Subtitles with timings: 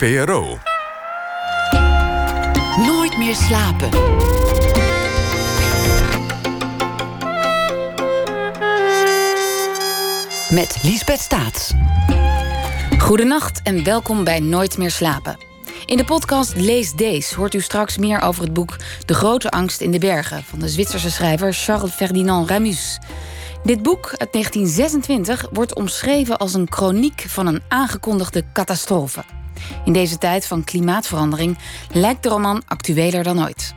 [0.00, 0.58] PRO.
[2.86, 3.88] Nooit meer slapen.
[10.50, 11.72] Met Liesbeth Staats.
[12.98, 15.36] Goedenacht en welkom bij Nooit meer slapen.
[15.86, 19.80] In de podcast Lees Dees hoort u straks meer over het boek De Grote Angst
[19.80, 22.98] in de Bergen van de Zwitserse schrijver Charles Ferdinand Ramus.
[23.62, 29.35] Dit boek uit 1926 wordt omschreven als een chroniek van een aangekondigde catastrofe.
[29.84, 31.58] In deze tijd van klimaatverandering
[31.92, 33.74] lijkt de roman actueler dan ooit.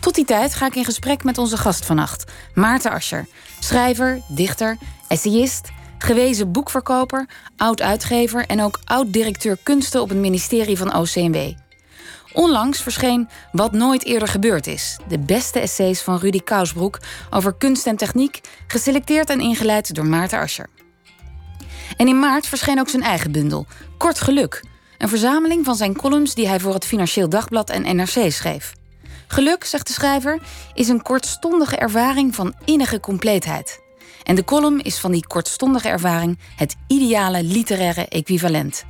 [0.00, 3.26] Tot die tijd ga ik in gesprek met onze gast vannacht, Maarten Ascher.
[3.58, 4.76] Schrijver, dichter,
[5.08, 11.52] essayist, gewezen boekverkoper, oud-uitgever en ook oud-directeur kunsten op het ministerie van OCMW.
[12.32, 14.98] Onlangs verscheen Wat nooit eerder gebeurd is.
[15.08, 16.98] De beste essays van Rudy Kousbroek
[17.30, 20.68] over kunst en techniek, geselecteerd en ingeleid door Maarten Ascher.
[21.96, 23.66] En in maart verscheen ook zijn eigen bundel,
[23.98, 24.62] Kort Geluk.
[25.04, 28.72] Een verzameling van zijn columns die hij voor het Financieel Dagblad en NRC schreef.
[29.26, 30.40] Geluk, zegt de schrijver,
[30.74, 33.80] is een kortstondige ervaring van innige compleetheid.
[34.22, 38.84] En de column is van die kortstondige ervaring het ideale literaire equivalent.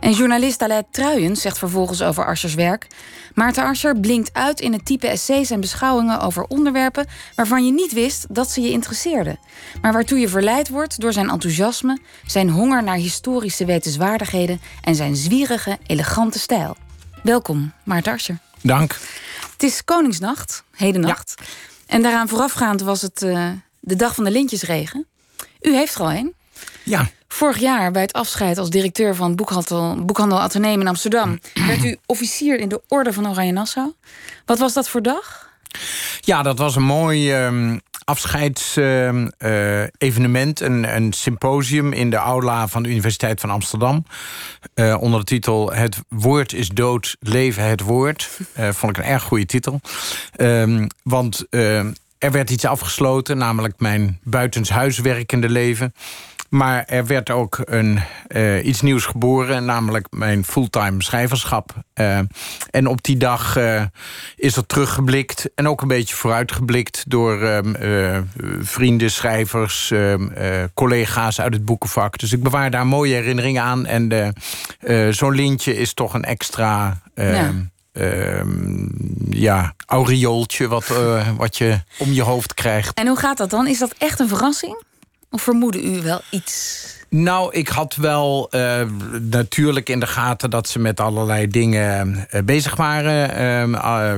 [0.00, 2.86] En journalist Alette Truijens zegt vervolgens over Aschers werk...
[3.34, 7.06] Maarten Ascher blinkt uit in het type essays en beschouwingen over onderwerpen...
[7.34, 9.38] waarvan je niet wist dat ze je interesseerden.
[9.80, 11.98] Maar waartoe je verleid wordt door zijn enthousiasme...
[12.26, 14.60] zijn honger naar historische wetenswaardigheden...
[14.82, 16.76] en zijn zwierige, elegante stijl.
[17.22, 18.38] Welkom, Maarten Ascher.
[18.62, 18.98] Dank.
[19.52, 21.34] Het is Koningsnacht, hedennacht.
[21.36, 21.44] Ja.
[21.86, 23.50] En daaraan voorafgaand was het uh,
[23.80, 25.06] de dag van de lintjesregen.
[25.60, 26.34] U heeft er al een.
[26.82, 27.08] Ja.
[27.28, 31.96] Vorig jaar, bij het afscheid als directeur van boekhandel, boekhandel Atheneum in Amsterdam, werd u
[32.06, 33.92] officier in de Orde van Oranje Nassau.
[34.44, 35.46] Wat was dat voor dag?
[36.20, 42.82] Ja, dat was een mooi uh, afscheidsevenement, uh, een, een, symposium in de aula van
[42.82, 44.04] de Universiteit van Amsterdam.
[44.74, 48.30] Uh, onder de titel Het woord is dood, leven het woord.
[48.58, 49.80] Uh, vond ik een erg goede titel.
[50.36, 51.46] Ehm, want
[52.18, 55.94] er werd iets afgesloten, namelijk mijn buitenshuiswerkende leven.
[56.48, 61.72] Maar er werd ook een, uh, iets nieuws geboren, namelijk mijn fulltime schrijverschap.
[61.94, 62.18] Uh,
[62.70, 63.82] en op die dag uh,
[64.36, 67.62] is er teruggeblikt en ook een beetje vooruitgeblikt door
[68.60, 69.92] vrienden, schrijvers,
[70.74, 72.18] collega's uit het boekenvak.
[72.18, 73.86] Dus ik bewaar daar mooie herinneringen aan.
[73.86, 74.34] En
[75.14, 77.00] zo'n lintje is toch een extra.
[77.14, 77.52] Ja.
[79.30, 80.92] ja, aureooltje wat,
[81.36, 82.98] wat je om je hoofd krijgt.
[82.98, 83.66] En hoe gaat dat dan?
[83.66, 84.86] Is dat echt een verrassing?
[85.30, 86.86] Of vermoedde u wel iets?
[87.10, 88.80] Nou, ik had wel uh,
[89.20, 93.30] natuurlijk in de gaten dat ze met allerlei dingen uh, bezig waren.
[93.72, 94.16] Uh,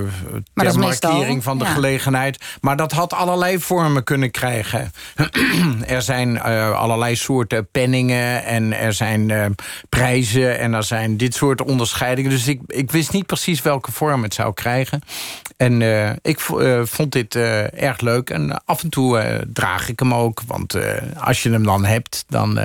[0.55, 1.71] ter markering van de ja.
[1.71, 2.45] gelegenheid.
[2.61, 4.93] Maar dat had allerlei vormen kunnen krijgen.
[5.87, 9.55] er zijn allerlei soorten penningen en er zijn
[9.89, 12.31] prijzen en er zijn dit soort onderscheidingen.
[12.31, 15.01] Dus ik, ik wist niet precies welke vorm het zou krijgen.
[15.57, 15.83] En
[16.23, 16.41] ik
[16.85, 18.31] vond dit erg leuk.
[18.31, 20.41] En af en toe draag ik hem ook.
[20.47, 20.77] Want
[21.19, 22.59] als je hem dan hebt, dan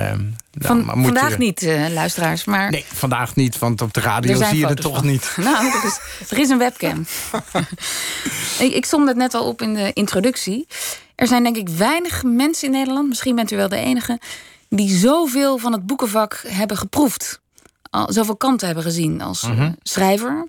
[0.58, 1.38] van, moet vandaag je...
[1.38, 2.44] niet, uh, luisteraars.
[2.44, 2.70] Maar...
[2.70, 5.06] Nee, vandaag niet, want op de radio zie je het toch van.
[5.06, 5.36] niet.
[5.44, 6.00] Nou, er is,
[6.30, 7.06] er is een webcam.
[8.66, 10.66] ik, ik som het net al op in de introductie.
[11.14, 14.20] Er zijn denk ik weinig mensen in Nederland, misschien bent u wel de enige...
[14.68, 17.40] die zoveel van het boekenvak hebben geproefd.
[17.90, 19.76] Al, zoveel kanten hebben gezien als mm -hmm.
[19.82, 20.48] schrijver,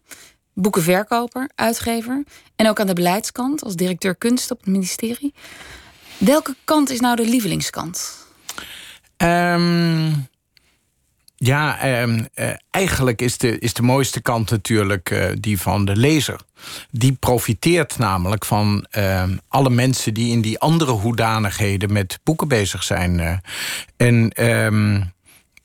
[0.53, 2.23] boekenverkoper, uitgever...
[2.55, 5.33] en ook aan de beleidskant als directeur kunst op het ministerie.
[6.17, 8.26] Welke kant is nou de lievelingskant?
[9.17, 10.27] Um,
[11.39, 15.95] ja, um, uh, eigenlijk is de, is de mooiste kant natuurlijk uh, die van de
[15.95, 16.39] lezer.
[16.91, 22.83] Die profiteert namelijk van uh, alle mensen die in die andere hoedanigheden met boeken bezig
[22.83, 23.19] zijn.
[23.19, 23.37] Uh,
[23.97, 24.33] en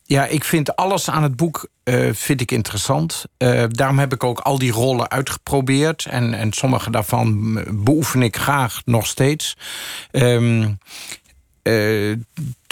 [0.04, 1.70] ja, ik vind alles aan het boek
[2.12, 3.24] vind ik interessant.
[3.68, 6.06] daarom heb ik ook al die rollen uitgeprobeerd.
[6.06, 9.56] En, en sommige daarvan beoefen ik graag nog steeds.
[10.10, 10.78] Um,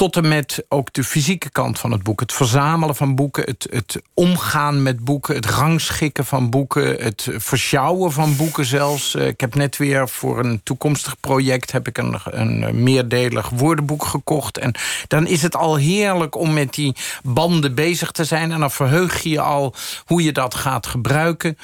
[0.00, 2.20] tot en met ook de fysieke kant van het boek.
[2.20, 5.34] Het verzamelen van boeken, het, het omgaan met boeken...
[5.34, 9.14] het rangschikken van boeken, het versjouwen van boeken zelfs.
[9.14, 11.72] Uh, ik heb net weer voor een toekomstig project...
[11.72, 14.58] heb ik een, een meerdelig woordenboek gekocht.
[14.58, 14.74] En
[15.06, 18.52] dan is het al heerlijk om met die banden bezig te zijn...
[18.52, 19.74] en dan verheug je je al
[20.04, 21.56] hoe je dat gaat gebruiken.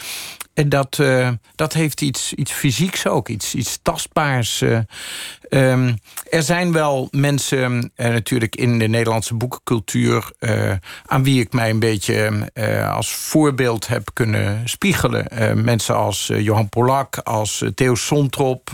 [0.56, 4.60] En dat, uh, dat heeft iets, iets fysieks ook, iets, iets tastbaars.
[4.60, 4.78] Uh,
[5.50, 5.98] um,
[6.30, 7.92] er zijn wel mensen
[8.26, 10.30] natuurlijk in de Nederlandse boekencultuur,
[11.06, 12.50] aan wie ik mij een beetje
[12.90, 15.26] als voorbeeld heb kunnen spiegelen.
[15.64, 18.70] mensen als Johan Polak, als Theo Sontrop,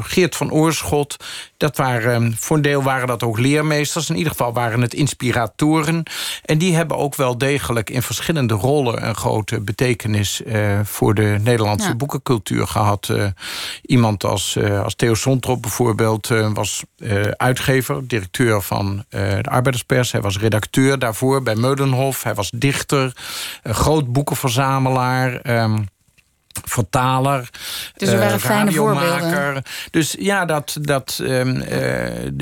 [0.00, 1.16] Geert van Oorschot.
[1.56, 4.10] Dat waren, voor een deel waren dat ook leermeesters.
[4.10, 6.02] In ieder geval waren het inspiratoren.
[6.44, 10.42] En die hebben ook wel degelijk in verschillende rollen een grote betekenis
[10.82, 13.12] voor de Nederlandse boekencultuur gehad.
[13.82, 16.82] iemand als, als Theo Sontrop bijvoorbeeld was
[17.68, 20.12] uitgever, directeur van de arbeiderspers.
[20.12, 22.22] Hij was redacteur daarvoor bij Meudenhof.
[22.22, 23.12] Hij was dichter,
[23.62, 25.40] groot boekenverzamelaar.
[25.40, 25.82] Ehm,
[26.64, 27.50] vertaler,
[27.96, 29.62] dus er waren fijne voorbeelden.
[29.90, 31.62] Dus ja, dat, dat, um,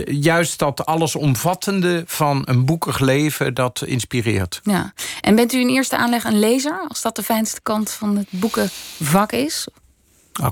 [0.05, 3.55] juist dat allesomvattende van een boekig leven...
[3.55, 4.61] dat inspireert.
[4.63, 4.93] Ja.
[5.21, 6.85] En bent u in eerste aanleg een lezer?
[6.89, 9.67] Als dat de fijnste kant van het boekenvak is?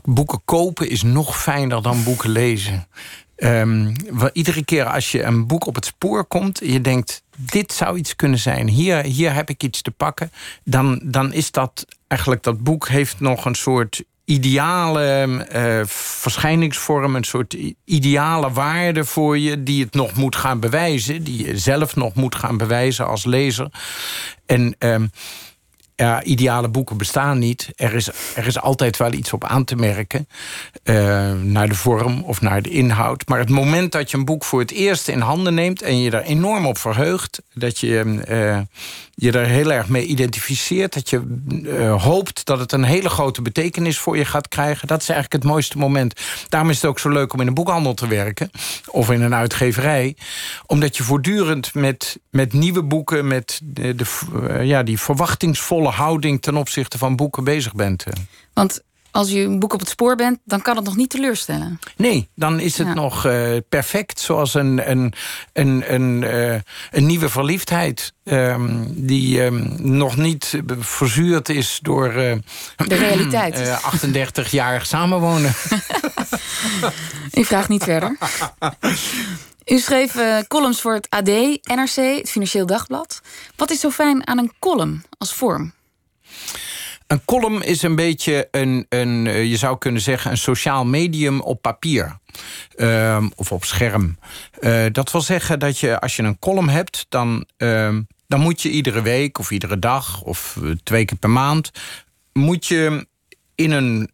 [0.03, 2.87] Boeken kopen is nog fijner dan boeken lezen.
[3.43, 3.93] Um,
[4.33, 6.61] iedere keer als je een boek op het spoor komt...
[6.65, 8.69] je denkt, dit zou iets kunnen zijn.
[8.69, 10.33] Hier, hier heb ik iets te pakken.
[10.65, 12.43] Dan, dan is dat eigenlijk...
[12.43, 17.17] dat boek heeft nog een soort ideale uh, verschijningsvorm...
[17.17, 19.63] een soort ideale waarde voor je...
[19.63, 21.25] die het nog moet gaan bewijzen.
[21.25, 23.71] Die je zelf nog moet gaan bewijzen als lezer.
[24.47, 24.75] En...
[24.79, 25.11] Um,
[26.01, 27.71] ja, ideale boeken bestaan niet.
[27.77, 30.29] Er is, er is altijd wel iets op aan te merken.
[30.85, 33.29] Uh, naar de vorm of naar de inhoud.
[33.29, 35.83] Maar het moment dat je een boek voor het eerst in handen neemt...
[35.83, 37.43] en je er enorm op verheugt...
[37.55, 38.59] dat je uh,
[39.15, 40.95] je er heel erg mee identificeert...
[40.95, 44.89] dat je uh, hoopt dat het een hele grote betekenis voor je gaat krijgen...
[44.89, 46.21] dat is eigenlijk het mooiste moment.
[46.49, 48.51] Daarom is het ook zo leuk om in een boekhandel te werken...
[48.87, 50.17] of in een uitgeverij.
[50.67, 53.27] Omdat je voortdurend met, met nieuwe boeken...
[53.27, 54.07] met de, de
[54.63, 58.05] ja, die verwachtingsvolle houding ten opzichte van boeken bezig bent.
[58.53, 61.79] Want als je een boek op het spoor bent, dan kan het nog niet teleurstellen.
[61.97, 64.21] Nee, dan is het nog uh, perfect.
[64.21, 65.13] Zoals een, een,
[65.53, 66.55] een, een, uh,
[66.91, 68.13] een nieuwe verliefdheid.
[68.25, 72.07] Um, die um, nog niet verzuurd is door...
[72.07, 72.33] Uh,
[72.77, 73.81] de realiteit.
[74.47, 75.51] 38-jarig samenwonen.
[77.31, 78.17] Ik vraag niet verder.
[79.67, 80.17] U schreef
[80.49, 81.29] columns voor het AD,
[81.63, 83.21] NRC, het Financieel Dagblad.
[83.57, 85.73] Wat is zo fijn aan een column als vorm?
[87.07, 91.41] Een column is een beetje een, een, eh, je zou kunnen zeggen, een sociaal medium
[91.41, 92.19] op papier.
[92.77, 94.19] Ehm, of op scherm.
[94.61, 97.97] Uh, dat wil zeggen dat je, als je een column hebt, dan, uh,
[98.27, 101.71] dan moet je iedere week of iedere dag of eh, twee keer per maand,
[102.33, 103.07] moet je
[103.55, 104.11] in een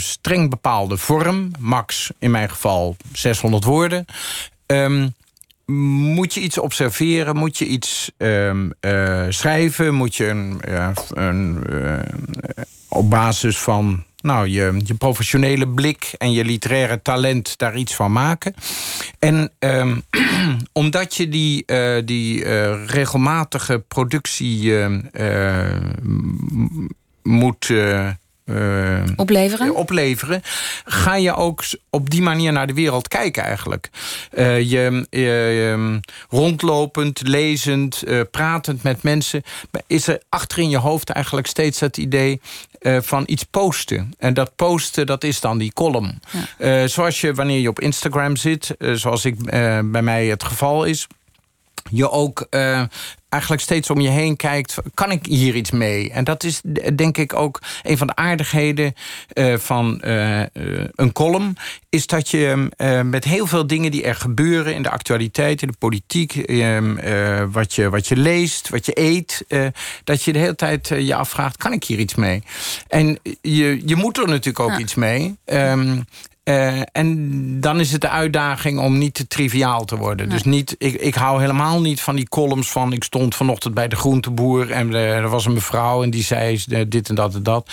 [0.00, 4.04] streng bepaalde vorm, max in mijn geval 600 woorden,
[4.66, 5.14] um,
[5.72, 7.36] moet je iets observeren?
[7.36, 9.94] Moet je iets um, uh, schrijven?
[9.94, 10.60] Moet je een,
[11.14, 11.98] een uh,
[12.88, 18.12] op basis van nou, je, je professionele blik en je literaire talent daar iets van
[18.12, 18.54] maken?
[19.18, 20.02] En um,
[20.72, 21.64] omdat je die,
[22.04, 22.44] die
[22.84, 24.74] regelmatige productie
[27.22, 27.72] moet
[28.50, 29.74] uh, opleveren?
[29.74, 30.42] opleveren,
[30.84, 33.90] ga je ook op die manier naar de wereld kijken eigenlijk.
[34.32, 35.98] Uh, je, uh,
[36.28, 39.42] rondlopend, lezend, pratend met mensen...
[39.86, 42.40] is er achter in je hoofd eigenlijk steeds het idee
[42.80, 44.12] van iets posten.
[44.18, 46.20] En dat posten, dat is dan die column.
[46.84, 49.50] zoals je, wanneer je op Instagram zit, zoals ik,
[49.90, 51.06] bij mij het geval is
[51.90, 52.82] je ook uh,
[53.28, 54.76] eigenlijk steeds om je heen kijkt...
[54.94, 56.10] kan ik hier iets mee?
[56.10, 56.60] En dat is
[56.94, 58.94] denk ik ook een van de aardigheden
[59.34, 60.42] uh, van uh,
[60.94, 61.56] een column...
[61.88, 62.68] is dat je
[63.04, 64.74] met heel veel dingen die er gebeuren...
[64.74, 66.34] in de actualiteit, in de politiek...
[67.52, 69.44] wat, je, wat je leest, wat je eet...
[70.04, 72.42] dat je de hele tijd je afvraagt, kan ik hier iets mee?
[72.88, 75.36] En je, je moet er natuurlijk ook iets mee...
[75.44, 76.04] Um,
[76.48, 80.28] uh, en dan is het de uitdaging om niet te triviaal te worden.
[80.28, 82.92] Dus niet, ik, ik hou helemaal niet van die columns van...
[82.92, 86.02] ik stond vanochtend bij de groenteboer en uh, er was een mevrouw...
[86.02, 87.70] en die zei uh, dit en dat en dat.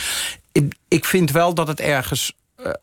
[0.88, 2.34] Ik, vind wel dat het ergens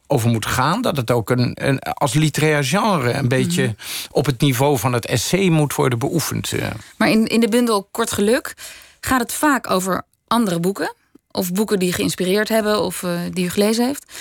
[0.07, 0.83] over moet gaan.
[0.83, 3.75] Dat het ook een, een als literair genre een beetje mhm.
[4.11, 6.53] op het niveau van het essay moet worden beoefend.
[6.97, 8.55] Maar in, in de bundel Kort Geluk
[9.01, 10.95] gaat het vaak over andere boeken.
[11.31, 14.13] Of boeken die geïnspireerd hebben of die u gelezen heeft.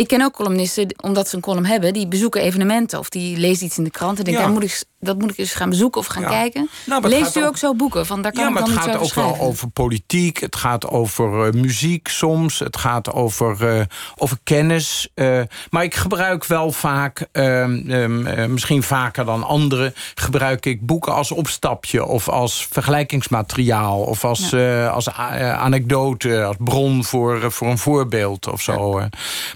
[0.00, 3.66] Ik ken ook columnisten, omdat ze een column hebben, die bezoeken evenementen of die lezen
[3.66, 6.00] iets in de krant en denken, daar moet ik dat moet ik eens gaan bezoeken
[6.00, 6.68] of gaan kijken.
[6.86, 8.06] Nou, Leest u ook, zo boeken?
[8.06, 10.40] Van, daar kan ja, maar het gaat ook wel over politiek.
[10.40, 12.58] Het gaat over uh, muziek soms.
[12.58, 13.82] Het gaat over, uh,
[14.16, 15.08] over kennis.
[15.14, 15.40] Uh,
[15.70, 19.94] maar ik gebruik wel vaak, ehm, misschien vaker dan anderen...
[20.14, 24.00] gebruik ik boeken als opstapje of als vergelijkingsmateriaal...
[24.00, 24.86] of als, ja.
[24.86, 29.02] als anekdote, als bron voor, voor een voorbeeld of zo.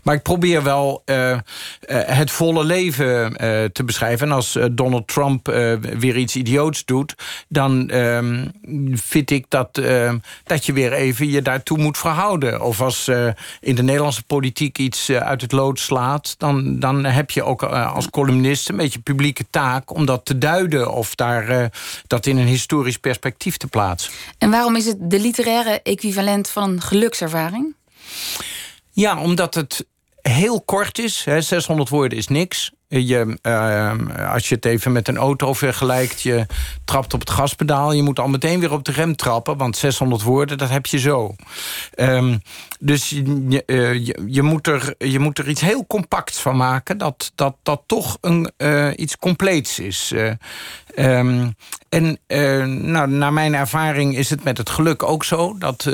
[0.02, 1.02] Maar ik probeer wel
[1.86, 3.32] het volle leven
[3.72, 4.26] te beschrijven.
[4.26, 7.14] En als Donald Trump uh, weer iets idioots doet...
[7.48, 8.42] dan uh,
[8.92, 10.12] vind ik dat, uh,
[10.44, 12.62] dat je weer even je daartoe moet verhouden.
[12.62, 13.28] Of als uh,
[13.60, 16.34] in de Nederlandse politiek iets uit het lood slaat...
[16.38, 19.94] dan, dan heb je ook als columnist een beetje publieke taak...
[19.94, 21.70] om dat te duiden of daar,
[22.06, 24.12] dat in een historisch perspectief te plaatsen.
[24.38, 27.74] En waarom is het de literaire equivalent van een gelukservaring?
[28.90, 29.86] Ja, omdat het
[30.28, 31.24] heel kort is.
[31.24, 32.72] Hè, 600 woorden is niks.
[32.88, 36.20] Je, uh, als je het even met een auto vergelijkt...
[36.20, 36.46] je
[36.84, 37.92] trapt op het gaspedaal...
[37.92, 39.56] je moet al meteen weer op de rem trappen...
[39.56, 41.34] want 600 woorden, dat heb je zo.
[41.96, 42.42] Um,
[42.80, 46.98] dus je, uh, je, je, moet er, je moet er iets heel compacts van maken...
[46.98, 50.12] dat, dat, dat toch een, uh, iets compleets is.
[50.98, 51.54] Um,
[51.88, 52.18] en
[52.90, 55.58] nou, naar mijn ervaring is het met het geluk ook zo...
[55.58, 55.86] dat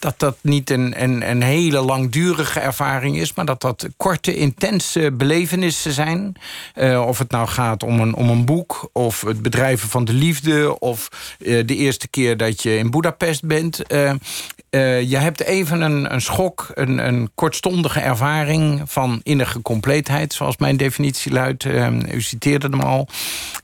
[0.00, 3.34] dat, dat niet een, een, een hele langdurige ervaring is...
[3.34, 6.34] maar dat dat korte, intense belevenissen zijn
[6.74, 10.12] uh, of het nou gaat om een, om een boek, of het bedrijven van de
[10.12, 10.78] liefde...
[10.78, 13.82] of de eerste keer dat je in Budapest bent.
[14.70, 18.82] Je hebt even een, een schok, een, een kortstondige ervaring...
[18.84, 21.64] van innige compleetheid, zoals mijn definitie luidt.
[22.12, 23.08] u citeerde hem al.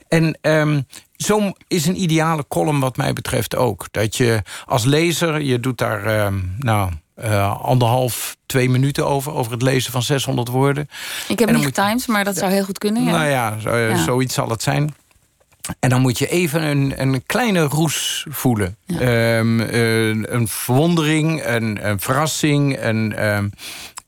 [0.09, 0.87] En um,
[1.17, 3.87] zo is een ideale column wat mij betreft ook.
[3.91, 6.07] Dat je als lezer, je doet daar...
[6.07, 6.91] Uh, nou,
[7.25, 9.33] uh, anderhalf, twee minuten over.
[9.33, 10.89] Over het lezen van 600 woorden.
[11.29, 13.05] Ik heb niet getimed, maar dat zou heel goed kunnen.
[13.05, 13.11] Ja.
[13.11, 14.95] Nou ja, zo, ja, zoiets zal het zijn.
[15.81, 18.77] En dan moet je even een, een kleine roes voelen.
[18.85, 19.39] Ja.
[19.39, 23.53] Um, uh, een verwondering, een, een verrassing, een, um,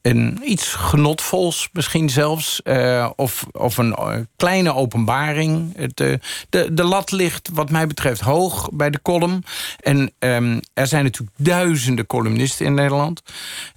[0.03, 2.61] een iets genotvols misschien zelfs.
[2.65, 5.77] Uh, of, of een uh, kleine openbaring.
[5.77, 6.15] Het, uh,
[6.49, 9.45] de, de lat ligt wat mij betreft hoog bij de column.
[9.81, 13.23] En um, er zijn natuurlijk duizenden columnisten in Nederland.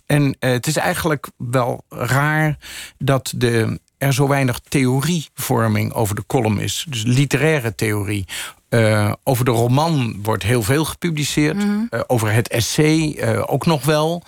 [0.05, 2.57] En het is eigenlijk wel raar
[2.97, 6.85] dat de, er zo weinig theorievorming over de column is.
[6.89, 8.25] Dus literaire theorie.
[8.69, 11.55] Uh, over de roman wordt heel veel gepubliceerd.
[11.55, 11.87] Mm -hmm.
[11.91, 14.23] uh, over het essay uh, ook nog wel.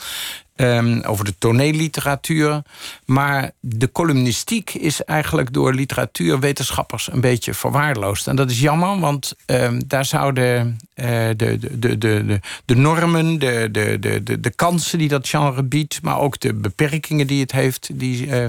[0.56, 2.62] Um, over de toneelliteratuur.
[3.06, 8.28] Maar de columnistiek is eigenlijk door literatuurwetenschappers een beetje verwaarloosd.
[8.28, 11.06] En dat is jammer, want um, daar zouden uh,
[11.38, 16.20] de, de, de, de, normen, de, de, de, de kansen die dat genre biedt, maar
[16.20, 18.46] ook de beperkingen die het heeft, die, uh,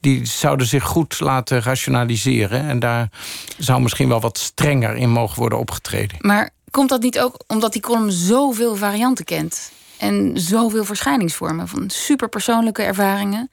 [0.00, 2.68] die zouden zich goed laten rationaliseren.
[2.68, 3.10] En daar
[3.58, 6.16] zou misschien wel wat strenger in mogen worden opgetreden.
[6.20, 9.70] Maar komt dat niet ook omdat die column zoveel varianten kent?
[9.98, 11.68] En zoveel verschijningsvormen.
[11.68, 13.50] Van superpersoonlijke ervaringen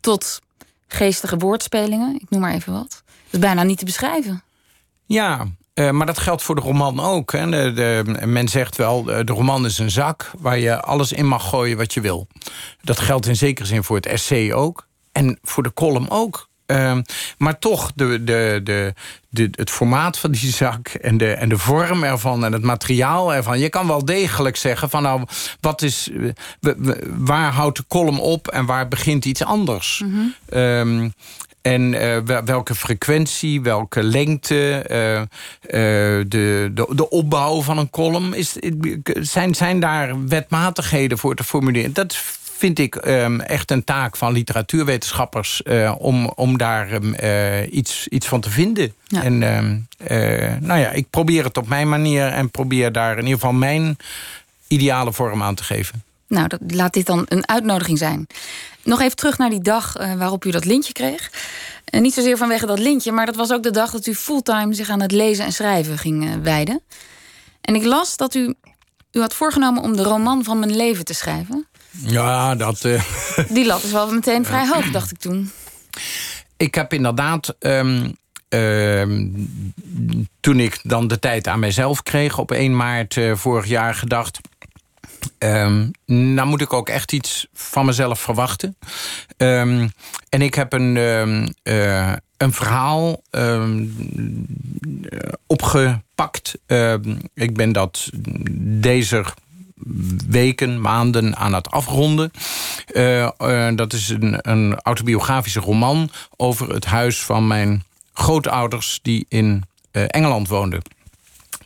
[0.00, 0.40] tot
[0.86, 2.14] geestige woordspelingen.
[2.14, 3.02] Ik noem maar even wat.
[3.06, 4.42] Dat is bijna niet te beschrijven.
[5.06, 7.32] Ja, uh, maar dat geldt voor de roman ook.
[7.32, 7.50] Hè.
[7.50, 10.30] De, de, men zegt wel, de roman is een zak...
[10.38, 12.26] waar je alles in mag gooien wat je wil.
[12.82, 14.86] Dat geldt in zekere zin voor het essay ook.
[15.12, 16.48] En voor de column ook.
[16.66, 16.98] Uh,
[17.38, 18.94] maar toch, de, de, de,
[19.28, 23.34] de, het formaat van die zak en de, en de vorm ervan en het materiaal
[23.34, 23.58] ervan.
[23.58, 25.22] Je kan wel degelijk zeggen van nou,
[25.60, 26.10] wat is,
[27.16, 30.02] waar houdt de column op en waar begint iets anders?
[30.04, 30.60] Mm -hmm.
[30.60, 31.12] um,
[31.64, 35.26] en uh, welke frequentie, welke lengte, uh, uh,
[36.28, 38.34] de, de, de opbouw van een column.
[38.34, 38.56] Is,
[39.20, 41.92] zijn, zijn daar wetmatigheden voor te formuleren?
[41.92, 42.16] Dat
[42.64, 45.60] vind ik um, echt een taak van literatuurwetenschappers...
[45.64, 48.94] Uh, om, om daar um, uh, iets, iets van te vinden.
[49.06, 49.22] Ja.
[49.22, 52.26] En um, uh, nou ja, ik probeer het op mijn manier...
[52.26, 53.96] en probeer daar in ieder geval mijn
[54.68, 56.02] ideale vorm aan te geven.
[56.28, 58.26] Nou, dat, laat dit dan een uitnodiging zijn.
[58.82, 61.30] Nog even terug naar die dag waarop u dat lintje kreeg.
[61.84, 63.12] En niet zozeer vanwege dat lintje...
[63.12, 65.98] maar dat was ook de dag dat u fulltime zich aan het lezen en schrijven
[65.98, 66.80] ging wijden.
[67.60, 68.54] En ik las dat u,
[69.12, 71.66] u had voorgenomen om de roman van mijn leven te schrijven...
[72.02, 72.84] Ja, dat...
[72.84, 73.02] Uh...
[73.48, 75.50] Die lat is wel meteen vrij hoog, dacht ik toen.
[76.56, 77.56] Ik heb inderdaad...
[77.58, 78.16] Um,
[78.54, 79.28] uh,
[80.40, 84.40] toen ik dan de tijd aan mijzelf kreeg op 1 maart uh, vorig jaar gedacht...
[85.38, 88.76] Um, nou moet ik ook echt iets van mezelf verwachten.
[89.36, 89.92] Um,
[90.28, 90.96] en ik heb een,
[91.62, 93.22] uh, een verhaal
[95.46, 96.58] opgepakt.
[97.34, 98.10] ik ben dat
[98.50, 99.24] deze
[100.28, 102.30] weken, maanden aan het afronden.
[102.92, 108.98] Uh, uh, dat is een, een, autobiografische roman over het huis van mijn grootouders...
[109.02, 110.82] die in Engeland woonde.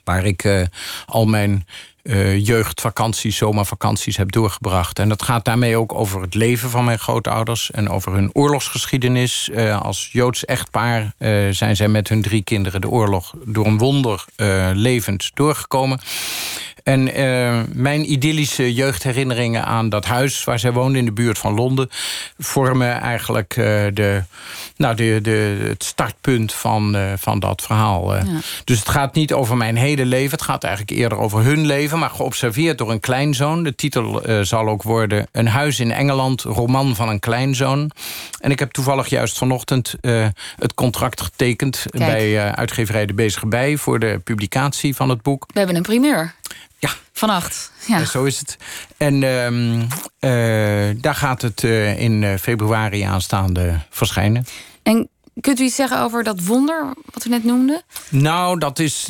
[0.04, 0.68] Waar ik
[1.06, 1.66] al mijn
[2.38, 4.98] jeugdvakanties, zomervakanties heb doorgebracht.
[4.98, 9.50] En dat gaat daarmee ook over het leven van mijn grootouders en over hun oorlogsgeschiedenis.
[9.82, 11.14] Als Joods echtpaar
[11.50, 14.24] zijn zij met hun drie kinderen de oorlog door een wonder
[14.74, 16.00] levend doorgekomen.
[16.82, 21.54] En uh, mijn idyllische jeugdherinneringen aan dat huis waar zij woonde in de buurt van
[21.54, 21.88] Londen
[22.38, 24.22] vormen eigenlijk uh, de,
[24.76, 28.16] nou, de, de, het startpunt van, uh, van dat verhaal.
[28.16, 28.22] Ja.
[28.64, 31.98] Dus het gaat niet over mijn hele leven, het gaat eigenlijk eerder over hun leven,
[31.98, 33.62] maar geobserveerd door een kleinzoon.
[33.62, 37.90] De titel zal ook worden Een huis in Engeland, roman van een kleinzoon.
[38.40, 39.94] En ik heb toevallig juist vanochtend
[40.56, 42.04] het contract getekend Kijk.
[42.04, 45.46] bij uitgeverij De Bezige Bij voor de publicatie van het boek.
[45.52, 46.34] We hebben een primeur.
[46.78, 46.90] Ja.
[47.12, 47.72] Vannacht.
[47.86, 48.04] Ja.
[48.04, 48.56] zo is het.
[48.96, 49.50] En uh,
[49.80, 54.44] uh, daar gaat het uh, in februari aanstaande verschijnen.
[54.82, 55.08] En
[55.40, 57.82] kunt u iets zeggen over dat wonder wat u net noemde?
[58.08, 59.08] Nou, dat is,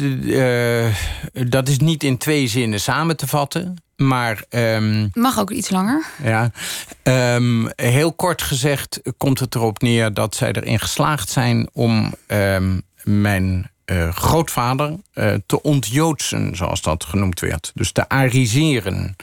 [1.49, 3.83] dat is niet in twee zinnen samen te vatten.
[3.97, 4.45] Maar.
[4.51, 6.07] Um, Mag ook iets langer.
[6.23, 6.51] Ja.
[7.35, 12.83] Um, heel kort gezegd komt het erop neer dat zij erin geslaagd zijn om um,
[13.03, 17.73] mijn uh, grootvader uh, te ontjoodsen, zoals dat genoemd werd.
[17.75, 19.17] Dus te ariseren.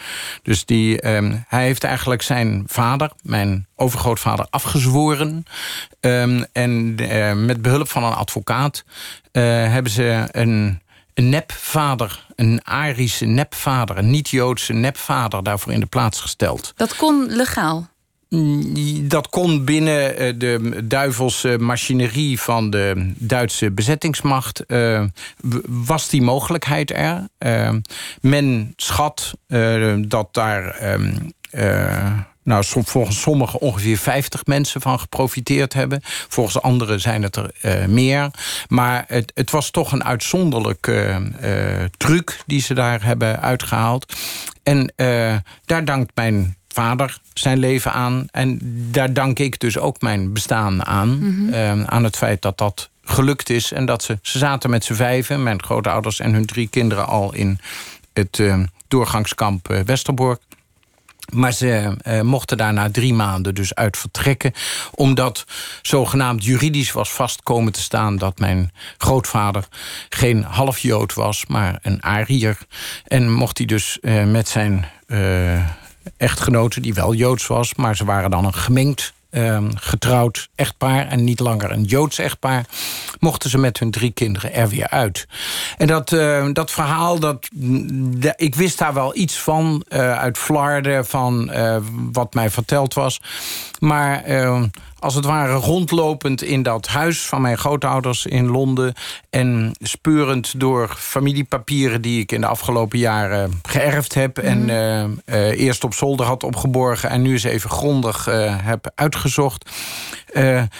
[0.43, 5.45] Dus die, um, hij heeft eigenlijk zijn vader, mijn overgrootvader, afgezworen.
[5.99, 8.83] Um, en uh, met behulp van een advocaat
[9.31, 10.81] hebben ze een,
[11.13, 16.73] een nepvader, een Arische nepvader, een niet-Joodse nepvader daarvoor in de plaats gesteld.
[16.75, 17.87] Dat kon legaal?
[19.01, 24.63] Dat kon binnen eh, de duivelse machinerie van de Duitse bezettingsmacht.
[24.67, 25.03] Uh,
[25.67, 27.27] was die mogelijkheid er.
[27.39, 27.69] Uh,
[28.21, 29.33] men schat
[29.99, 30.81] dat daar.
[31.51, 32.11] Uh,
[32.43, 35.99] nou, volgens sommigen ongeveer 50 mensen van geprofiteerd hebben.
[36.03, 38.31] Volgens anderen zijn het er meer.
[38.67, 41.21] Maar het, het, was toch een uitzonderlijke
[41.97, 44.13] truc die ze daar hebben uitgehaald.
[44.63, 44.93] En
[45.65, 48.27] daar dankt mijn vader zijn leven aan.
[48.31, 48.59] En
[48.91, 51.17] daar dank ik dus ook mijn bestaan aan.
[51.19, 51.83] Mm -hmm.
[51.85, 53.71] aan het feit dat dat gelukt is.
[53.71, 57.07] En dat ze, ze zaten met z'n vijven, mijn grootouders en hun drie kinderen...
[57.07, 57.59] al in
[58.13, 60.41] het uh, doorgangskamp uh, Westerbork.
[61.33, 64.53] Maar ze uh, mochten daar na drie maanden dus uit vertrekken.
[64.91, 65.45] Omdat
[65.81, 68.17] zogenaamd juridisch was vastkomen te staan...
[68.17, 69.67] dat mijn grootvader
[70.09, 72.57] geen half Jood was, maar een Ariër.
[73.03, 75.69] En mocht hij dus uh, met zijn uh,
[76.17, 77.75] echtgenote die wel Joods was...
[77.75, 81.07] maar ze waren dan een gemengd uh, getrouwd echtpaar...
[81.07, 82.65] en niet langer een Joods echtpaar...
[83.19, 85.27] mochten ze met hun drie kinderen er weer uit.
[85.77, 89.85] En dat, uh, dat verhaal, dat, de, ik wist daar wel iets van...
[89.89, 91.77] Uh, uit Florida, van uh,
[92.11, 93.21] wat mij verteld was.
[93.79, 94.23] Maar
[95.05, 98.93] als het ware rondlopend in dat huis van mijn grootouders in Londen...
[99.29, 104.37] en speurend door familiepapieren die ik in de afgelopen jaren geërfd heb...
[104.37, 104.43] Mm.
[104.43, 108.91] en uh, uh, eerst op zolder had opgeborgen en nu eens even grondig uh, heb
[108.95, 109.69] uitgezocht...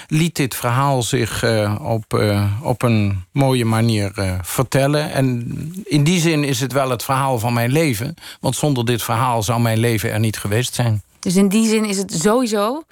[0.08, 1.44] liet dit verhaal zich
[1.82, 2.24] op,
[2.62, 4.12] op een mooie manier
[4.42, 5.12] vertellen.
[5.12, 5.48] En
[5.84, 8.16] in die zin is het wel het verhaal van mijn leven.
[8.40, 11.02] Want zonder dit verhaal zou mijn leven er niet geweest zijn.
[11.26, 12.84] Dus in die zin is het sowieso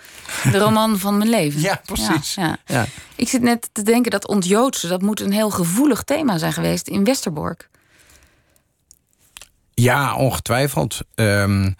[0.51, 1.61] de roman van mijn leven.
[1.69, 2.33] Ja, precies.
[2.33, 2.57] Ja, ja.
[2.65, 2.85] ja.
[3.15, 4.89] Ik zit net te denken dat ontjoodsen...
[4.89, 7.69] dat moet een heel gevoelig thema zijn geweest in Westerbork.
[9.73, 10.99] Ja, ongetwijfeld.
[11.15, 11.73] Um, uh,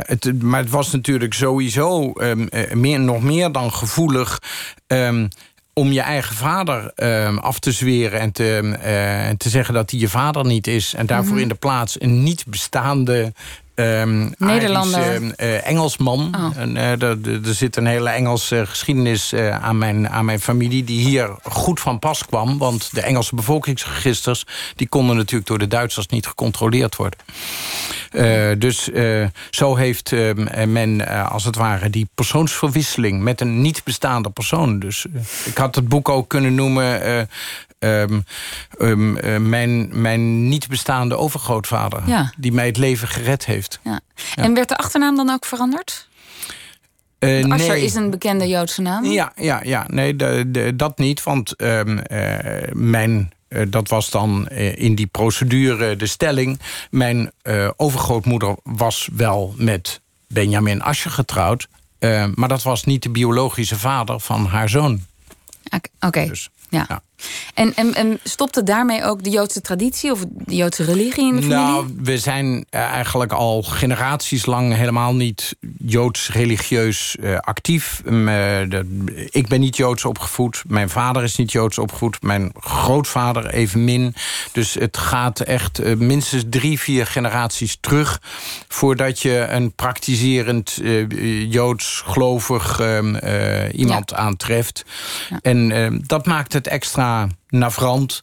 [0.00, 4.42] het, maar het was natuurlijk sowieso um, meer, nog meer dan gevoelig...
[4.86, 5.28] Um,
[5.74, 10.00] om je eigen vader uh, af te zweren en te, uh, te zeggen dat hij
[10.00, 10.94] je vader niet is...
[10.94, 11.42] en daarvoor mm -hmm.
[11.42, 13.32] in de plaats een niet bestaande
[13.74, 15.22] Um, Nederlander.
[15.22, 16.34] uh, Engelsman.
[16.36, 16.56] Oh.
[16.56, 20.84] En, uh, er, er, zit een hele Engelse geschiedenis uh, aan, mijn, aan mijn familie...
[20.84, 22.58] die hier goed van pas kwam.
[22.58, 24.44] Want de Engelse bevolkingsregisters...
[24.76, 27.18] die konden natuurlijk door de Duitsers niet gecontroleerd worden.
[28.58, 28.88] dus
[29.50, 33.22] zo heeft ehm, men als het ware die persoonsverwisseling...
[33.22, 34.78] met een niet bestaande persoon.
[34.78, 35.06] Dus
[35.44, 37.28] ik had het boek ook kunnen noemen...
[37.84, 38.24] Um,
[38.78, 42.02] um, uh, mijn, mijn niet bestaande overgrootvader.
[42.06, 42.32] Ja.
[42.36, 43.80] Die mij het leven gered heeft.
[43.84, 44.00] Ja.
[44.34, 44.42] Ja.
[44.42, 46.08] En werd de achternaam dan ook veranderd?
[47.18, 47.84] Uh, Asher nee.
[47.84, 49.04] is een bekende Joodse naam.
[49.04, 49.84] Ja, ja, ja.
[49.88, 51.22] nee, de, de, dat niet.
[51.22, 52.36] Want um, uh,
[52.72, 53.32] mijn
[53.68, 56.60] dat was dan in die procedure de stelling.
[56.90, 61.68] Mijn uh, overgrootmoeder was wel met Benjamin Ascher getrouwd.
[62.34, 65.00] maar dat was niet de biologische vader van haar zoon.
[65.70, 65.88] Oké.
[66.00, 66.26] Okay.
[66.26, 66.84] Dus, ja.
[66.88, 67.02] ja.
[67.54, 71.42] En, en, en stopte daarmee ook de Joodse traditie of de Joodse religie in de
[71.42, 71.64] familie?
[71.64, 78.02] Nou, we zijn eh, eigenlijk al generaties lang helemaal niet Joods religieus uh, actief.
[78.04, 80.62] de, ik ben niet Joods opgevoed.
[80.66, 82.22] Mijn vader is niet Joods opgevoed.
[82.22, 84.14] Mijn grootvader evenmin.
[84.52, 88.20] Dus het gaat echt uh, minstens drie, vier generaties terug...
[88.68, 90.80] voordat je een praktiserend
[91.48, 93.14] Joods gelovig ehm,
[93.72, 94.16] iemand ja.
[94.16, 94.84] aantreft.
[95.30, 95.38] Ja.
[95.42, 97.11] En dat maakt het extra
[97.48, 98.22] navrant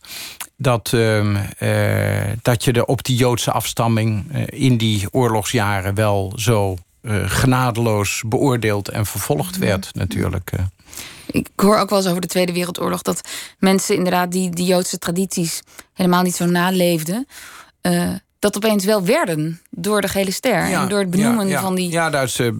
[0.58, 1.19] dat, uh,
[1.60, 6.78] uh, dat je er op die Joodse afstamming uh, in die oorlogsjaren wel zo
[7.25, 10.52] genadeloos beoordeeld en vervolgd werd, natuurlijk.
[11.32, 13.21] Ik hoor ook wel eens over de Tweede Wereldoorlog dat
[13.60, 15.62] mensen inderdaad die, die Joodse tradities
[15.93, 17.28] helemaal niet zo naleefden
[18.39, 20.63] dat opeens wel werden door de gele ster.
[20.63, 21.92] en door het benoemen ja, van die.
[21.92, 22.52] Ja, daar, is, uh,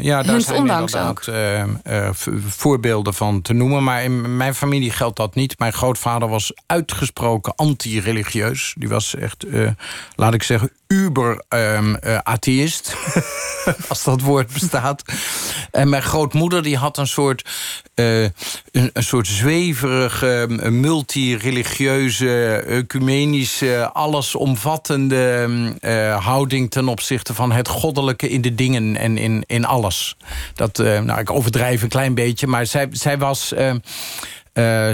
[0.00, 1.64] ja, daar zijn inderdaad uh, uh,
[2.46, 3.84] voorbeelden van te noemen.
[3.84, 5.58] Maar in mijn familie geldt dat niet.
[5.58, 8.74] Mijn grootvader was uitgesproken anti-religieus.
[8.78, 9.46] Die was echt,
[10.14, 12.94] laat ik zeggen, uber-atheïst.
[13.88, 15.02] als dat woord bestaat.
[15.70, 17.48] En mijn grootmoeder die had een soort,
[17.94, 18.32] een,
[18.70, 25.48] een, soort zweverige, multireligieuze, ecumenische, allesomvattende
[25.80, 26.26] uh,
[26.66, 30.16] ten opzichte van het goddelijke in de dingen en in, in alles.
[30.54, 33.52] Dat, uh, nou, ik overdrijf een klein beetje, maar zij, zij was.
[33.52, 33.74] Uh,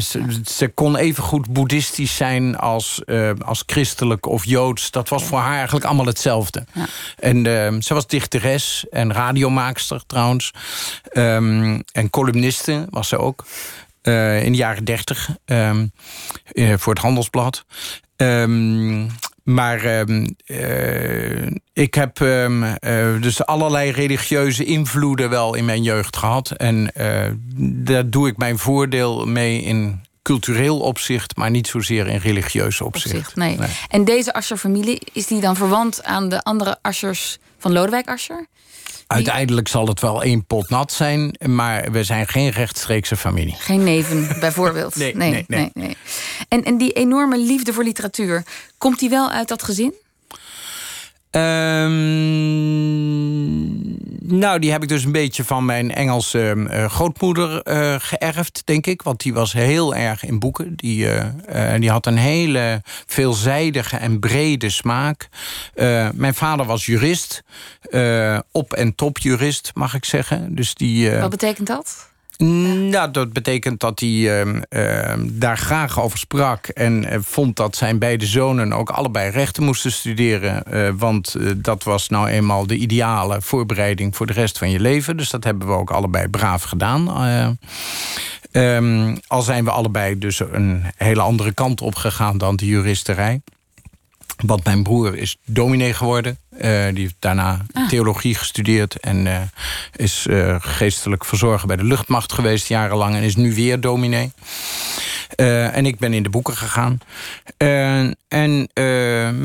[0.00, 3.02] ze, ze, kon even goed boeddhistisch zijn als,
[3.44, 4.90] als christelijk of joods.
[4.90, 6.64] Dat was voor haar eigenlijk allemaal hetzelfde.
[6.72, 6.86] Ja.
[7.18, 10.50] En ze was dichteres en radiomaakster trouwens.
[11.12, 13.44] Um, en columniste was ze ook.
[14.42, 15.28] in de jaren dertig.
[15.44, 15.92] Um,
[16.54, 17.64] voor het Handelsblad.
[18.16, 19.10] Um,
[19.44, 26.50] maar uh, uh, ik heb uh, dus allerlei religieuze invloeden wel in mijn jeugd gehad.
[26.50, 27.30] En eh,
[27.84, 31.36] daar doe ik mijn voordeel mee in cultureel opzicht...
[31.36, 33.14] maar niet zozeer in religieus opzicht.
[33.14, 33.56] opzicht nee.
[33.58, 33.68] nee.
[33.88, 38.46] En deze Ascher-familie, is die dan verwant aan de andere Aschers van Lodewijk Asscher?
[39.14, 43.54] Uiteindelijk zal het wel één pot nat zijn, maar we zijn geen rechtstreekse familie.
[43.58, 44.96] Geen neven, bijvoorbeeld.
[45.02, 45.70] nee, nee, nee, nee.
[45.74, 45.96] nee,
[46.48, 48.42] En, en die enorme liefde voor literatuur,
[48.78, 49.94] komt die wel uit dat gezin?
[51.36, 52.82] Um,
[54.38, 58.86] nou, die heb ik dus een beetje van mijn Engelse uh, grootmoeder uh, geërfd, denk
[58.86, 59.02] ik.
[59.02, 60.76] Want die was heel erg in boeken.
[60.76, 65.28] Die, uh, die had een hele veelzijdige en brede smaak.
[66.14, 67.42] mijn vader was jurist.
[68.50, 70.54] op- en topjurist, mag ik zeggen.
[70.54, 72.12] Dus die, Wat betekent dat?
[72.36, 76.66] Nou, dat betekent dat hij uh, uh, daar graag over sprak...
[76.66, 80.64] en uh, vond dat zijn beide zonen ook allebei rechten moesten studeren.
[80.64, 84.80] Eh, want eh, dat was nou eenmaal de ideale voorbereiding voor de rest van je
[84.80, 85.16] leven.
[85.16, 87.58] Dus dat hebben we ook allebei braaf gedaan.
[88.52, 93.40] Um, al zijn we allebei dus een hele andere kant op gegaan dan de juristerij.
[94.36, 96.38] Want mijn broer is dominee geworden.
[96.52, 97.88] Uh, die heeft daarna ah.
[97.88, 99.40] theologie gestudeerd en uh,
[99.96, 104.32] is uh, geestelijk verzorger bij de luchtmacht geweest jarenlang en is nu weer dominee.
[105.36, 106.98] en ik ben in de boeken gegaan.
[108.28, 108.68] en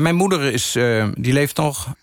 [0.02, 0.72] mijn moeder is,
[1.14, 1.94] die leeft nog,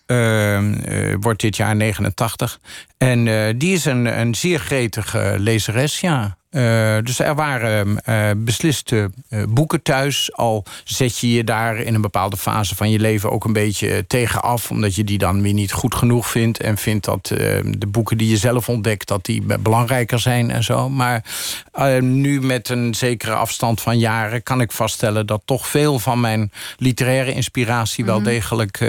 [1.20, 2.60] wordt dit jaar 89.
[2.98, 3.24] En
[3.58, 6.37] die is een, een zeer gretige lezeres, ja.
[6.50, 10.32] Uh, dus er waren uh, besliste uh, boeken thuis.
[10.34, 14.06] Al zet je je daar in een bepaalde fase van je leven ook een beetje
[14.06, 14.70] tegen af.
[14.70, 16.60] Omdat je die dan weer niet goed genoeg vindt.
[16.60, 20.88] En vindt dat de boeken die je zelf ontdekt, dat die belangrijker zijn en zo.
[20.88, 21.24] Maar
[22.00, 26.52] nu met een zekere afstand van jaren kan ik vaststellen dat toch veel van mijn
[26.76, 28.28] literaire inspiratie wel mhm.
[28.28, 28.80] degelijk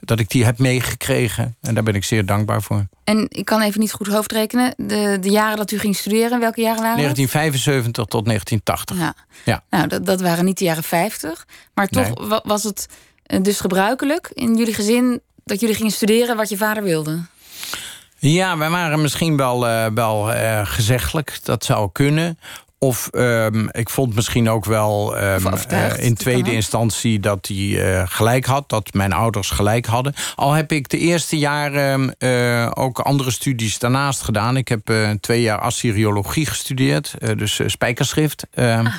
[0.00, 1.56] dat ik die heb meegekregen.
[1.60, 2.86] En daar ben ik zeer dankbaar voor.
[3.04, 4.74] En ik kan even niet goed hoofdrekenen.
[4.76, 8.96] De, de jaren dat u ging studeren, welke jaren waren 1975 tot 1980.
[8.96, 9.14] Ja.
[9.44, 9.62] ja.
[9.70, 11.46] Nou, dat, dat waren niet de jaren 50.
[11.74, 12.88] Maar toch was het
[13.22, 15.20] eh, dus gebruikelijk in jullie gezin...
[15.44, 17.20] dat jullie gingen studeren wat je vader wilde?
[18.18, 21.38] Ja, wij waren misschien wel, uh, wel uh, gezeggelijk.
[21.42, 22.38] Dat zou kunnen.
[22.80, 28.02] Of um, ik vond misschien ook wel um, uh, in tweede instantie dat hij uh,
[28.06, 28.68] gelijk had.
[28.68, 30.14] Dat mijn ouders gelijk hadden.
[30.34, 34.56] Al heb ik de eerste jaren uh, ook andere studies daarnaast gedaan.
[34.56, 37.14] Ik heb twee jaar Assyriologie gestudeerd.
[37.36, 38.46] dus spijkerschrift.
[38.54, 38.94] Ehm, ah,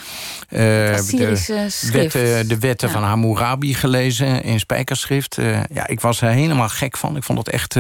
[0.49, 2.93] de, wetten, de wetten ja.
[2.93, 5.37] van Hammurabi gelezen in spijkerschrift.
[5.73, 7.15] ja, ik was er helemaal gek van.
[7.15, 7.75] Ik vond het echt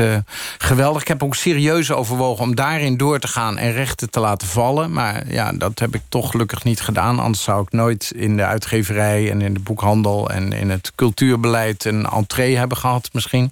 [0.57, 1.01] geweldig.
[1.01, 4.91] Ik heb ook serieus overwogen om daarin door te gaan en rechten te laten vallen.
[4.91, 7.19] Maar ja, dat heb heb ik toch gelukkig niet gedaan.
[7.19, 10.29] Anders zou ik nooit in de uitgeverij en in de boekhandel...
[10.29, 13.51] en in het cultuurbeleid een entree hebben gehad misschien.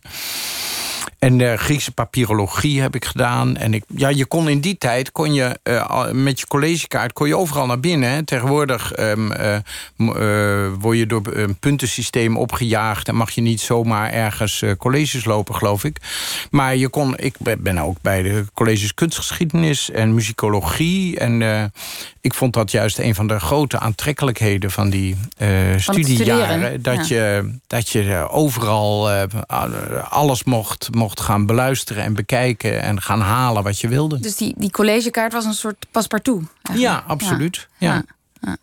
[1.19, 3.55] En de Griekse papyrologie heb ik gedaan.
[3.55, 7.13] En ik, ja, je kon in die tijd, kon je, uh, met je collegekaart...
[7.13, 8.25] kon je overal naar binnen.
[8.25, 9.57] Tegenwoordig um, uh,
[10.79, 13.07] word je door een puntensysteem opgejaagd...
[13.07, 15.97] en mag je niet zomaar ergens colleges lopen, geloof ik.
[16.49, 21.19] Maar je kon, ik ben ook bij de colleges kunstgeschiedenis en muzikologie.
[21.19, 21.71] En
[22.27, 25.17] ik vond dat juist een van de grote aantrekkelijkheden van die
[25.77, 26.81] studiejaren.
[26.81, 29.09] Dat, je, dat je overal
[30.09, 34.19] alles mocht, mocht gaan beluisteren en bekijken en gaan halen wat je wilde.
[34.19, 36.43] Dus die, die collegekaart was een soort paspartout?
[36.73, 37.67] Ja, absoluut.
[37.77, 38.03] Ja.
[38.41, 38.57] ja.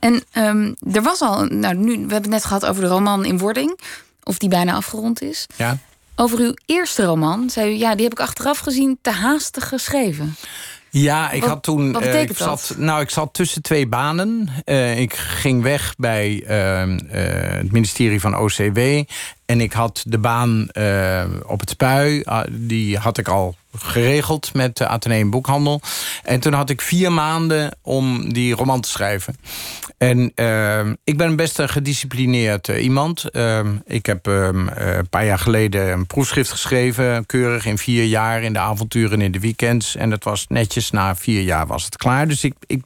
[0.00, 3.24] En um, er was al, nou nu, we hebben het net gehad over de roman
[3.24, 3.80] in wording,
[4.22, 5.46] of die bijna afgerond is.
[5.56, 5.78] Ja.
[6.16, 10.36] Over uw eerste roman zei u, ja, die heb ik achteraf gezien te haastig geschreven.
[10.90, 11.92] Ja, ik had toen.
[11.92, 14.48] Wat betekent uh, ik zat, Nou, ik zat tussen twee banen.
[14.64, 16.96] Uh, ik ging weg bij uh,
[17.58, 18.78] het ministerie van OCW.
[19.46, 20.68] En ik had de baan
[21.46, 22.22] op het spui.
[22.22, 25.80] Ah, die had ik al geregeld met de Atheneum Boekhandel.
[26.22, 29.36] En toen had ik vier maanden om die roman te schrijven.
[29.98, 33.24] En uh, ik ben best een gedisciplineerd uh, iemand.
[33.32, 37.26] Uh, ik heb ehm, eh, een paar jaar geleden een proefschrift geschreven...
[37.26, 39.96] keurig in vier jaar, in de avonturen en in de weekends.
[39.96, 42.28] En dat was netjes, na vier jaar was het klaar.
[42.28, 42.82] Dus ik, ik,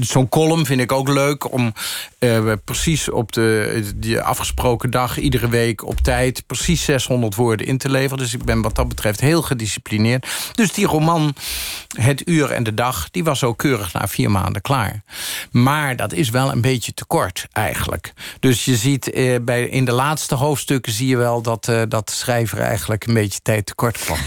[0.00, 1.52] zo'n column vind ik ook leuk...
[1.52, 1.72] om
[2.64, 6.42] precies op de, de afgesproken dag, iedere week op tijd...
[6.46, 8.18] precies 600 woorden in te leveren.
[8.18, 10.26] Dus ik ben wat dat betreft heel gedisciplineerd.
[10.52, 11.34] Dus die roman,
[11.88, 13.10] Het uur en de dag...
[13.10, 15.02] die was ook keurig na vier maanden klaar.
[15.50, 18.12] Maar dat is wel een beetje te kort eigenlijk.
[18.40, 22.06] Dus je ziet eh, bij, in de laatste hoofdstukken zie je wel dat, uh, dat
[22.06, 24.18] de schrijver eigenlijk een beetje tijd tekort kwam.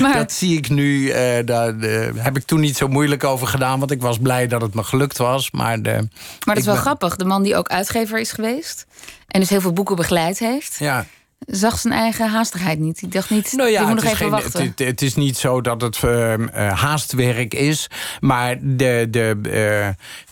[0.00, 0.14] Maar...
[0.14, 1.00] Dat zie ik nu.
[1.00, 1.14] Uh,
[1.44, 3.78] daar uh, heb ik toen niet zo moeilijk over gedaan.
[3.78, 5.50] Want ik was blij dat het me gelukt was.
[5.50, 6.08] Maar, de, maar
[6.54, 7.16] dat is wel grappig.
[7.16, 8.86] De man die ook uitgever is geweest.
[9.28, 10.76] En dus heel veel boeken begeleid heeft.
[10.78, 11.06] Ja
[11.46, 13.02] zag zijn eigen haastigheid niet.
[13.02, 14.62] Ik dacht niet, nou ja, moet nog even geen, wachten.
[14.62, 16.34] Het, het, is niet zo dat het uh,
[16.72, 17.86] haastwerk is.
[18.20, 19.88] Maar de, de, uh,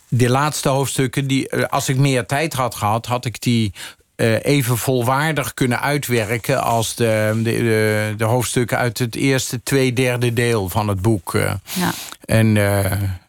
[0.08, 3.06] de laatste hoofdstukken, die, als ik meer tijd had gehad...
[3.06, 3.72] had ik die
[4.42, 6.62] even volwaardig kunnen uitwerken...
[6.62, 11.32] als de, de, de, hoofdstukken uit het eerste twee derde deel van het boek.
[11.72, 11.92] ja.
[12.24, 12.56] En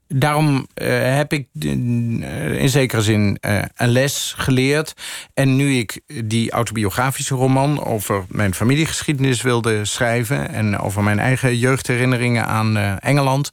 [0.10, 4.94] daarom uh, heb ik uh, in zekere zin uh, een les geleerd.
[5.34, 10.50] En nu ik die autobiografische roman over mijn familiegeschiedenis wilde schrijven...
[10.50, 13.52] en over mijn eigen jeugdherinneringen aan Engeland...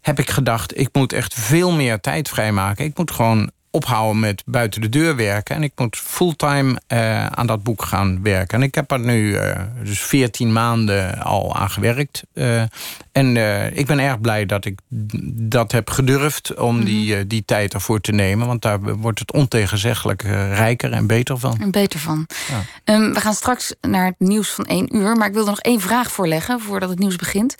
[0.00, 2.84] heb ik gedacht, ik moet echt veel meer tijd vrijmaken.
[2.84, 5.56] Ik moet gewoon ophouden met buiten de deur werken.
[5.56, 6.80] En ik moet fulltime
[7.34, 8.58] aan dat boek gaan werken.
[8.58, 9.38] En ik heb er nu
[9.84, 12.22] dus 14 maanden al aan gewerkt.
[13.12, 13.36] En
[13.76, 14.78] ik ben erg blij dat ik
[15.32, 16.84] dat heb gedurfd om mhm.
[16.84, 18.46] die, die tijd ervoor te nemen.
[18.46, 21.58] Want daar wordt het ontegenzeggelijk rijker en beter van.
[21.60, 22.26] En beter van.
[22.48, 22.94] Ja.
[22.94, 25.16] Um, we gaan straks naar het nieuws van één uur.
[25.16, 27.56] Maar ik wil er nog één vraag voor leggen voordat het nieuws begint.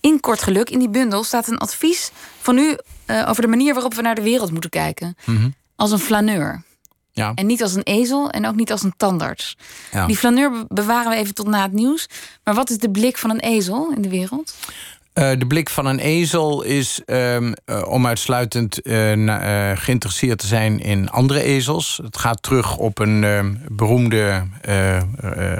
[0.00, 2.76] In Kort Geluk, in die bundel, staat een advies van u
[3.26, 5.16] over de manier waarop we naar de wereld moeten kijken.
[5.24, 6.62] Mm Als een flaneur.
[7.18, 7.32] Ja.
[7.34, 9.56] En niet als een ezel en ook niet als een tandarts.
[9.92, 10.06] Ja.
[10.06, 12.08] Die flaneur bewaren we even tot na het nieuws.
[12.44, 14.54] Maar wat is de blik van een ezel in de wereld?
[15.14, 20.80] Uh, de blik van een ezel is um, uh, om uitsluitend uh, geïnteresseerd te zijn
[20.80, 22.00] in andere ezels.
[22.02, 24.46] Het gaat terug op een ehm, beroemde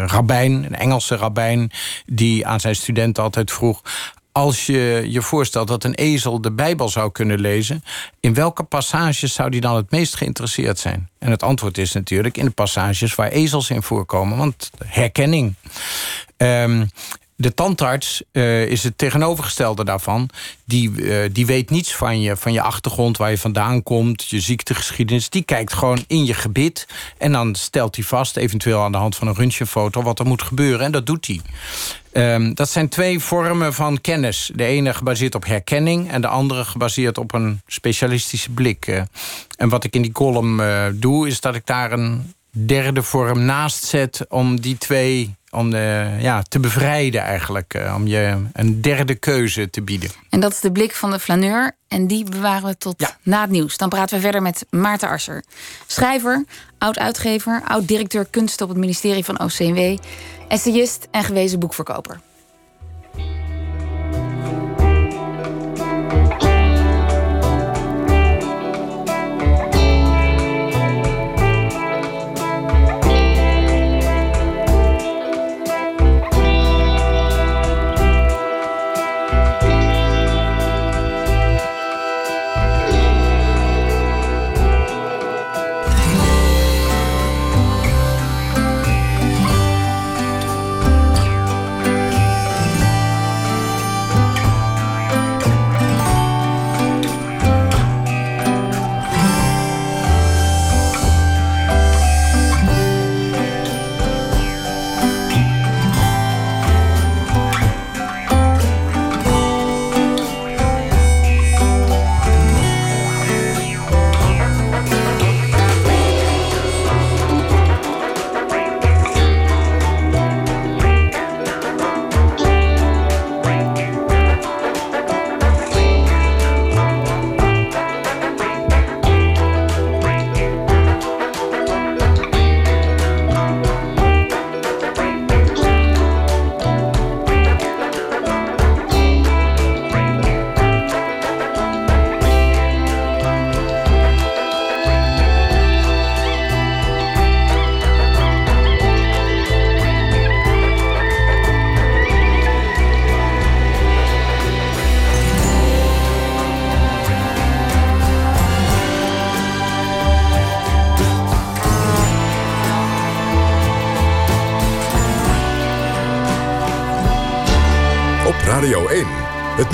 [0.06, 1.70] rabbijn, een Engelse rabbijn...
[2.06, 3.82] die aan zijn studenten altijd vroeg
[4.38, 7.84] als je je voorstelt dat een ezel de Bijbel zou kunnen lezen...
[8.20, 11.08] in welke passages zou die dan het meest geïnteresseerd zijn?
[11.18, 14.38] En het antwoord is natuurlijk in de passages waar ezels in voorkomen.
[14.38, 15.54] Want herkenning.
[16.36, 16.90] Um,
[17.40, 20.30] de tandarts uh, is het tegenovergestelde daarvan.
[20.64, 24.28] Die, uh, die weet niets van je, van je achtergrond, waar je vandaan komt...
[24.28, 25.30] je ziektegeschiedenis.
[25.30, 26.86] Die kijkt gewoon in je gebit.
[27.18, 30.02] En dan stelt hij vast, eventueel aan de hand van een röntgenfoto...
[30.02, 31.40] wat er moet gebeuren, en dat doet hij.
[32.34, 34.50] Um, dat zijn twee vormen van kennis.
[34.54, 36.10] De ene gebaseerd op herkenning...
[36.10, 38.86] en de andere gebaseerd op een specialistische blik.
[38.86, 39.02] Uh,
[39.56, 40.62] en wat ik in die column
[41.00, 44.24] doe, is dat ik daar een derde vorm naast zet...
[44.28, 47.74] om die twee om de, ja, te bevrijden eigenlijk.
[47.74, 50.10] Eh, om je een derde keuze te bieden.
[50.30, 51.72] En dat is de blik van de flaneur.
[51.88, 53.76] En die bewaren we tot na het nieuws.
[53.76, 55.44] Dan praten we verder met Maarten Arser.
[55.86, 56.44] Schrijver,
[56.78, 59.96] oud-uitgever, oud-directeur kunst op het ministerie van OCW.
[60.48, 62.20] Essayist en gewezen boekverkoper.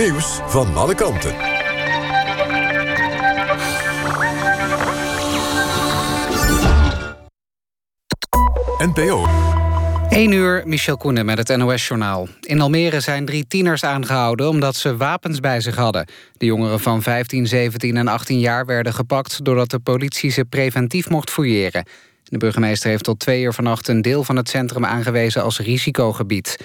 [0.05, 1.35] Nieuws van alle kanten.
[8.79, 9.27] NPO.
[10.09, 12.29] 1 uur, Michel Koenen met het NOS-journaal.
[12.41, 16.09] In Almere zijn drie tieners aangehouden omdat ze wapens bij zich hadden.
[16.37, 19.45] De jongeren van 15, 17 en 18 jaar werden gepakt...
[19.45, 21.87] doordat de politie ze preventief mocht fouilleren.
[22.25, 26.57] De burgemeester heeft tot twee uur vannacht een deel van het centrum aangewezen als risicogebied.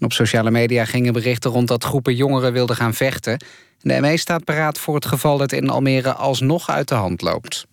[0.00, 3.44] Op sociale media gingen berichten rond dat groepen jongeren wilden gaan vechten.
[3.80, 7.66] De ME staat paraat voor het geval dat in Almere alsnog uit de hand loopt.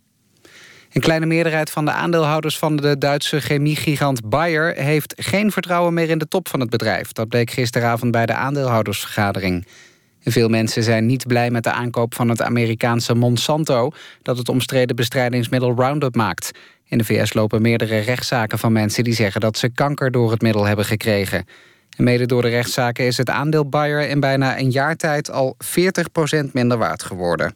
[0.96, 4.76] Een kleine meerderheid van de aandeelhouders van de Duitse chemiegigant Bayer...
[4.76, 7.12] heeft geen vertrouwen meer in de top van het bedrijf.
[7.12, 9.68] Dat bleek gisteravond bij de aandeelhoudersvergadering.
[10.24, 13.92] veel mensen zijn niet blij met de aankoop van het Amerikaanse Monsanto...
[14.22, 16.52] dat het omstreden bestrijdingsmiddel Roundup maakt.
[16.88, 19.42] In de VS lopen meerdere rechtszaken van mensen die zeggen...
[19.42, 21.46] dat ze kanker door het middel hebben gekregen.
[21.96, 25.58] En mede door de rechtszaken is het aandeel Bayer in bijna een jaar tijd al
[26.48, 27.56] 40% minder waard geworden.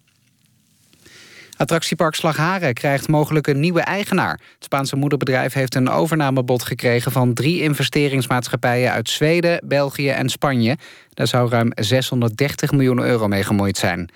[1.60, 4.32] Attractiepark Slagharen krijgt mogelijk een nieuwe eigenaar.
[4.32, 7.12] Het Spaanse moederbedrijf heeft een overnamebod gekregen...
[7.12, 10.78] van drie investeringsmaatschappijen uit Zweden, België en Spanje.
[11.14, 14.10] Daar zou ruim 630 miljoen euro mee gemoeid zijn.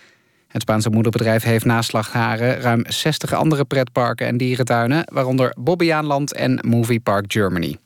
[0.48, 2.60] Het Spaanse moederbedrijf heeft naast Slagharen...
[2.60, 5.04] ruim 60 andere pretparken en dierentuinen...
[5.12, 7.78] waaronder Bobbejaanland en Movie Park Germany.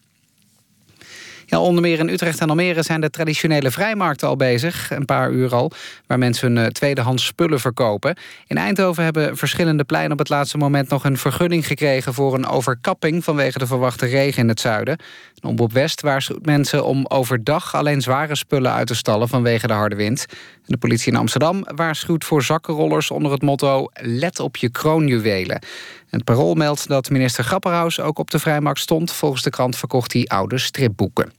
[1.49, 4.91] Ja, onder meer in Utrecht en Almere zijn de traditionele vrijmarkten al bezig.
[4.91, 5.71] Een paar uur al,
[6.07, 8.17] waar mensen hun eh, tweedehands spullen verkopen.
[8.47, 10.89] In Eindhoven hebben verschillende pleinen op het laatste moment...
[10.89, 13.23] nog een vergunning gekregen voor een overkapping...
[13.23, 14.99] vanwege de verwachte regen in het zuiden.
[15.41, 19.27] Omroep West waarschuwt mensen om overdag alleen zware spullen uit te stallen...
[19.27, 20.25] vanwege de harde wind.
[20.65, 23.87] De politie in Amsterdam waarschuwt voor zakkenrollers onder het motto...
[24.01, 25.61] let op je kroonjuwelen.
[26.09, 29.11] Het parool meldt dat minister Grapperhaus ook op de vrijmarkt stond.
[29.11, 31.36] Volgens de krant verkocht hij oude stripboeken.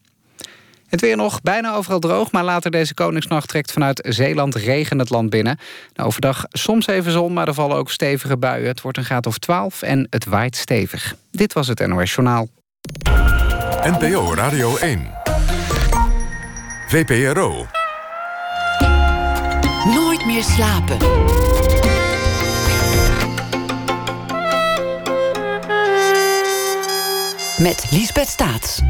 [0.89, 5.11] Het weer nog bijna overal droog, maar later deze Koningsnacht trekt vanuit Zeeland regen het
[5.11, 5.59] land binnen.
[5.95, 8.69] Nou, overdag soms even zon, maar er vallen ook stevige buien.
[8.69, 11.15] Het wordt een graad of 12 en het waait stevig.
[11.31, 12.49] Dit was het NOS Journaal.
[13.83, 15.07] NPO Radio 1.
[16.89, 17.67] VPRO.
[19.85, 20.97] Nooit meer slapen.
[27.59, 28.81] Met Liesbeth Staats.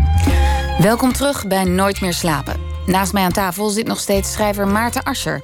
[0.78, 2.60] Welkom terug bij Nooit meer slapen.
[2.86, 5.42] Naast mij aan tafel zit nog steeds schrijver Maarten Ascher.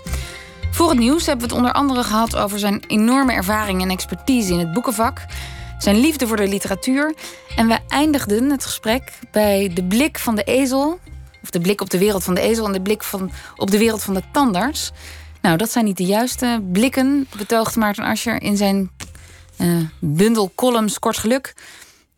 [0.71, 4.53] Voor het nieuws hebben we het onder andere gehad over zijn enorme ervaring en expertise
[4.53, 5.25] in het boekenvak,
[5.79, 7.15] zijn liefde voor de literatuur.
[7.57, 10.99] En we eindigden het gesprek bij de blik van de ezel,
[11.43, 13.79] of de blik op de wereld van de ezel en de blik van, op de
[13.79, 14.93] wereld van de tandarts.
[15.41, 18.91] Nou, dat zijn niet de juiste blikken, betoogt Maarten Ascher in zijn
[19.59, 21.55] uh, bundel columns Kort Geluk.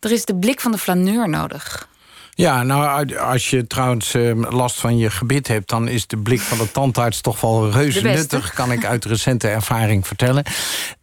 [0.00, 1.88] Er is de blik van de flaneur nodig.
[2.36, 5.68] Ja, nou, als je trouwens ehm, last van je gebit hebt...
[5.68, 8.52] dan is de blik van de tandarts toch wel reuze nuttig...
[8.52, 10.44] kan ik uit recente ervaring vertellen.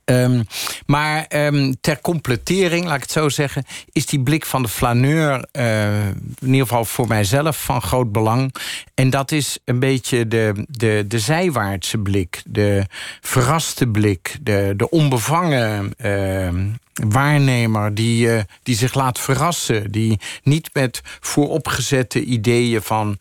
[0.06, 0.44] Um,
[0.86, 3.64] maar um, ter completering, laat ik het zo zeggen...
[3.92, 7.64] is die blik van de flaneur, uh, in ieder geval voor mijzelf...
[7.64, 8.56] van groot belang.
[8.94, 12.42] En dat is een beetje de, de, de zijwaartse blik.
[12.46, 12.86] De
[13.22, 14.38] verraste blik.
[14.42, 16.50] De, de onbevangen uh,
[16.94, 19.92] waarnemer die, uh, die zich laat verrassen.
[19.92, 23.18] Die niet met vooropgezette ideeën van...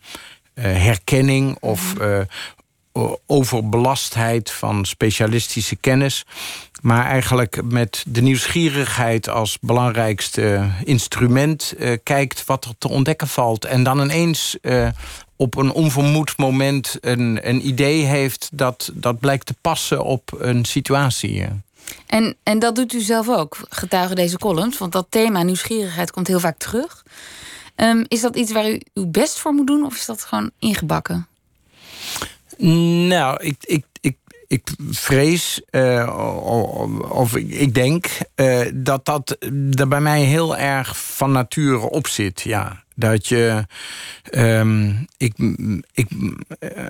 [0.55, 2.19] Uh, herkenning of uh,
[3.25, 6.25] overbelastheid van specialistische kennis
[6.81, 13.65] maar eigenlijk met de nieuwsgierigheid als belangrijkste instrument kijkt wat er te ontdekken valt.
[13.65, 14.57] En dan ineens
[15.35, 20.65] op een onvermoed moment een, een idee heeft dat, dat blijkt te passen op een
[20.65, 21.47] situatie.
[22.07, 26.27] En, en dat doet u zelf ook, getuigen deze columns, want dat thema nieuwsgierigheid komt
[26.27, 27.03] heel vaak terug.
[27.75, 30.51] Um, is dat iets waar u uw best voor moet doen of is dat gewoon
[30.59, 31.27] ingebakken?
[33.07, 34.15] Nou, ik, ik, ik
[34.47, 38.05] ik vrees, uh, of ik denk,
[38.35, 39.37] uh, dat dat
[39.71, 42.41] er bij mij heel erg van nature op zit.
[42.41, 42.83] Ja.
[42.95, 43.65] Dat je.
[44.31, 45.33] Um, ik,
[45.93, 46.89] ik, uh,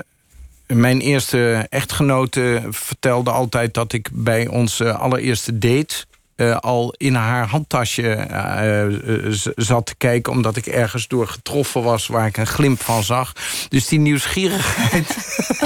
[0.68, 6.06] mijn eerste echtgenote vertelde altijd dat ik bij onze allereerste date
[6.36, 10.34] uh, al in haar handtasje uh, zat te kijken...
[10.34, 13.34] omdat ik ergens door getroffen was waar ik een glimp van zag.
[13.70, 15.18] Dus die nieuwsgierigheid,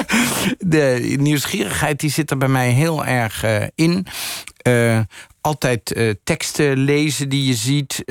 [0.58, 3.44] de nieuwsgierigheid die zit er bij mij heel erg
[3.74, 4.06] in.
[5.40, 8.02] altijd teksten lezen die je ziet...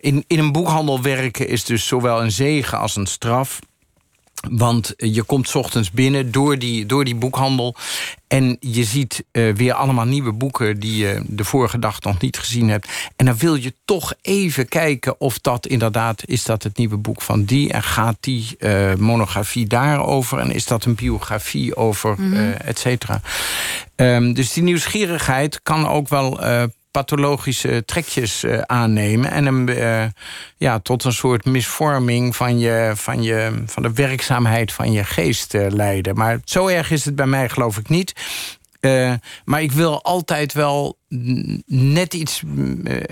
[0.00, 3.58] in, in een boekhandel werken is dus zowel een zegen als een straf.
[4.50, 7.74] Want je komt 's ochtends binnen door die, door die boekhandel.
[8.28, 12.38] En je ziet uh, weer allemaal nieuwe boeken die je de vorige dag nog niet
[12.38, 12.88] gezien hebt.
[13.16, 17.22] En dan wil je toch even kijken of dat inderdaad is dat het nieuwe boek
[17.22, 17.72] van die.
[17.72, 20.38] En gaat die uh, monografie daarover?
[20.38, 22.34] En is dat een biografie over, mm -hmm.
[22.34, 23.20] uh, et cetera?
[23.96, 26.40] Um, dus die nieuwsgierigheid kan ook wel
[26.96, 29.30] pathologische trekjes uh, aannemen...
[29.30, 30.04] en hem uh,
[30.56, 35.54] ja, tot een soort misvorming van, je, van, je, van de werkzaamheid van je geest
[35.54, 36.16] uh, leiden.
[36.16, 38.12] Maar zo erg is het bij mij geloof ik niet.
[39.44, 40.98] maar ik wil altijd wel
[41.66, 42.42] net iets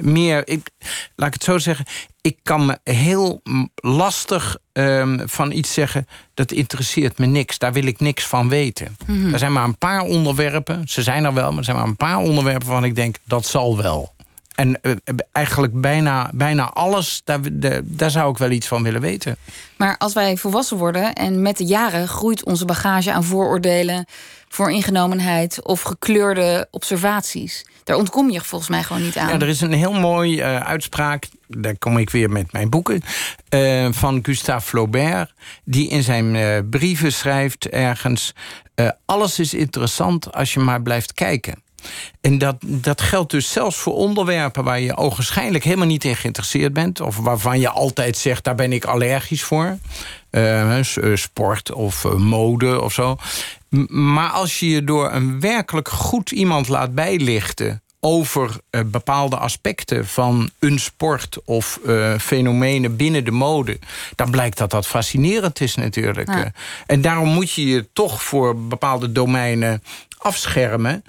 [0.00, 0.48] meer...
[0.48, 0.70] Ik,
[1.16, 1.84] laat ik het zo zeggen
[2.24, 3.40] ik kan me heel
[3.74, 6.06] lastig um, van iets zeggen...
[6.34, 8.96] dat interesseert me niks, daar wil ik niks van weten.
[9.06, 9.32] Mm -hmm.
[9.32, 11.48] Er zijn maar een paar onderwerpen, ze zijn er wel...
[11.48, 14.12] maar er zijn maar een paar onderwerpen waarvan ik denk, dat zal wel.
[14.54, 14.92] En uh,
[15.32, 19.36] eigenlijk bijna, bijna alles, daar, de, daar zou ik wel iets van willen weten.
[19.76, 22.08] Maar als wij volwassen worden en met de jaren...
[22.08, 24.06] groeit onze bagage aan vooroordelen,
[24.54, 25.62] vooringenomenheid...
[25.62, 27.66] of gekleurde observaties...
[27.84, 29.28] Daar ontkom je volgens mij gewoon niet aan.
[29.28, 33.02] Ja, er is een heel mooi uh, uitspraak, daar kom ik weer met mijn boeken...
[33.54, 35.32] Uh, van Gustave Flaubert,
[35.64, 38.34] die in zijn uh, brieven schrijft ergens...
[39.04, 41.62] alles is interessant als je maar blijft kijken.
[42.20, 44.64] En dat, dat geldt dus zelfs voor onderwerpen...
[44.64, 47.00] waar je ogenschijnlijk helemaal niet in geïnteresseerd bent...
[47.00, 49.78] of waarvan je altijd zegt, daar ben ik allergisch voor.
[50.30, 50.78] Uh,
[51.14, 53.16] sport of uh, mode of zo.
[53.88, 60.06] Maar als je je door een werkelijk goed iemand laat bijlichten over uh, bepaalde aspecten
[60.06, 63.78] van een sport of uh, fenomenen binnen de mode...
[64.14, 66.28] dan blijkt dat dat fascinerend is natuurlijk.
[66.28, 66.52] Ja.
[66.86, 69.82] en daarom moet je je toch voor bepaalde domeinen
[70.18, 71.04] afschermen...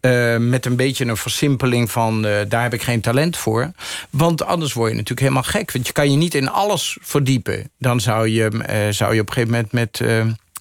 [0.00, 3.70] Uh, met een beetje een versimpeling van uh, daar heb ik geen talent voor.
[4.10, 5.72] Want anders word je natuurlijk helemaal gek.
[5.72, 7.70] Want je kan je niet in alles verdiepen.
[7.78, 10.00] Dan zou je, uh, zou je op een gegeven moment met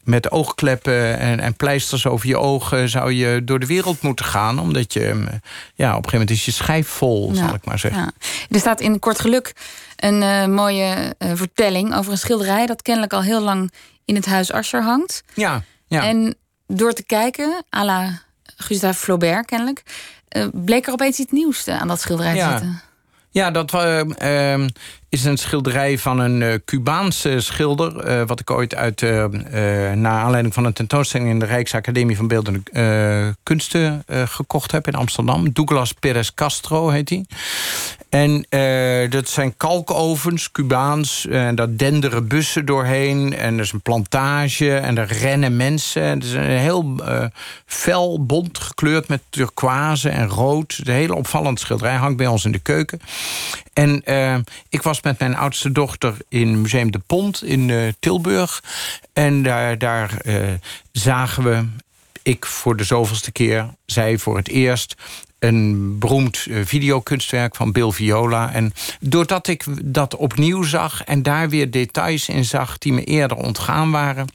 [0.03, 2.89] met oogkleppen en, en, pleisters over je ogen...
[2.89, 4.59] zou je door de wereld moeten gaan.
[4.59, 5.01] Omdat je,
[5.75, 8.01] ja, op een gegeven moment is je schijf vol, zal ik maar zeggen.
[8.01, 8.11] Ja.
[8.49, 9.53] Er staat in Kort Geluk
[9.95, 12.65] een uh, mooie uh, vertelling over een schilderij...
[12.65, 13.71] dat kennelijk al heel lang
[14.05, 15.23] in het huis Ascher hangt.
[15.33, 16.03] Ja, ja.
[16.03, 16.35] En
[16.67, 18.21] door te kijken, à la
[18.61, 19.83] Gustave Flaubert kennelijk...
[20.37, 22.51] Uh, bleek er opeens iets nieuws aan dat schilderij ja.
[22.51, 22.81] zitten.
[23.29, 24.65] Ja, dat uh,
[25.09, 28.19] is een schilderij van een uh, Cubaanse schilder...
[28.19, 29.01] Uh, wat ik ooit uit,
[29.95, 31.29] naar aanleiding van een tentoonstelling...
[31.29, 35.53] in de Rijksacademie van Beeldende Kunsten gekocht heb in Amsterdam.
[35.53, 37.25] Douglas Perez Castro heet hij.
[38.09, 38.45] En
[39.09, 41.27] dat zijn kalkovens, Cubaans.
[41.27, 43.33] En daar denderen bussen doorheen.
[43.33, 46.03] En er is een plantage en er rennen mensen.
[46.03, 46.95] Het is een heel
[47.65, 50.81] fel, bont gekleurd met turquoise en rood.
[50.83, 51.95] Een hele opvallend schilderij.
[51.95, 52.99] Hangt bij ons in de keuken.
[53.73, 54.35] En uh,
[54.69, 58.63] ik was met mijn oudste dochter in Museum de Pont in uh, Tilburg.
[59.13, 60.47] En daar, daar uh,
[60.91, 61.65] zagen we,
[62.23, 64.95] ik voor de zoveelste keer, zij voor het eerst
[65.39, 68.53] een beroemd videokunstwerk van Bill Viola.
[68.53, 72.77] En doordat ik dat opnieuw zag en daar weer details in zag...
[72.77, 74.27] die me eerder ontgaan waren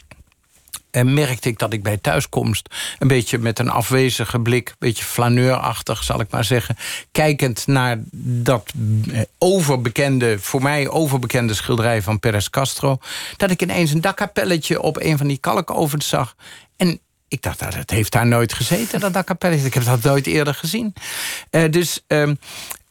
[0.95, 2.75] en merkte ik dat ik bij thuiskomst...
[2.99, 6.77] een beetje met een afwezige blik, een beetje flaneurachtig, zal ik maar zeggen...
[7.13, 8.73] kijkend naar dat
[9.13, 12.99] eh, overbekende, voor mij overbekende schilderij van Perez Castro...
[13.37, 16.37] dat ik ineens een dakkapelletje op een van die kalkovens zag...
[16.77, 19.67] en ik dacht, dat nou, heeft daar nooit gezeten, dat dakkapelletje.
[19.67, 20.95] Ik heb dat nooit eerder gezien.
[21.51, 22.29] Uh, dus uh,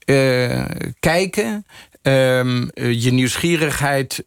[0.05, 0.65] uh,
[0.99, 1.65] kijken,
[2.01, 4.23] um, je nieuwsgierigheid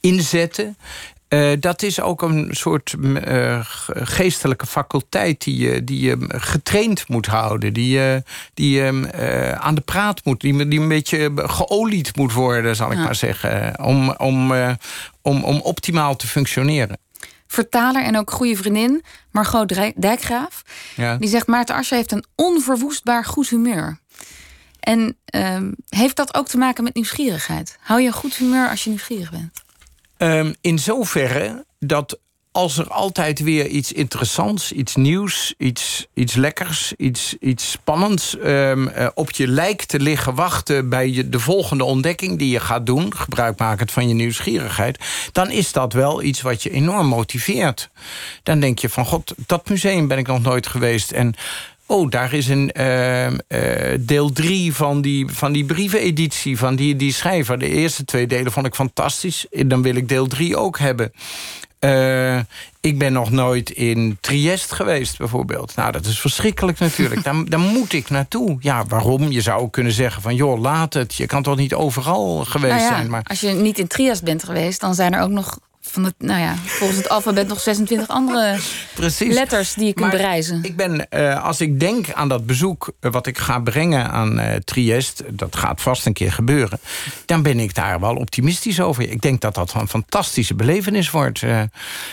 [0.00, 0.76] inzetten.
[1.28, 3.60] Uh, dat is ook een soort uh,
[3.92, 7.72] geestelijke faculteit die je, die je getraind moet houden.
[7.72, 8.22] Die je,
[8.54, 12.90] die je uh, aan de praat moet, die, die een beetje geolied moet worden, zal
[12.90, 13.04] ik ja.
[13.04, 13.84] maar zeggen.
[13.84, 14.52] Om, om,
[15.22, 16.98] om, om optimaal te functioneren.
[17.46, 20.62] Vertaler en ook goede vriendin, Margot Dijkgraaf.
[20.96, 21.16] Ja.
[21.16, 23.98] Die zegt Maarten Ascher heeft een onverwoestbaar goed humeur.
[24.80, 27.78] En ehm, heeft dat ook te maken met nieuwsgierigheid?
[27.80, 29.66] Hou je een goed humeur als je nieuwsgierig bent?
[30.18, 32.18] Um, in zoverre dat
[32.52, 38.88] als er altijd weer iets interessants, iets nieuws, iets, iets lekkers, iets, iets spannends um,
[38.88, 42.86] uh, op je lijkt te liggen wachten bij je, de volgende ontdekking die je gaat
[42.86, 44.98] doen, gebruikmakend van je nieuwsgierigheid,
[45.32, 47.90] dan is dat wel iets wat je enorm motiveert.
[48.42, 51.34] Dan denk je van god, dat museum ben ik nog nooit geweest en
[51.90, 53.36] Oh, daar is een uh, uh,
[54.00, 57.58] deel drie van die, van die brieveneditie van die, die schrijver.
[57.58, 59.46] De eerste twee delen vond ik fantastisch.
[59.50, 61.12] Dan wil ik deel drie ook hebben.
[61.80, 62.38] Uh,
[62.80, 65.76] ik ben nog nooit in Triest geweest, bijvoorbeeld.
[65.76, 67.24] Nou, dat is verschrikkelijk natuurlijk.
[67.24, 68.56] daar, daar moet ik naartoe.
[68.60, 69.30] Ja, waarom?
[69.30, 70.34] Je zou ook kunnen zeggen van...
[70.34, 71.14] joh, laat het.
[71.14, 73.10] Je kan toch niet overal geweest nou ja, zijn.
[73.10, 73.22] Maar...
[73.22, 74.80] Als je niet in Triest bent geweest...
[74.80, 75.58] dan zijn er ook nog
[75.90, 78.58] van het, nou ja, volgens het alfabet nog 26 andere
[78.94, 79.34] Precies.
[79.34, 80.60] letters die je kunt Maar bereizen.
[80.62, 84.38] Ik ben, eh, als ik denk aan dat bezoek eh, wat ik ga brengen aan
[84.38, 86.80] eh, Triest, dat gaat vast een keer gebeuren,
[87.26, 89.10] dan ben ik daar wel optimistisch over.
[89.10, 91.42] Ik denk dat dat een fantastische belevenis wordt.
[91.42, 91.60] Eh,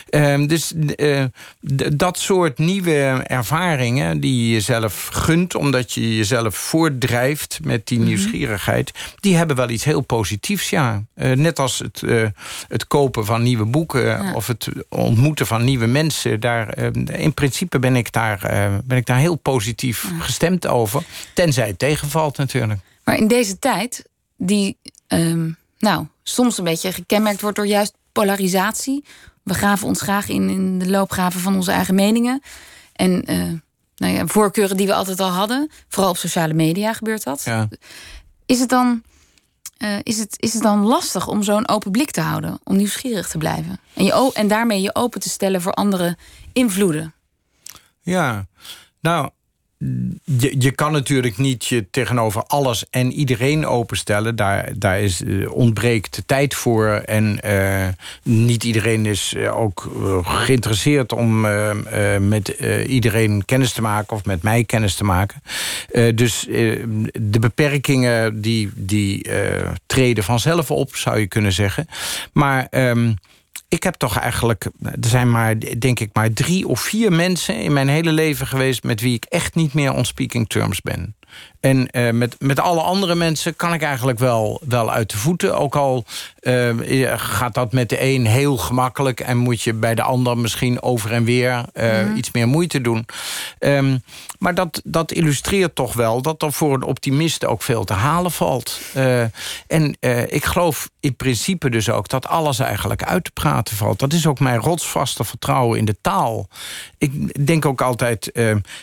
[0.10, 0.74] ehm, dus
[1.94, 8.92] dat soort nieuwe ervaringen die je jezelf gunt, omdat je jezelf voortdrijft met die nieuwsgierigheid,
[9.20, 11.04] die hebben wel iets heel positiefs, ja.
[11.16, 12.02] Net als het,
[12.68, 16.40] het kopen van nieuwe boeken of het ontmoeten van nieuwe mensen.
[16.40, 16.90] Daar, eh,
[17.24, 21.04] in principe ben ik, daar, eh, ben ik daar heel positief gestemd over.
[21.34, 22.80] Tenzij het tegenvalt natuurlijk.
[23.04, 25.50] Maar in deze tijd, die ehm,
[25.80, 29.04] nou, soms een beetje gekenmerkt wordt door juist polarisatie.
[29.44, 32.42] We graven ons graag in, in de loopgraven van onze eigen meningen.
[32.94, 33.52] En eh,
[33.96, 35.70] nou ja, voorkeuren die we altijd al hadden.
[35.88, 37.42] Vooral op sociale media gebeurt dat.
[37.44, 37.68] Ja.
[38.46, 39.04] Is, het dan,
[39.78, 42.60] eh, is, het, is het dan lastig om zo'n open blik te houden?
[42.64, 43.80] Om nieuwsgierig te blijven?
[43.94, 46.18] En, je, en daarmee je open te stellen voor andere
[46.54, 47.14] invloeden?
[48.02, 48.48] Ja,
[49.00, 49.30] nou,
[50.24, 54.36] je, je kan natuurlijk niet je tegenover alles en iedereen openstellen.
[54.36, 56.88] Daar, daar is, eh, ontbreekt tijd voor.
[56.88, 57.88] En eh,
[58.24, 59.92] niet iedereen is eh, ook
[60.24, 61.42] geïnteresseerd om
[62.28, 62.48] met
[62.88, 65.42] iedereen kennis te maken of met mij kennis te maken.
[66.16, 66.48] Dus
[67.14, 69.30] de beperkingen die, die
[69.86, 71.88] treden vanzelf op, zou je kunnen zeggen.
[72.34, 72.68] Maar.
[72.70, 73.12] ehm,
[73.76, 77.74] ik heb toch eigenlijk, er zijn maar, denk ik, maar drie of vier mensen in
[77.74, 81.16] mijn hele leven geweest met wie ik echt niet meer on speaking terms ben.
[81.66, 85.58] En eh, met, met alle andere mensen kan ik eigenlijk wel, wel uit de voeten.
[85.58, 86.06] Ook al
[86.40, 89.20] eh, gaat dat met de een heel gemakkelijk...
[89.20, 93.06] en moet je bij de ander misschien over en weer eh, iets meer moeite doen.
[93.60, 93.98] Ehm,
[94.40, 98.32] maar dat, dat illustreert toch wel dat er voor een optimist ook veel te halen
[98.32, 98.80] valt.
[99.68, 104.00] En ik geloof in principe dus ook dat alles eigenlijk uit te praten valt.
[104.00, 106.48] Dat is ook mijn rotsvaste vertrouwen in de taal.
[106.98, 108.32] Ik denk ook altijd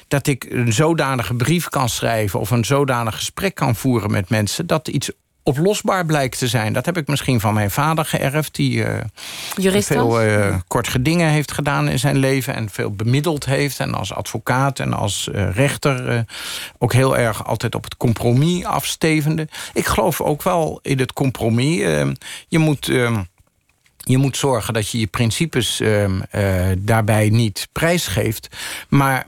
[0.08, 2.40] dat ik een zodanige brief kan schrijven...
[2.42, 4.66] of een zodanig gesprek kan voeren met mensen...
[4.66, 5.10] dat iets
[5.42, 6.72] oplosbaar blijkt te zijn.
[6.72, 8.54] Dat heb ik misschien van mijn vader geërfd...
[8.54, 8.84] die
[9.56, 10.10] Jurist dan?
[10.10, 12.54] veel eh, kort gedingen heeft gedaan in zijn leven...
[12.54, 13.80] en veel bemiddeld heeft.
[13.80, 16.24] En als advocaat en als eh, rechter
[16.78, 19.48] ook heel erg altijd op het compromis afstevende.
[19.72, 21.76] Ik geloof ook wel in het compromis.
[22.48, 22.92] Je moet...
[24.04, 28.48] je moet zorgen dat je je principes ehm, eh, daarbij niet prijsgeeft.
[28.88, 29.24] Maar,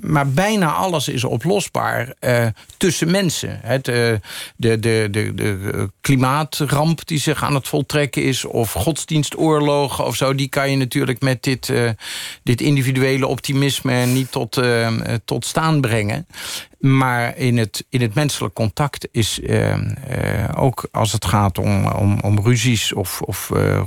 [0.00, 2.46] maar bijna alles is oplosbaar eh,
[2.76, 3.60] tussen mensen.
[3.62, 3.94] Het, eh,
[4.56, 8.44] de, de, de, de klimaatramp die zich aan het voltrekken is...
[8.44, 10.34] of godsdienstoorlogen of zo...
[10.34, 11.72] die kan je natuurlijk met dit,
[12.42, 16.26] dit individuele optimisme niet tot, ehm, eh, tot staan brengen.
[16.80, 21.86] Maar in het, in het menselijk contact is eh, eh, ook als het gaat om,
[21.86, 23.82] om, om ruzies of, of eh,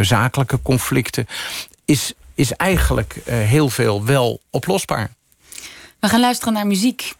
[0.00, 1.26] zakelijke conflicten,
[1.84, 5.10] is, is eigenlijk heel veel wel oplosbaar.
[6.00, 7.12] We gaan luisteren naar muziek.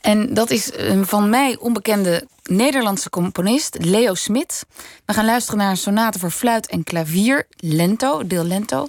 [0.00, 4.66] En dat is een van mij onbekende Nederlandse componist, Leo Smit.
[5.04, 8.86] We gaan luisteren naar een sonate voor fluit en klavier, Lento, deel Lento.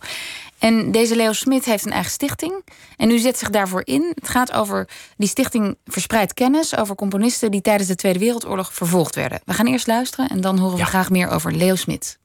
[0.59, 2.65] En deze Leo Smit heeft een eigen stichting.
[2.97, 4.11] En u zet zich daarvoor in.
[4.15, 9.15] Het gaat over die stichting verspreidt kennis over componisten die tijdens de Tweede Wereldoorlog vervolgd
[9.15, 9.41] werden.
[9.45, 12.19] We gaan eerst luisteren en dan horen we graag meer over Leo Smit.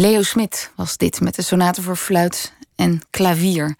[0.00, 3.76] Leo Smit was dit met de sonate voor fluit en klavier.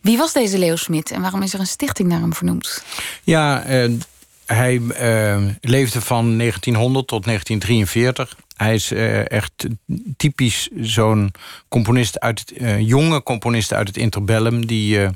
[0.00, 2.84] Wie was deze Leo Smit en waarom is er een stichting naar hem vernoemd?
[3.22, 3.92] Ja, uh,
[4.46, 8.36] hij uh, leefde van 1900 tot 1943.
[8.56, 9.66] Hij is uh, echt
[10.16, 11.32] typisch zo'n
[11.68, 15.08] componist uit jonge componist uit het interbellum die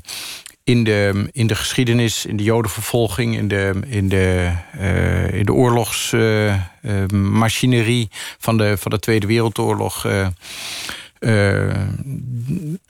[0.63, 5.53] in de, in de geschiedenis, in de jodenvervolging, in de, in de, uh, in de
[5.53, 10.07] oorlogsmachinerie uh, van, de, van de Tweede Wereldoorlog.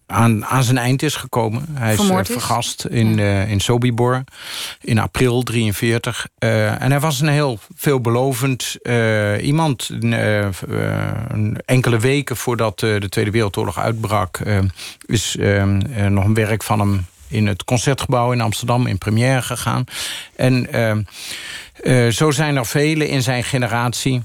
[0.05, 1.65] Aan, aan zijn eind is gekomen.
[1.73, 3.43] Hij is vergast in, ja.
[3.43, 4.23] in Sobibor
[4.81, 6.27] in april 43.
[6.39, 8.77] en hij was een heel veelbelovend
[9.41, 9.89] iemand.
[11.65, 14.39] enkele weken voordat de Tweede Wereldoorlog uitbrak...
[15.05, 15.35] is
[16.09, 19.83] nog een werk van hem in het Concertgebouw in Amsterdam in première gegaan.
[20.35, 20.67] En
[21.83, 24.21] uh, zo zijn er velen in zijn generatie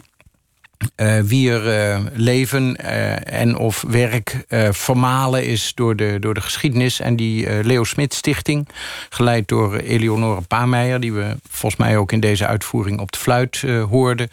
[0.96, 7.00] uh, wier uh, leven uh, en of werk vermalen is door de, door de geschiedenis.
[7.00, 8.68] En die Leo Smit Stichting,
[9.10, 11.00] geleid door Eleonore Paameijer...
[11.00, 14.28] die we volgens mij ook in deze uitvoering op de fluit hoorden...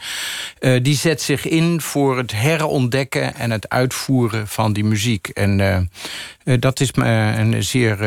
[0.81, 5.27] die zet zich in voor het herontdekken en het uitvoeren van die muziek.
[5.27, 5.89] En
[6.59, 7.05] dat is me
[7.37, 7.97] een zeer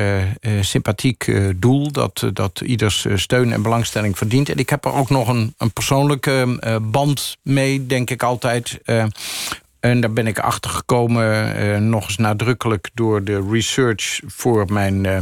[0.61, 1.93] sympathiek doel...
[1.93, 4.49] dat, dat ieders steun en belangstelling verdient.
[4.49, 8.81] En ik heb er ook nog een, een persoonlijke band mee, denk ik altijd.
[9.81, 15.05] En daar ben ik achter gekomen, uh, nog eens nadrukkelijk door de research voor mijn
[15.05, 15.19] uh,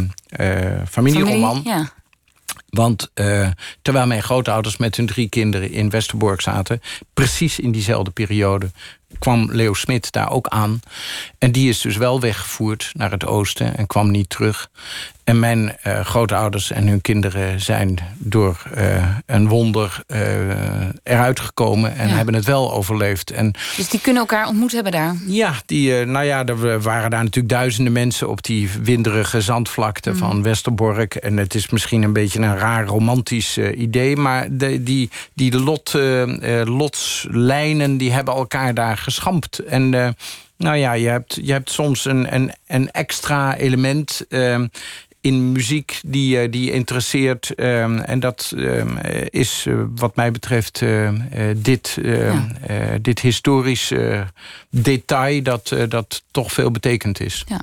[0.88, 1.56] familieroman.
[1.56, 1.92] Familie, ja.
[2.68, 3.10] Want
[3.82, 6.80] terwijl mijn grootouders met hun drie kinderen in Westerbork zaten,
[7.14, 8.70] precies in diezelfde periode
[9.18, 10.80] kwam Leo Smit daar ook aan.
[11.38, 14.70] En die is dus wel weggevoerd naar het oosten en kwam niet terug.
[15.24, 20.18] En mijn uh, grootouders en hun kinderen zijn door uh, een wonder uh,
[21.02, 22.14] eruit gekomen en ja.
[22.14, 23.30] hebben het wel overleefd.
[23.30, 25.14] En, dus die kunnen elkaar ontmoet hebben daar?
[25.26, 30.16] Ja, die, nou ja, er waren daar natuurlijk duizenden mensen op die winderige zandvlakte mm.
[30.16, 31.14] van Westerbork.
[31.14, 35.92] En het is misschien een beetje een raar romantisch idee, maar de, die, die lot,
[36.64, 39.58] lotslijnen die hebben elkaar daar geschampt.
[39.58, 40.16] En
[40.56, 44.26] nou ja, je hebt, je hebt soms een, een, een extra element
[45.24, 47.52] in muziek die, uh, die interesseert.
[47.56, 48.98] Um, en dat um,
[49.28, 51.10] is uh, wat mij betreft uh,
[51.56, 52.48] dit, ja.
[53.00, 53.92] dit historisch
[54.70, 55.42] detail...
[55.42, 57.44] dat, dat toch veel betekend is.
[57.46, 57.60] Ja.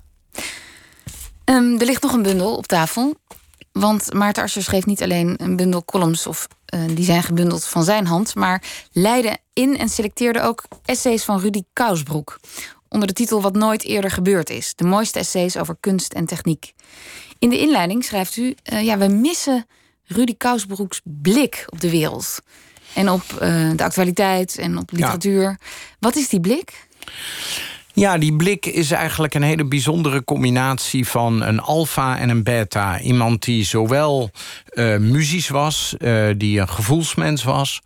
[1.45, 3.15] Um, er ligt nog een bundel op tafel.
[3.71, 6.27] Want Maarten Arscher schreef niet alleen een bundel columns...
[6.27, 6.47] of
[6.95, 8.35] die zijn gebundeld van zijn hand...
[8.35, 12.39] maar leidde in en selecteerde ook essays van Rudy Kousbroek...
[12.89, 14.73] onder de titel Wat nooit eerder gebeurd is.
[14.75, 16.73] De mooiste essays over kunst en techniek.
[17.41, 19.65] In de inleiding schrijft u: uh, ja, we missen
[20.05, 22.39] Rudy Kousbroeks blik op de wereld.
[22.93, 25.41] En op uh, de actualiteit en op literatuur.
[25.41, 25.57] Ja.
[25.99, 26.87] Wat is die blik?
[28.01, 32.99] Ja, die blik is eigenlijk een hele bijzondere combinatie van een alfa en een beta.
[32.99, 34.31] Iemand die zowel
[34.73, 37.81] uh, muzisch was, uh, die een gevoelsmens was...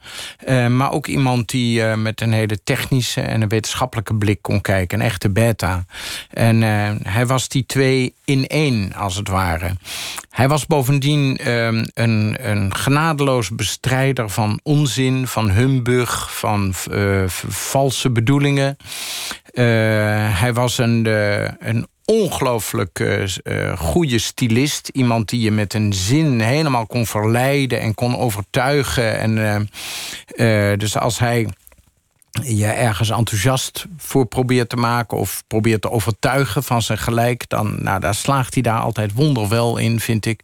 [0.48, 5.00] Uh, maar ook iemand die met een hele technische en een wetenschappelijke blik kon kijken.
[5.00, 5.86] Een echte beta.
[6.30, 6.62] En
[7.08, 9.76] hij was die twee in één, als het ware.
[10.30, 16.38] Hij was bovendien ehm, een, een genadeloos bestrijder van onzin, van humbug...
[16.38, 16.74] van
[17.48, 18.78] valse bedoelingen...
[19.56, 24.90] Uh, hij was een, uh, een ongelooflijk uh, goede stylist.
[24.94, 29.20] Iemand die je met een zin helemaal kon verleiden en kon overtuigen.
[29.20, 29.70] En,
[30.78, 31.48] dus als hij
[32.44, 35.18] je ergens enthousiast voor probeert te maken...
[35.18, 37.50] of probeert te overtuigen van zijn gelijk...
[37.50, 40.44] dan nou, daar slaagt hij daar altijd wonderwel in, vind ik.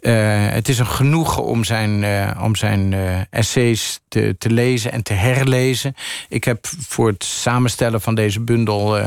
[0.00, 0.12] Uh,
[0.48, 5.02] het is een genoegen om zijn, uh, om zijn uh, essays te, te lezen en
[5.02, 5.94] te herlezen.
[6.28, 8.98] Ik heb voor het samenstellen van deze bundel...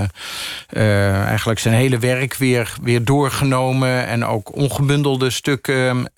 [0.69, 4.07] eigenlijk zijn hele werk weer, weer doorgenomen...
[4.07, 6.11] en ook ongebundelde stukken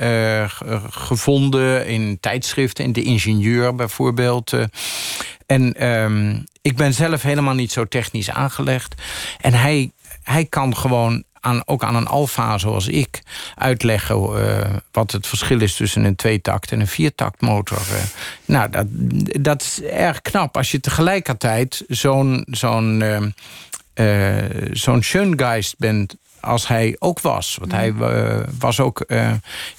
[0.89, 2.85] gevonden in tijdschriften...
[2.85, 4.53] in De Ingenieur bijvoorbeeld...
[5.47, 8.95] En um, ik ben zelf helemaal niet zo technisch aangelegd.
[9.41, 9.91] En hij,
[10.23, 13.21] hij kan gewoon aan, ook aan een alfa zoals ik
[13.55, 17.77] uitleggen uh, wat het verschil is tussen een tweetakt en een viertaktmotor.
[17.77, 17.97] Uh,
[18.45, 18.85] nou, dat,
[19.41, 23.03] dat is erg knap als je tegelijkertijd zo'n zo'n
[23.95, 27.57] uh, zo'n Schöngeist bent als hij ook was.
[27.59, 27.93] Want hij
[28.59, 29.05] was ook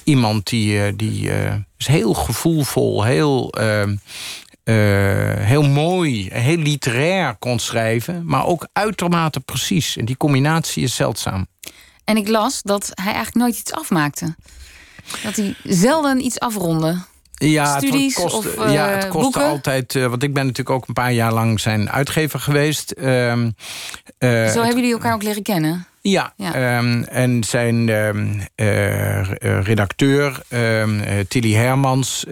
[0.04, 1.30] iemand die, die
[1.78, 3.54] is heel gevoelvol, heel
[4.68, 4.74] uh,
[5.44, 9.96] heel mooi, heel literair kon schrijven, maar ook uitermate precies.
[9.96, 11.46] En die combinatie is zeldzaam.
[12.04, 14.36] En ik las dat hij eigenlijk nooit iets afmaakte.
[15.22, 16.98] Dat hij zelden iets afronde.
[17.34, 19.44] Ja, studies het kost, of ja, het kostte boeken?
[19.44, 19.94] altijd.
[19.94, 22.94] Uh, want ik ben natuurlijk ook een paar jaar lang zijn uitgever geweest.
[22.98, 23.04] Uh,
[24.18, 24.28] Zo
[24.62, 25.86] hebben jullie elkaar ook leren kennen?
[26.00, 26.78] Ja, ja.
[26.78, 32.24] Um, en zijn um, uh, redacteur, um, Tilly Hermans,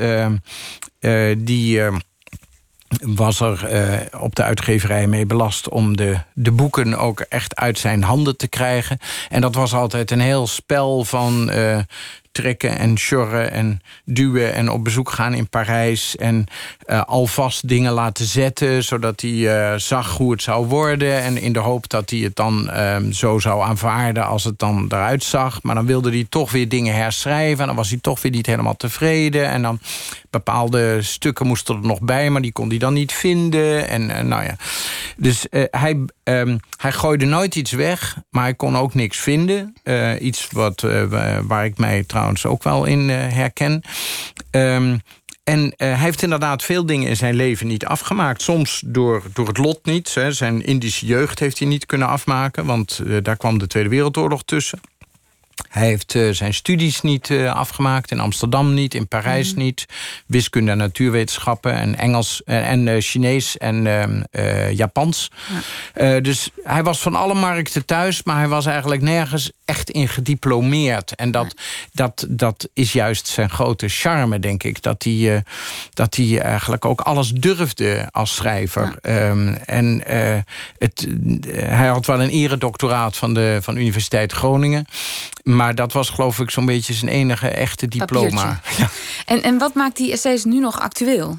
[1.37, 1.81] die
[3.01, 7.79] was er uh, op de uitgeverij mee belast om de, de boeken ook echt uit
[7.79, 8.99] zijn handen te krijgen.
[9.29, 11.79] En dat was altijd een heel spel van uh,
[12.37, 16.17] trekken en sjorren en duwen en op bezoek gaan in Parijs.
[16.17, 16.47] En
[16.87, 21.23] uh, alvast dingen laten zetten, zodat hij uh, zag hoe het zou worden.
[21.23, 24.85] En in de hoop dat hij het dan uh, zo zou aanvaarden als het dan
[24.89, 25.63] eruit zag.
[25.63, 27.61] Maar dan wilde hij toch weer dingen herschrijven.
[27.61, 29.49] En dan was hij toch weer niet helemaal tevreden.
[29.49, 29.81] En dan
[30.31, 33.89] bepaalde stukken moesten er nog bij, maar die kon hij dan niet vinden.
[33.89, 34.57] En uh, nou ja.
[35.17, 39.75] Dus hij, um, hij gooide nooit iets weg, maar hij kon ook niks vinden.
[40.21, 40.87] Iets wat,
[41.43, 43.83] waar ik mij trouwens ook wel in herken.
[44.51, 45.01] Um,
[45.45, 48.43] en hij heeft inderdaad veel dingen in zijn leven niet afgemaakt.
[48.43, 50.15] Soms door, door het lot niet.
[50.15, 50.33] Hè.
[50.33, 52.67] Zijn Indische jeugd heeft hij niet kunnen afmaken...
[52.67, 54.81] want daar kwam de Tweede Wereldoorlog tussen.
[55.69, 58.11] Hij heeft uh, zijn studies niet uh, afgemaakt.
[58.11, 59.63] In Amsterdam niet, in Parijs mm.
[59.63, 59.87] niet.
[60.27, 63.85] Wiskunde en natuurwetenschappen en Engels en, en uh, Chinees en
[64.73, 65.31] Japans.
[65.95, 66.21] Ja.
[66.21, 71.15] dus hij was van alle markten thuis, maar hij was eigenlijk nergens echt in gediplomeerd.
[71.15, 71.63] En dat, ja.
[71.93, 74.83] dat, dat is juist zijn grote charme, denk ik.
[74.83, 75.45] Dat hij,
[75.93, 78.99] dat hij eigenlijk ook alles durfde als schrijver.
[79.03, 79.29] Ja.
[79.29, 80.03] Um, en
[80.79, 81.07] het,
[81.47, 84.87] hij had wel een eredoctoraat van de van de Universiteit Groningen.
[85.47, 88.61] Maar dat was geloof ik zo'n beetje zijn enige echte diploma.
[88.79, 88.89] Ja.
[89.27, 91.39] En, en wat maakt die essays nu nog actueel?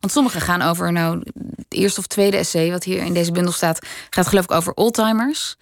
[0.00, 1.18] Want sommige gaan over, nou,
[1.56, 2.70] het eerste of tweede essay...
[2.70, 5.56] wat hier in deze bundel staat, gaat geloof ik over oldtimers.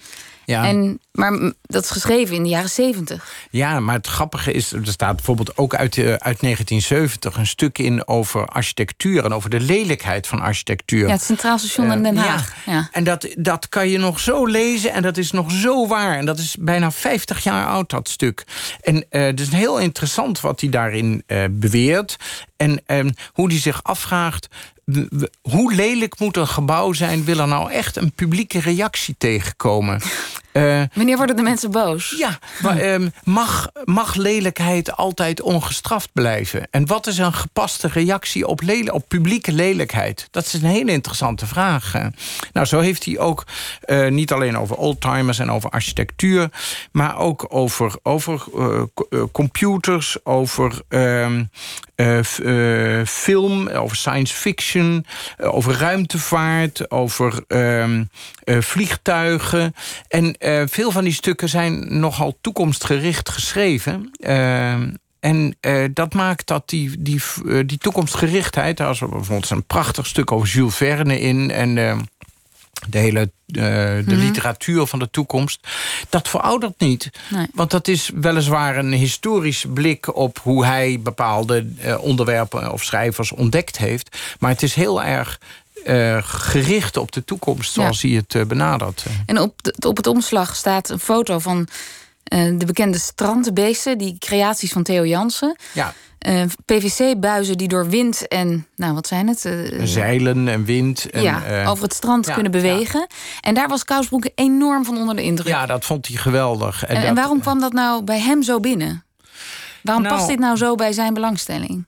[0.46, 0.64] Ja.
[0.64, 3.32] En, maar dat is geschreven in de jaren zeventig.
[3.50, 8.08] Ja, maar het grappige is, er staat bijvoorbeeld ook uit, uit 1970 een stuk in
[8.08, 11.06] over architectuur en over de lelijkheid van architectuur.
[11.06, 12.54] Ja, het Centraal Station in Den Haag.
[12.66, 12.72] Ja.
[12.72, 12.88] ja.
[12.92, 16.16] En dat, dat kan je nog zo lezen en dat is nog zo waar.
[16.16, 18.44] En dat is bijna 50 jaar oud, dat stuk.
[18.80, 22.16] En uh, het is heel interessant wat hij daarin uh, beweert.
[22.56, 24.48] En uh, hoe hij zich afvraagt
[25.40, 27.24] hoe lelijk moet een gebouw zijn...
[27.24, 30.00] wil er nou echt een publieke reactie tegenkomen?
[30.56, 32.14] Uh, Wanneer worden de mensen boos?
[32.18, 36.68] Ja, maar, uh, mag, mag lelijkheid altijd ongestraft blijven?
[36.70, 40.28] En wat is een gepaste reactie op, op publieke lelijkheid?
[40.30, 41.92] Dat is een hele interessante vraag.
[42.52, 43.44] Nou, zo heeft hij ook
[43.86, 46.48] uh, niet alleen over oldtimers en over architectuur...
[46.92, 51.44] maar ook over, over uh, computers, over ehm,
[53.06, 55.06] film, over science fiction...
[55.36, 58.04] over ruimtevaart, over ehm,
[58.44, 59.74] vliegtuigen...
[60.08, 64.10] En uh, veel van die stukken zijn nogal toekomstgericht geschreven.
[64.18, 64.72] Uh,
[65.20, 67.20] en uh, dat maakt dat die, die,
[67.66, 68.76] die toekomstgerichtheid...
[68.76, 71.50] daar is bijvoorbeeld een prachtig stuk over Jules Verne in...
[71.50, 71.74] en
[72.88, 74.18] de hele de mm -hmm.
[74.18, 75.68] literatuur van de toekomst...
[76.08, 77.10] dat veroudert niet.
[77.30, 77.46] Nee.
[77.54, 80.16] Want dat is weliswaar een historische blik...
[80.16, 81.66] op hoe hij bepaalde
[82.00, 84.18] onderwerpen of schrijvers ontdekt heeft.
[84.38, 85.38] Maar het is heel erg
[85.86, 88.08] uh, gericht op de toekomst, zoals ja.
[88.08, 89.04] hij het uh, benadert.
[89.26, 94.16] En op, de, op het omslag staat een foto van uh, de bekende strandbeesten, die
[94.18, 95.56] creaties van Theo Jansen.
[95.72, 95.92] Ja.
[96.64, 99.50] PVC-buizen die door wind en, nou wat zijn het?
[99.82, 101.10] Zeilen en wind.
[101.10, 103.00] En, ja, over het strand ja, kunnen bewegen.
[103.00, 103.16] Ja.
[103.40, 105.48] En daar was Kousbroek enorm van onder de indruk.
[105.48, 106.84] Ja, dat vond hij geweldig.
[106.84, 109.04] En, en, dat, en waarom kwam dat nou bij hem zo binnen?
[109.82, 111.86] Waarom nou, past dit nou zo bij zijn belangstelling?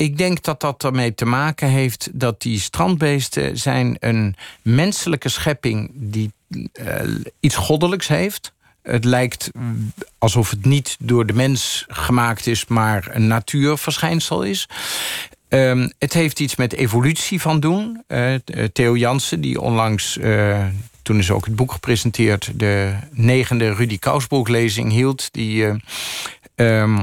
[0.00, 5.90] Ik denk dat dat ermee te maken heeft dat die strandbeesten zijn een menselijke schepping
[5.94, 6.64] die uh,
[7.40, 8.52] iets goddelijks heeft.
[8.82, 9.50] Het lijkt
[10.18, 14.68] alsof het niet door de mens gemaakt is, maar een natuurverschijnsel is.
[15.48, 18.02] Um, het heeft iets met evolutie van doen.
[18.08, 18.34] Uh,
[18.72, 20.18] Theo Jansen, die onlangs,
[21.02, 22.52] toen is ook het boek gepresenteerd...
[22.54, 25.28] de negende Rudy Kousbroek-lezing hield...
[25.32, 25.80] die
[26.54, 27.02] um,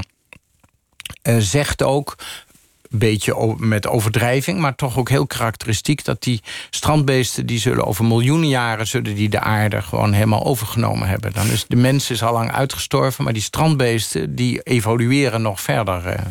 [1.38, 2.16] zegt ook
[2.88, 6.04] beetje met overdrijving, maar toch ook heel karakteristiek...
[6.04, 8.86] dat die strandbeesten, die zullen over miljoenen jaren...
[8.86, 11.32] zullen die de aarde gewoon helemaal overgenomen hebben.
[11.32, 14.34] Dan is de mens is al lang uitgestorven, maar die strandbeesten...
[14.34, 16.22] die evolueren nog verder.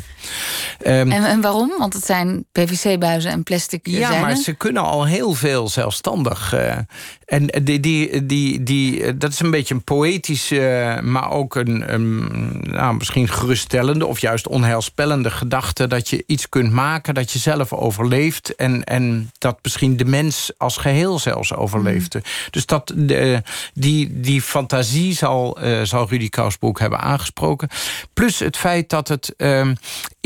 [0.85, 1.73] Um, en, en, waarom?
[1.77, 4.21] Want het zijn PVC-buizen en plastic Ja, zijnen?
[4.21, 6.53] maar ze kunnen al heel veel zelfstandig.
[6.53, 6.77] Uh,
[7.25, 12.27] en die, die, die, die, dat is een beetje een poëtische, maar ook een, een
[12.61, 14.05] nou, misschien geruststellende...
[14.05, 17.13] of juist onheilspellende gedachte dat je iets kunt maken...
[17.13, 22.13] dat je zelf overleeft en, en dat misschien de mens als geheel zelfs overleeft.
[22.13, 22.21] Mm.
[22.49, 23.41] Dus dat, de,
[23.73, 27.69] die, die fantasie zal, uh, zal Rudy Kousbroek hebben aangesproken.
[28.13, 29.67] Plus het feit dat het uh,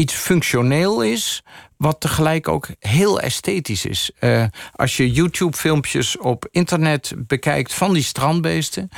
[0.02, 1.44] iets functioneel is,
[1.82, 4.12] wat tegelijk ook heel esthetisch is.
[4.20, 4.44] Uh,
[4.76, 8.90] als je YouTube-filmpjes op internet bekijkt van die strandbeesten,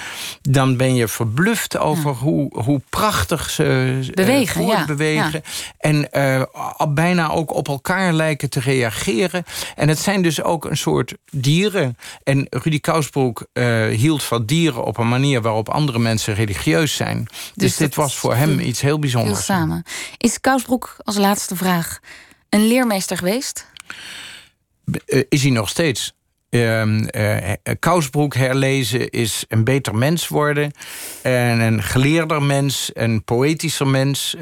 [0.42, 2.18] dan ben je verbluft over ja.
[2.18, 4.62] hoe, hoe prachtig ze bewegen.
[4.62, 4.86] Uh, ja.
[4.86, 5.44] bewegen.
[5.78, 6.44] En uh,
[6.90, 9.44] bijna ook op elkaar lijken te reageren.
[9.76, 11.98] En het zijn dus ook een soort dieren.
[12.24, 13.46] En Rudy Kousbroek
[13.90, 17.26] hield van dieren op een manier waarop andere mensen religieus zijn.
[17.28, 19.48] Dus, dus dit was voor hem iets heel bijzonders.
[19.48, 19.84] Heel samen.
[20.18, 22.00] Is Kousbroek als laatste vraag
[22.54, 23.68] een leermeester geweest?
[25.06, 26.14] Eh, is hij nog steeds.
[26.50, 30.72] Uh, Kousbroek herlezen is een beter mens worden.
[31.22, 34.36] En een geleerder mens, een poëtischer mens.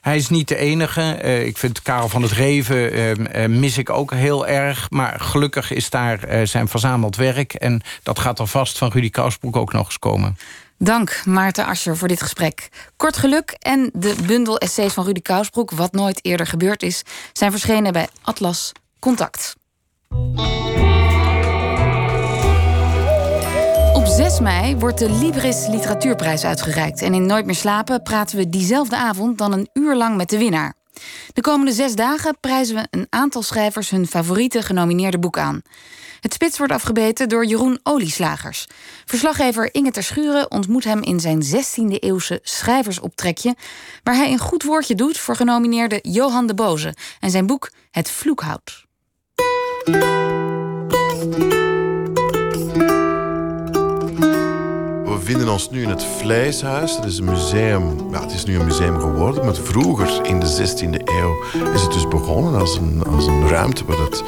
[0.00, 1.16] Hij is niet de enige.
[1.46, 2.92] ik vind Karel van het Reven
[3.32, 4.90] ehm, mis ik ook heel erg.
[4.90, 7.54] Maar gelukkig is daar zijn verzameld werk.
[7.54, 10.36] En dat gaat er vast van Rudy Kousbroek ook nog eens komen.
[10.82, 12.68] Dank Maarten Ascher voor dit gesprek.
[12.96, 15.70] Kort geluk en de bundel essays van Rudy Kousbroek...
[15.70, 17.02] wat nooit eerder gebeurd is...
[17.32, 19.56] zijn verschenen bij Atlas Contact.
[23.92, 27.02] Op 6 mei wordt de Libris Literatuurprijs uitgereikt.
[27.02, 29.38] En in Nooit meer slapen praten we diezelfde avond...
[29.38, 30.74] dan een uur lang met de winnaar.
[31.32, 33.90] De komende zes dagen prijzen we een aantal schrijvers...
[33.90, 35.62] hun favoriete genomineerde boek aan.
[36.22, 38.66] Het spits wordt afgebeten door Jeroen Olieslagers.
[39.04, 43.54] Verslaggever Inge Terschuren ontmoet hem in zijn 16e eeuwse schrijversoptrekje...
[44.02, 46.94] waar hij een goed woordje doet voor genomineerde Johan de Boze...
[47.20, 48.84] en zijn boek Het Vloekhout.
[55.24, 56.96] Bevinden ons nu in het Vleeshuis.
[56.96, 58.12] Dat is een museum.
[58.12, 59.44] Het is nu een museum geworden.
[59.44, 63.84] Maar vroeger, in de 16e eeuw, is het dus begonnen als een, als een ruimte
[63.84, 64.24] waar dat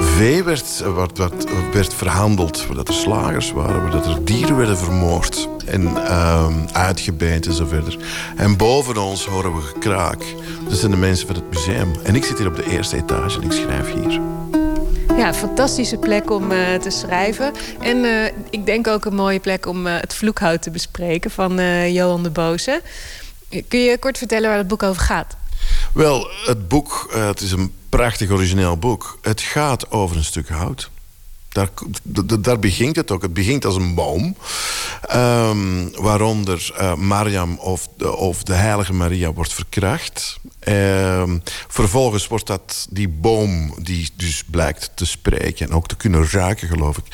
[0.00, 2.66] vee werd, wat, wat werd verhandeld.
[2.66, 5.48] Waar dat er slagers waren, waar dat er dieren werden vermoord.
[5.66, 7.96] En uh, uitgebeend en zo verder.
[8.36, 10.24] En boven ons horen we gekraak.
[10.68, 11.92] Dat zijn de mensen van het museum.
[12.02, 14.20] En ik zit hier op de eerste etage en ik schrijf hier.
[15.18, 17.52] Ja, fantastische plek om uh, te schrijven.
[17.80, 21.60] En uh, ik denk ook een mooie plek om uh, het vloekhout te bespreken van
[21.92, 22.82] Johan de Boze.
[23.68, 25.36] Kun je kort vertellen waar het boek over gaat?
[25.92, 29.18] Wel, het boek, het is een prachtig origineel boek.
[29.22, 30.90] Het gaat over een stuk hout.
[31.48, 31.68] Daar,
[32.40, 33.22] daar begint het ook.
[33.22, 34.36] Het begint als een boom.
[35.14, 40.38] Um, waaronder uh, Mariam of of de heilige Maria wordt verkracht.
[40.68, 45.66] Um, vervolgens wordt dat die boom, die dus blijkt te spreken...
[45.66, 47.04] en ook te kunnen ruiken, geloof ik...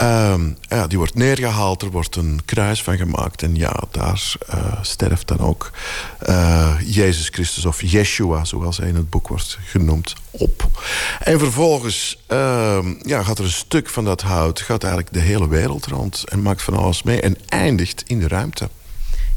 [0.00, 3.42] Um, ja, die wordt neergehaald, er wordt een kruis van gemaakt...
[3.42, 5.70] en ja, daar uh, sterft dan ook
[6.28, 8.44] uh, Jezus Christus of Yeshua...
[8.44, 10.70] zoals hij in het boek wordt genoemd, op.
[11.20, 12.18] En vervolgens
[13.02, 14.60] ja, gaat er een stuk van dat hout...
[14.60, 17.20] gaat eigenlijk de hele wereld rond en maakt van alles mee...
[17.20, 18.68] en eindigt in de ruimte.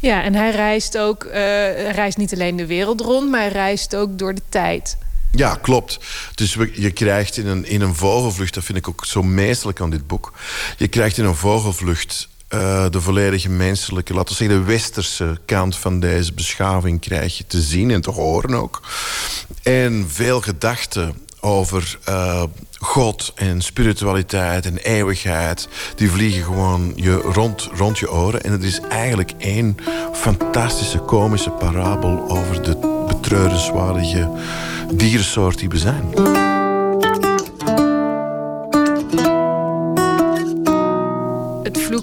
[0.06, 3.96] Ja, en hij reist ook, uh, reist niet alleen de wereld rond, maar hij reist
[3.96, 4.98] ook door de tijd.
[5.32, 6.00] Ja, klopt.
[6.36, 9.90] Dus je krijgt in een, in een vogelvlucht, dat vind ik ook zo meestelijk aan
[9.90, 10.34] dit boek.
[10.78, 15.78] Je krijgt in een vogelvlucht uh, de volledige menselijke, laten we zeggen, de westerse kant
[15.78, 18.82] van deze beschaving krijg je te zien en te horen ook.
[19.64, 22.44] En veel gedachten over uh,
[22.80, 25.68] God en spiritualiteit en eeuwigheid...
[25.96, 28.44] die vliegen gewoon je rond, rond je oren.
[28.44, 29.78] En het is eigenlijk één
[30.14, 32.30] fantastische komische parabel...
[32.30, 34.30] over de betreurenswaardige
[34.94, 36.55] diersoort die we zijn.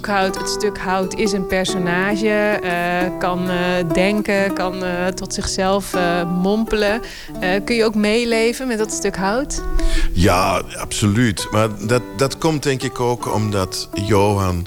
[0.07, 2.59] Het stuk hout, is een personage.
[2.63, 3.55] Uh, kan uh,
[3.93, 5.93] denken, kan uh, tot zichzelf
[6.41, 7.01] mompelen.
[7.65, 9.61] kun je ook meeleven met dat stuk hout?
[10.11, 11.47] Ja, absoluut.
[11.51, 14.65] Maar dat, dat komt denk ik ook omdat Johan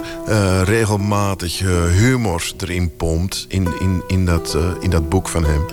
[0.64, 1.58] regelmatig
[1.98, 5.64] humor erin pompt in, in, in, dat, in dat boek van hem.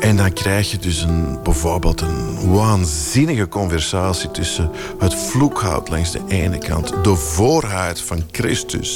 [0.00, 6.20] En dan krijg je dus een, bijvoorbeeld een waanzinnige conversatie tussen het vloekhout langs de
[6.28, 8.95] ene kant, de voorhuid van Christus.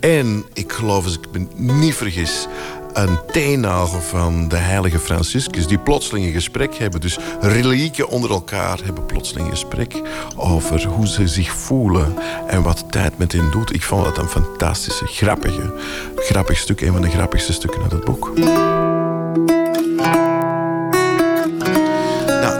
[0.00, 1.26] En ik geloof, als ik
[1.56, 2.46] me niet vergis,
[2.92, 5.66] een teennagel van de heilige Franciscus...
[5.66, 7.00] die plotseling een gesprek hebben.
[7.00, 10.02] Dus relieken onder elkaar hebben plotseling een gesprek...
[10.36, 12.14] over hoe ze zich voelen
[12.46, 13.74] en wat tijd met hen doet.
[13.74, 15.72] Ik vond dat een fantastische, grappige,
[16.16, 16.80] grappig stuk.
[16.80, 18.32] Een van de grappigste stukken uit het boek.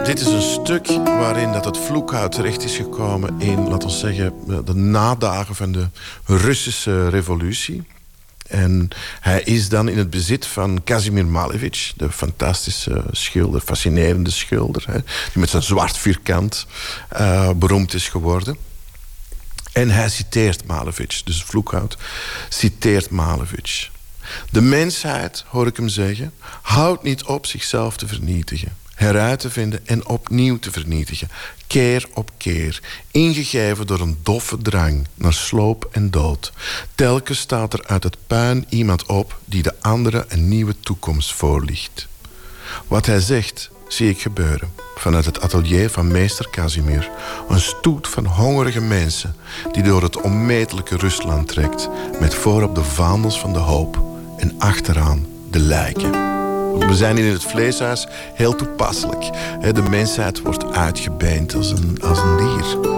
[0.07, 4.65] Dit is een stuk waarin dat het vloekhout terecht is gekomen in, laten we zeggen,
[4.65, 5.89] de nadagen van de
[6.25, 7.87] Russische revolutie.
[8.49, 8.89] En
[9.21, 14.99] hij is dan in het bezit van Kazimir Malevich, de fantastische schilder, fascinerende schilder, hè,
[15.03, 16.67] die met zijn zwart vierkant
[17.21, 18.57] uh, beroemd is geworden.
[19.73, 21.97] En hij citeert Malevich, dus Vloekhout
[22.49, 23.91] citeert Malevich.
[24.51, 26.33] De mensheid, hoor ik hem zeggen,
[26.63, 28.85] houdt niet op zichzelf te vernietigen.
[28.97, 31.29] Heruit te vinden en opnieuw te vernietigen.
[31.67, 32.81] Keer op keer.
[33.11, 36.53] Ingegeven door een doffe drang naar sloop en dood.
[36.95, 42.09] Telkens staat er uit het puin iemand op die de andere een nieuwe toekomst voorlicht.
[42.89, 44.73] Wat hij zegt, zie ik gebeuren.
[44.97, 47.11] Vanuit het atelier van meester Casimir.
[47.49, 49.37] Een stoet van hongerige mensen
[49.73, 51.89] die door het onmetelijke Rusland trekt.
[52.21, 54.05] Met voorop de vaandels van de hoop
[54.37, 56.46] en achteraan de lijken.
[56.79, 59.31] We zijn in het vleeshuis heel toepasselijk.
[59.73, 62.95] De mensheid wordt uitgebeend als een, als een dier.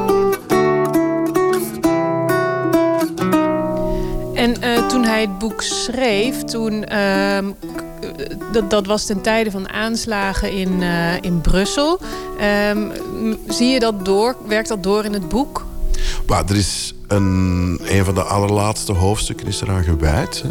[4.34, 7.38] En uh, toen hij het boek schreef, toen, uh,
[8.52, 12.00] dat, dat was ten tijde van aanslagen in, uh, in Brussel.
[12.38, 12.78] Ehm,
[13.48, 14.36] zie je dat door?
[14.46, 15.66] Werkt dat door in het boek?
[16.26, 20.42] Well, er is een, een van de allerlaatste hoofdstukken is eraan gewijd.
[20.42, 20.50] Hè.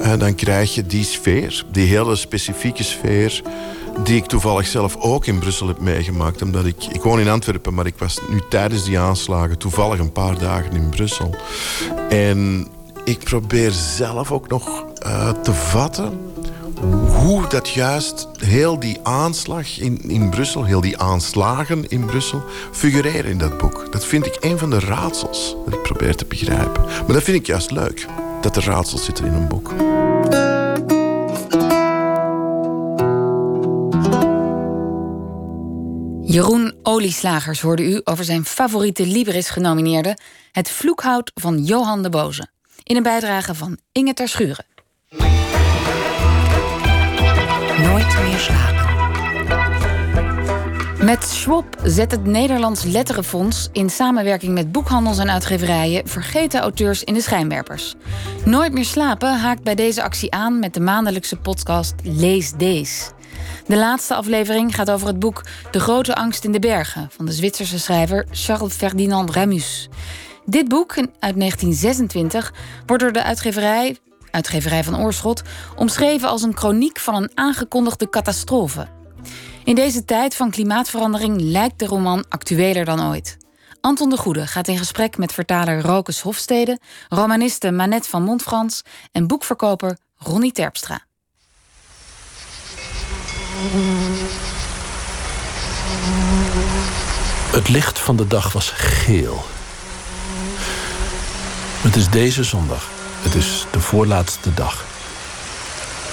[0.00, 3.42] En dan krijg je die sfeer, die hele specifieke sfeer
[4.04, 6.42] die ik toevallig zelf ook in Brussel heb meegemaakt.
[6.42, 10.12] Omdat ik, ik woon in Antwerpen, maar ik was nu tijdens die aanslagen toevallig een
[10.12, 11.34] paar dagen in Brussel.
[12.08, 12.68] En
[13.04, 16.20] ik probeer zelf ook nog uh, te vatten
[17.06, 23.30] hoe dat juist heel die aanslag in, in Brussel, heel die aanslagen in Brussel, figureren
[23.30, 23.92] in dat boek.
[23.92, 26.82] Dat vind ik een van de raadsels dat ik probeer te begrijpen.
[26.84, 28.06] Maar dat vind ik juist leuk,
[28.42, 29.72] dat er raadsels zitten in een boek.
[36.32, 40.16] Jeroen Olieslagers hoorde u over zijn favoriete Libris-genomineerde...
[40.52, 42.46] Het vloekhout van Johan de Boze.
[42.82, 44.64] In een bijdrage van Inge ter Schuren.
[47.78, 48.81] Nooit meer slapen.
[51.02, 57.14] Met Schwab zet het Nederlands Letterenfonds in samenwerking met boekhandels en uitgeverijen vergeten auteurs in
[57.14, 57.94] de schijnwerpers.
[58.44, 63.10] Nooit meer slapen haakt bij deze actie aan met de maandelijkse podcast Lees Dees.
[63.66, 67.32] De laatste aflevering gaat over het boek De Grote Angst in de Bergen van de
[67.32, 69.88] Zwitserse schrijver Charles Ferdinand Ramus.
[70.44, 72.52] Dit boek uit 1926
[72.86, 73.96] wordt door de uitgeverij,
[74.30, 75.42] uitgeverij van Oorschot
[75.76, 79.00] omschreven als een chroniek van een aangekondigde catastrofe.
[79.64, 83.36] In deze tijd van klimaatverandering lijkt de roman actueler dan ooit.
[83.80, 88.82] Anton de Goede gaat in gesprek met vertaler Rokus Hofstede, romaniste Manette van Montfrans
[89.12, 91.04] en boekverkoper Ronnie Terpstra.
[97.52, 99.44] Het licht van de dag was geel.
[101.82, 102.88] Het is deze zondag.
[103.22, 104.91] Het is de voorlaatste dag.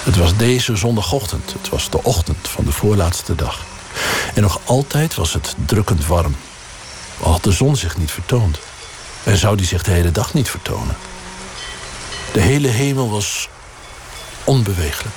[0.04, 1.52] Het was deze zondagochtend.
[1.52, 3.64] Het was de ochtend van de voorlaatste dag.
[4.34, 6.36] En nog altijd was het drukkend warm.
[7.22, 8.58] Al had de zon zich niet vertoond.
[9.24, 10.96] En zou die zich de hele dag niet vertonen.
[12.32, 13.48] De hele hemel was
[14.44, 15.16] onbeweeglijk.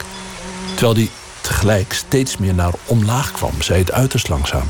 [0.74, 1.12] Terwijl die
[1.42, 4.70] tegelijk steeds meer naar omlaag kwam, zei het uiterst langzaam.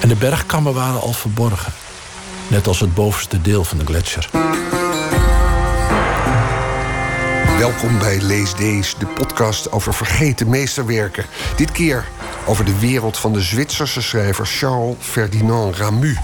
[0.00, 1.72] En de bergkammen waren al verborgen.
[2.48, 4.30] Net als het bovenste deel van de gletsjer.
[7.60, 11.24] Welkom bij Lees Dees, de podcast over vergeten meesterwerken.
[11.56, 12.08] Dit keer
[12.46, 16.16] over de wereld van de Zwitserse schrijver Charles Ferdinand Ramu.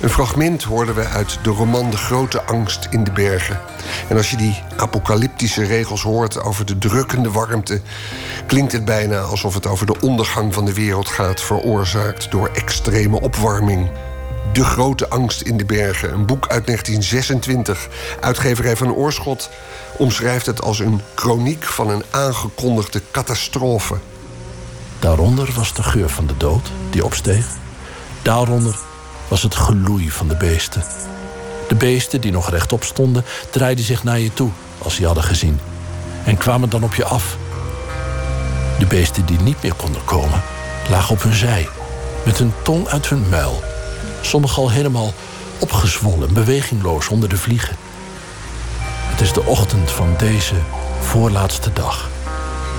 [0.00, 3.60] Een fragment hoorden we uit de roman De Grote Angst in de Bergen.
[4.08, 7.80] En als je die apocalyptische regels hoort over de drukkende warmte,
[8.46, 13.20] klinkt het bijna alsof het over de ondergang van de wereld gaat, veroorzaakt door extreme
[13.20, 13.90] opwarming.
[14.52, 17.88] De Grote Angst in de Bergen, een boek uit 1926.
[18.20, 19.50] Uitgeverij van Oorschot
[19.96, 23.96] omschrijft het als een chroniek van een aangekondigde catastrofe.
[24.98, 27.46] Daaronder was de geur van de dood die opsteeg.
[28.22, 28.78] Daaronder
[29.28, 30.84] was het geloei van de beesten.
[31.68, 35.60] De beesten die nog rechtop stonden, draaiden zich naar je toe als ze hadden gezien.
[36.24, 37.36] En kwamen dan op je af.
[38.78, 40.42] De beesten die niet meer konden komen,
[40.90, 41.68] lagen op hun zij,
[42.24, 43.62] met hun tong uit hun muil.
[44.20, 45.12] Sommigen al helemaal
[45.58, 47.76] opgezwollen, bewegingloos onder de vliegen.
[49.20, 50.54] Het is de ochtend van deze
[51.00, 52.10] voorlaatste dag.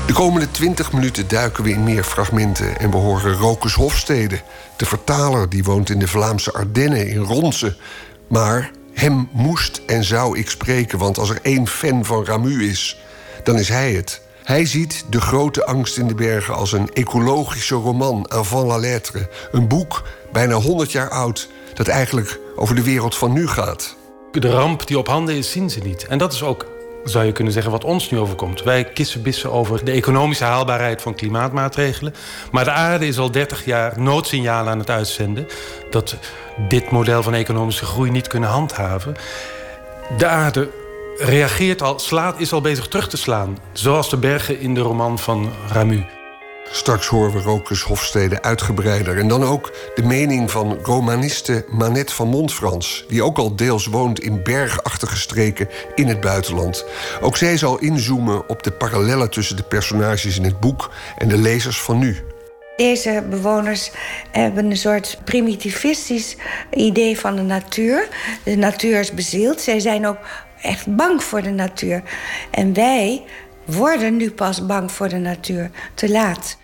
[0.08, 4.42] De komende 20 minuten duiken we in meer fragmenten en we horen Rokus Hofstede,
[4.78, 7.76] de vertaler die woont in de Vlaamse Ardennen in Ronse.
[8.28, 12.98] Maar hem moest en zou ik spreken, want als er één fan van Ramu is,
[13.44, 14.22] dan is hij het.
[14.44, 19.30] Hij ziet De Grote Angst in de Bergen als een ecologische roman avant la lettre.
[19.52, 24.00] Een boek, bijna 100 jaar oud, dat eigenlijk over de wereld van nu gaat.
[24.32, 26.08] De ramp die op handen is, zien ze niet.
[26.08, 26.66] En dat is ook
[27.04, 28.64] zou je kunnen zeggen, wat ons nu overkomt.
[28.64, 32.14] Wij kissenbissen over de economische haalbaarheid van klimaatmaatregelen.
[32.52, 35.48] Maar de aarde is al 30 jaar noodsignalen aan het uitzenden...
[35.90, 36.16] dat
[36.68, 39.16] dit model van economische groei niet kunnen handhaven.
[40.18, 40.70] De aarde
[41.18, 43.58] reageert al, slaat, is al bezig terug te slaan.
[43.74, 46.21] Zoals de bergen in de roman van Ramu.
[46.74, 49.18] Straks horen we Rokus Hofstede uitgebreider.
[49.18, 53.06] En dan ook de mening van romaniste Manette van Montfrans...
[53.08, 56.86] die ook al deels woont in bergachtige streken in het buitenland.
[57.22, 60.92] Ook zij zal inzoomen op de parallellen tussen de personages in het boek...
[61.18, 62.18] en de lezers van nu.
[62.76, 63.92] Deze bewoners
[64.32, 66.36] hebben een soort primitivistisch
[66.74, 68.08] idee van de natuur.
[68.44, 69.62] De natuur is bezield.
[69.62, 70.20] Zij zijn ook
[70.62, 72.04] echt bang voor de natuur.
[72.52, 73.24] En wij
[73.66, 75.70] worden nu pas bang voor de natuur.
[75.94, 76.60] Te laat.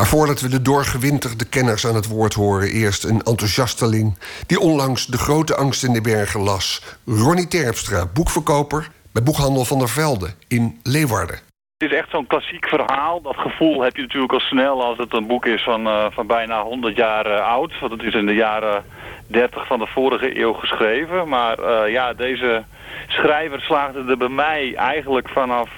[0.00, 5.06] Maar voordat we de doorgewinterde kenners aan het woord horen, eerst een enthousiasteling die onlangs
[5.06, 6.82] de grote angst in de bergen las.
[7.06, 11.38] Ronnie Terpstra, boekverkoper bij Boekhandel van der Velde in Leeuwarden.
[11.78, 13.20] Het is echt zo'n klassiek verhaal.
[13.20, 16.26] Dat gevoel heb je natuurlijk al snel als het een boek is van, uh, van
[16.26, 17.78] bijna 100 jaar uh, oud.
[17.80, 18.84] Want het is in de jaren
[19.26, 21.28] 30 van de vorige eeuw geschreven.
[21.28, 22.64] Maar uh, ja, deze
[23.06, 25.70] schrijver slaagde er bij mij eigenlijk vanaf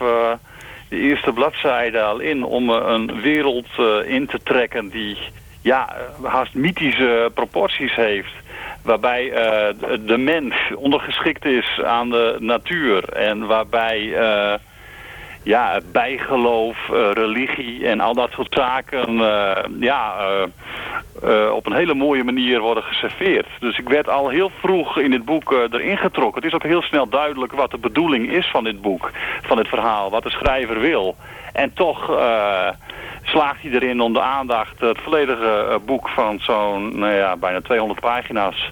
[0.92, 2.44] de eerste bladzijde al in...
[2.44, 3.68] om een wereld
[4.06, 5.16] in te trekken die
[5.62, 8.32] ja, haast mythische proporties heeft.
[8.82, 9.30] Waarbij
[10.00, 14.14] de mens ondergeschikt is aan de natuur en waarbij
[15.42, 19.16] ja, bijgeloof, uh, religie en al dat soort zaken
[19.80, 20.14] ja,
[21.52, 23.46] op een hele mooie manier worden geserveerd.
[23.60, 26.42] Dus ik werd al heel vroeg in dit boek erin getrokken.
[26.42, 29.10] Het is ook heel snel duidelijk wat de bedoeling is van dit boek,
[29.42, 31.16] van dit verhaal, wat de schrijver wil.
[31.52, 32.06] En toch
[33.22, 38.00] slaagt hij erin om de aandacht, het volledige boek van zo'n nou ja, bijna 200
[38.00, 38.70] pagina's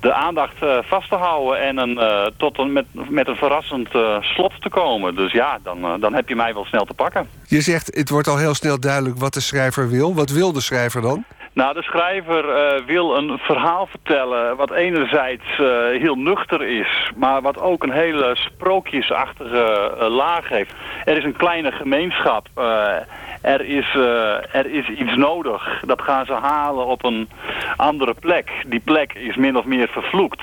[0.00, 3.94] de aandacht uh, vast te houden en een, uh, tot een, met, met een verrassend
[3.94, 5.16] uh, slot te komen.
[5.16, 7.28] Dus ja, dan, dan heb je mij wel snel te pakken.
[7.46, 10.14] Je zegt, het wordt al heel snel duidelijk wat de schrijver wil.
[10.14, 11.24] Wat wil de schrijver dan?
[11.54, 15.66] Nou, de schrijver uh, wil een verhaal vertellen wat enerzijds uh,
[16.00, 20.74] heel nuchter is, maar wat ook een hele sprookjesachtige uh, laag heeft.
[21.04, 22.48] Er is een kleine gemeenschap
[23.40, 23.94] er is,
[24.52, 25.82] er is iets nodig.
[25.86, 27.28] Dat gaan ze halen op een
[27.76, 28.50] andere plek.
[28.66, 30.42] Die plek is min of meer vervloekt.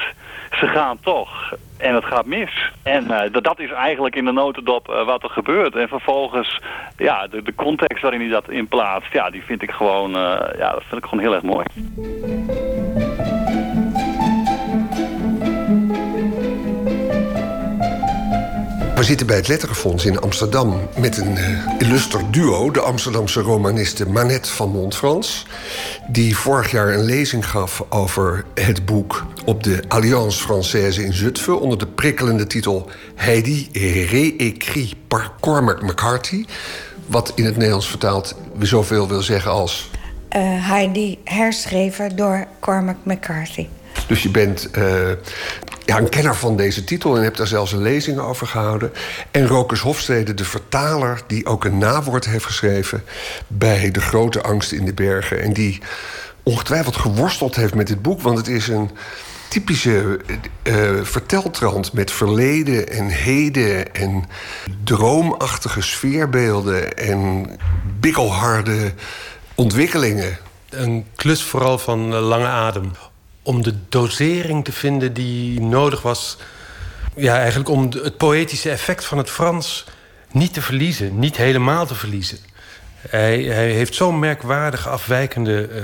[0.52, 1.54] Ze gaan toch.
[1.78, 2.72] En het gaat mis.
[2.84, 5.76] En uh, dat is eigenlijk in de notendop uh, wat er gebeurt.
[5.76, 6.60] En vervolgens,
[6.98, 10.12] ja, de, context waarin hij dat in plaatst, ja, die vind ik gewoon,
[10.58, 11.66] ja, dat vind ik gewoon heel erg mooi.
[19.02, 24.10] We zitten bij het Letterenfonds in Amsterdam met een uh, illuster duo, de Amsterdamse romaniste
[24.10, 25.46] Manette van Montfrans,
[26.08, 31.60] die vorig jaar een lezing gaf over het boek op de Alliance Française in Zutphen
[31.60, 33.70] onder de prikkelende titel Heidi
[34.10, 36.46] réécrit par Cormac McCarthy,
[37.06, 39.90] wat in het Nederlands vertaald zoveel wil zeggen als
[40.36, 43.68] uh, Heidi herschreven door Cormac McCarthy.
[44.08, 44.84] Dus je bent uh,
[45.92, 48.92] ja, een kenner van deze titel en hebt daar zelfs een lezing over gehouden.
[49.32, 53.04] En Rokers Hofstede, de vertaler, die ook een nawoord heeft geschreven
[53.48, 55.42] bij De Grote Angst in de Bergen.
[55.42, 55.82] En die
[56.44, 58.90] ongetwijfeld geworsteld heeft met dit boek, want het is een
[59.50, 60.20] typische
[60.64, 64.26] uh, verteltrand met verleden en heden en
[64.84, 67.48] droomachtige sfeerbeelden en
[68.00, 68.94] bikkelharde
[69.56, 70.38] ontwikkelingen.
[70.70, 72.92] Een klus vooral van lange adem
[73.44, 76.38] om de dosering te vinden die nodig was.
[77.16, 79.86] Ja, eigenlijk om het poëtische effect van het Frans
[80.32, 82.38] niet te verliezen, niet helemaal te verliezen.
[83.10, 85.82] Hij, hij heeft zo'n merkwaardig afwijkende uh,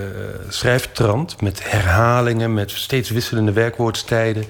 [0.49, 1.41] schrijftrand...
[1.41, 4.45] met herhalingen, met steeds wisselende werkwoordstijden...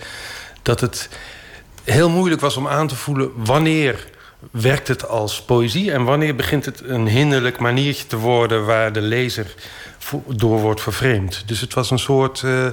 [0.62, 1.10] dat het
[1.84, 3.32] heel moeilijk was om aan te voelen...
[3.36, 4.08] wanneer
[4.52, 5.92] werkt het als poëzie...
[5.92, 8.66] en wanneer begint het een hinderlijk maniertje te worden...
[8.66, 9.56] waar de lezer
[10.28, 11.44] door wordt vervreemd.
[11.46, 12.68] Dus het was een soort uh,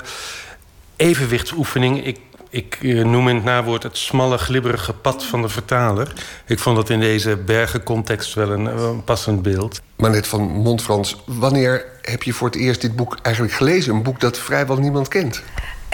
[0.96, 2.04] evenwichtsoefening.
[2.04, 2.18] Ik,
[2.50, 6.12] ik uh, noem in het nawoord het smalle, glibberige pad van de vertaler.
[6.46, 9.80] Ik vond dat in deze bergencontext wel een, een passend beeld.
[9.96, 13.94] Maar net van Montfrans, wanneer heb je voor het eerst dit boek eigenlijk gelezen?
[13.94, 15.42] Een boek dat vrijwel niemand kent.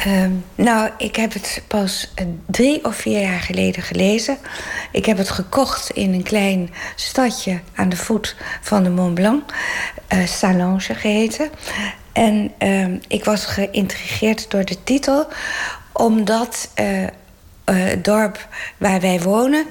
[0.07, 0.25] Uh,
[0.55, 2.13] nou, ik heb het pas
[2.47, 4.39] drie of vier jaar geleden gelezen.
[4.93, 9.43] Ik heb het gekocht in een klein stadje aan de voet van de Mont Blanc.
[10.13, 10.27] Uh,
[10.79, 11.51] geheten.
[12.13, 15.27] En uh, ik was geïntrigeerd door de titel,
[15.93, 17.07] omdat uh,
[17.71, 19.67] uh, dorp waar wij wonen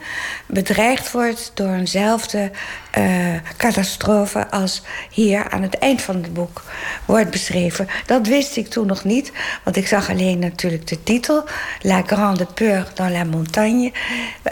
[0.46, 2.52] bedreigd wordt door eenzelfde
[2.98, 4.82] uh, catastrofe als
[5.12, 6.62] hier aan het eind van het boek
[7.06, 7.88] wordt beschreven.
[8.06, 9.32] Dat wist ik toen nog niet,
[9.64, 11.44] want ik zag alleen natuurlijk de titel:
[11.82, 13.92] La Grande Peur dans la Montagne.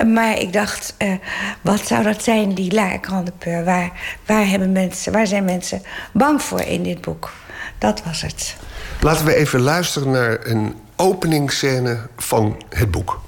[0.05, 1.13] Maar ik dacht, uh,
[1.61, 3.63] wat zou dat zijn, die La Grande Peur?
[3.63, 3.91] Waar,
[4.25, 5.81] waar, hebben mensen, waar zijn mensen
[6.13, 7.31] bang voor in dit boek?
[7.77, 8.55] Dat was het.
[9.01, 13.19] Laten we even luisteren naar een openingsscène van het boek.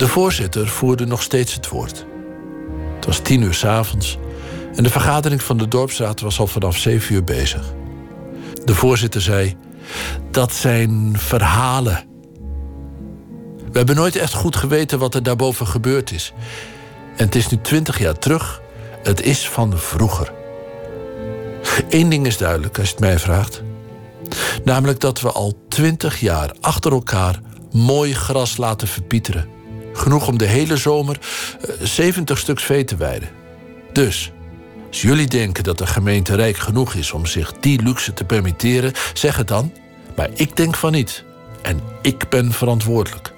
[0.00, 2.06] De voorzitter voerde nog steeds het woord.
[2.96, 4.18] Het was tien uur s'avonds
[4.74, 7.74] en de vergadering van de dorpsraad was al vanaf zeven uur bezig.
[8.64, 9.56] De voorzitter zei:
[10.30, 12.04] Dat zijn verhalen.
[13.70, 16.32] We hebben nooit echt goed geweten wat er daarboven gebeurd is.
[17.16, 18.62] En het is nu twintig jaar terug.
[19.02, 20.32] Het is van vroeger.
[21.88, 23.62] Eén ding is duidelijk als je het mij vraagt.
[24.64, 27.40] Namelijk dat we al twintig jaar achter elkaar
[27.72, 29.48] mooi gras laten verpieteren.
[29.92, 31.18] Genoeg om de hele zomer
[31.82, 33.28] 70 eh, stuks vee te weiden.
[33.92, 34.32] Dus,
[34.88, 38.92] als jullie denken dat de gemeente rijk genoeg is om zich die luxe te permitteren,
[39.14, 39.72] zeg het dan.
[40.16, 41.24] Maar ik denk van niet.
[41.62, 43.32] En ik ben verantwoordelijk.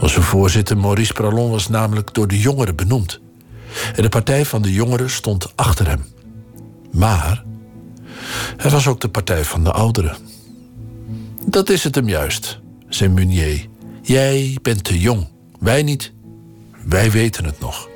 [0.00, 3.20] Onze voorzitter Maurice Pralon was namelijk door de jongeren benoemd.
[3.94, 6.04] En de partij van de jongeren stond achter hem.
[6.92, 7.44] Maar
[8.56, 10.16] er was ook de partij van de ouderen.
[11.46, 13.66] Dat is het hem juist, zei Munier.
[14.02, 15.28] Jij bent te jong,
[15.58, 16.12] wij niet.
[16.84, 17.88] Wij weten het nog.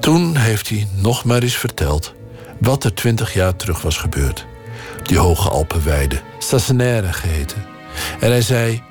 [0.00, 2.14] Toen heeft hij nog maar eens verteld
[2.60, 4.46] wat er twintig jaar terug was gebeurd.
[5.02, 7.64] Die hoge Alpenweide, stationaire geheten.
[8.20, 8.82] En hij zei: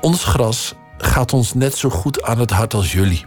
[0.00, 3.24] Ons gras gaat ons net zo goed aan het hart als jullie.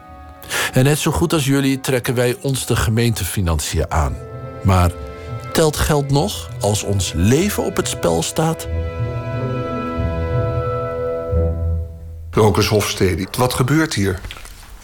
[0.74, 4.16] En net zo goed als jullie trekken wij ons de gemeentefinanciën aan.
[4.64, 4.92] Maar
[5.54, 8.68] telt geld nog als ons leven op het spel staat?
[12.32, 14.20] Rokus Hofstede, wat gebeurt hier?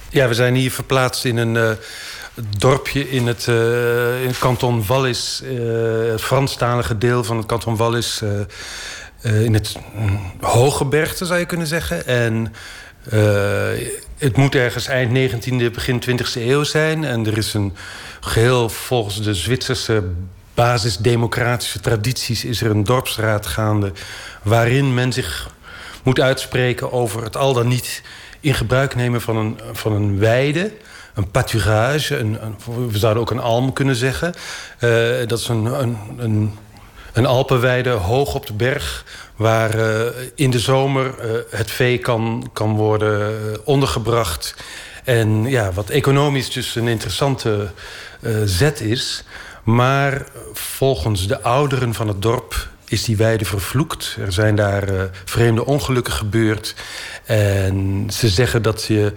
[0.10, 1.70] Ja, we zijn hier verplaatst in een uh,
[2.58, 5.42] dorpje in het, uh, in het kanton Wallis.
[5.44, 8.22] Uh, het Franstalige deel van het kanton Wallis.
[9.22, 9.76] in het
[10.40, 12.08] Hogebergte zou je kunnen zeggen.
[12.08, 12.54] En
[14.18, 17.04] het moet ergens eind 19e, begin 20e eeuw zijn.
[17.04, 17.74] En er is een
[18.20, 20.04] geheel volgens de Zwitserse
[20.56, 22.46] basisdemocratische tradities...
[22.46, 23.92] is er een dorpsraad gaande
[24.42, 25.50] waarin men zich
[26.04, 26.92] moet uitspreken...
[26.92, 28.02] over het al dan niet
[28.40, 30.72] in gebruik nemen van een, van een weide...
[31.16, 32.40] Een pâturage, een,
[32.90, 34.34] we zouden ook een alm kunnen zeggen.
[34.80, 36.58] Uh, dat is een, een, een,
[37.14, 39.06] een alpenweide hoog op de berg
[39.36, 40.06] waar uh,
[40.36, 44.56] in de zomer uh, het vee kan, kan worden ondergebracht.
[45.04, 47.70] En ja, wat economisch dus een interessante
[48.46, 49.24] zet is.
[49.66, 54.18] Maar volgens de ouderen van het dorp is die weide vervloekt.
[54.20, 56.76] Er zijn daar uh, vreemde ongelukken gebeurd.
[57.26, 59.14] En ze zeggen dat je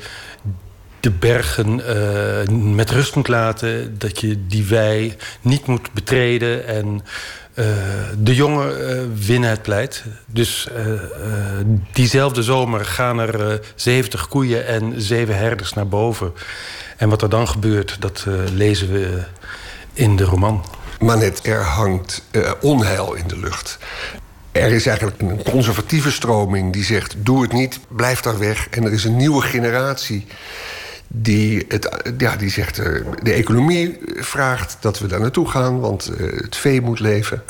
[1.01, 3.99] de bergen uh, met rust moet laten.
[3.99, 6.67] Dat je die wei niet moet betreden.
[6.67, 7.03] En
[7.55, 7.65] uh,
[8.19, 10.05] de jongen winnen het pleit.
[10.27, 10.69] Dus
[11.93, 16.33] diezelfde zomer gaan er 70 koeien en zeven herders naar boven.
[16.97, 19.23] En wat er dan gebeurt, dat lezen we
[19.99, 20.65] in de roman.
[21.01, 23.79] Maar net, er hangt uh, onheil in de lucht.
[24.53, 28.69] Er is eigenlijk een conservatieve stroming die zegt: doe het niet, blijf daar weg.
[28.69, 30.27] En er is een nieuwe generatie
[31.09, 36.11] die, het, ja, die zegt: uh, de economie vraagt dat we daar naartoe gaan, want
[36.11, 37.43] uh, het vee moet leven.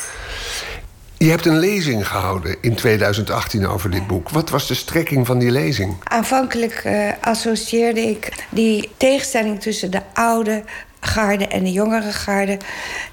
[1.19, 4.29] Je hebt een lezing gehouden in 2018 over dit boek.
[4.29, 5.97] Wat was de strekking van die lezing?
[6.05, 10.65] Aanvankelijk uh, associeerde ik die tegenstelling tussen de oude
[11.01, 12.59] garde en de jongere garde...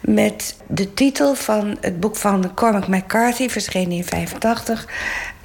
[0.02, 4.88] met de titel van het boek van Cormac McCarthy, verschenen in 85...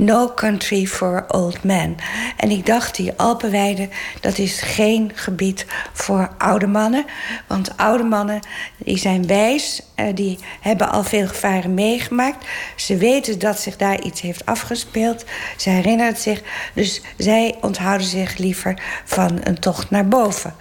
[0.01, 1.97] No Country for Old Men.
[2.37, 3.89] En ik dacht, die Alpenweide,
[4.21, 7.05] dat is geen gebied voor oude mannen.
[7.47, 8.41] Want oude mannen,
[8.77, 12.47] die zijn wijs, eh, die hebben al veel gevaren meegemaakt.
[12.77, 15.25] Ze weten dat zich daar iets heeft afgespeeld.
[15.57, 16.43] Ze herinneren zich.
[16.75, 20.55] Dus zij onthouden zich liever van een tocht naar boven.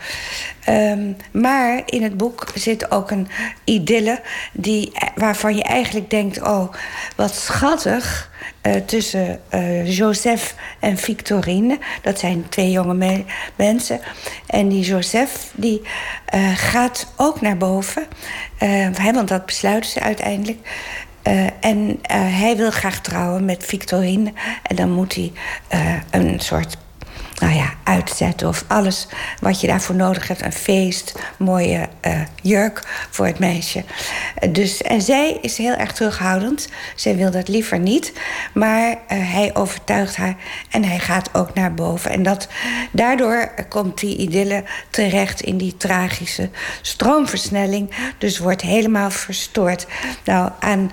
[0.69, 3.27] Um, maar in het boek zit ook een
[3.63, 4.21] idylle
[4.53, 6.73] die, waarvan je eigenlijk denkt: oh,
[7.15, 8.28] wat schattig.
[8.61, 11.77] Uh, tussen uh, Joseph en Victorine.
[12.01, 13.23] Dat zijn twee jonge me
[13.55, 13.99] mensen.
[14.45, 15.81] En die Joseph die,
[16.35, 18.07] uh, gaat ook naar boven.
[19.13, 20.57] want dat besluiten ze uiteindelijk.
[21.59, 24.33] en hij wil graag trouwen met Victorine.
[24.63, 25.31] En dan moet hij
[26.09, 26.77] een soort
[27.39, 29.07] nou ja, uitzetten of alles
[29.41, 30.41] wat je daarvoor nodig hebt.
[30.41, 33.83] Een feest, mooie uh, jurk voor het meisje.
[34.49, 36.67] dus, en zij is heel erg terughoudend.
[36.95, 38.13] Zij wil dat liever niet.
[38.53, 40.35] Maar uh, hij overtuigt haar
[40.69, 42.11] en hij gaat ook naar boven.
[42.11, 42.47] En dat,
[42.91, 46.49] daardoor komt die idylle terecht in die tragische
[46.81, 47.89] stroomversnelling.
[48.17, 49.87] Dus wordt helemaal verstoord.
[50.23, 50.91] Nou, aan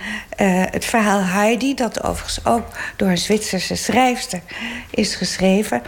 [0.70, 2.66] het verhaal Heidi, dat overigens ook
[2.96, 4.40] door een Zwitserse schrijfster
[4.90, 5.82] is geschreven.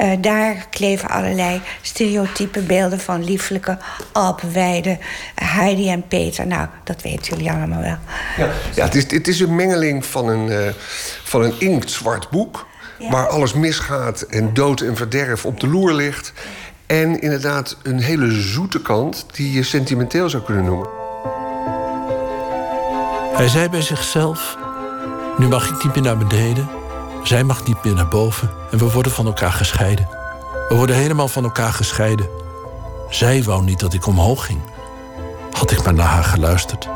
[0.00, 3.78] Uh, daar kleven allerlei stereotype beelden van lieflijke
[4.12, 4.98] Alpenweiden.
[5.34, 7.98] Heidi en Peter, nou, dat weten jullie allemaal wel.
[8.36, 10.72] Ja, ja het, is, het is een mengeling van een, uh,
[11.24, 12.66] van een inktzwart boek
[13.10, 16.32] waar alles misgaat en dood en verderf op de loer ligt.
[16.86, 20.88] En inderdaad een hele zoete kant die je sentimenteel zou kunnen noemen.
[23.34, 24.56] Hij zei bij zichzelf:
[25.38, 26.68] Nu mag ik niet meer naar beneden,
[27.22, 30.08] zij mag niet meer naar boven en we worden van elkaar gescheiden.
[30.68, 32.28] We worden helemaal van elkaar gescheiden.
[33.08, 34.60] Zij wou niet dat ik omhoog ging.
[35.52, 36.88] Had ik maar naar haar geluisterd.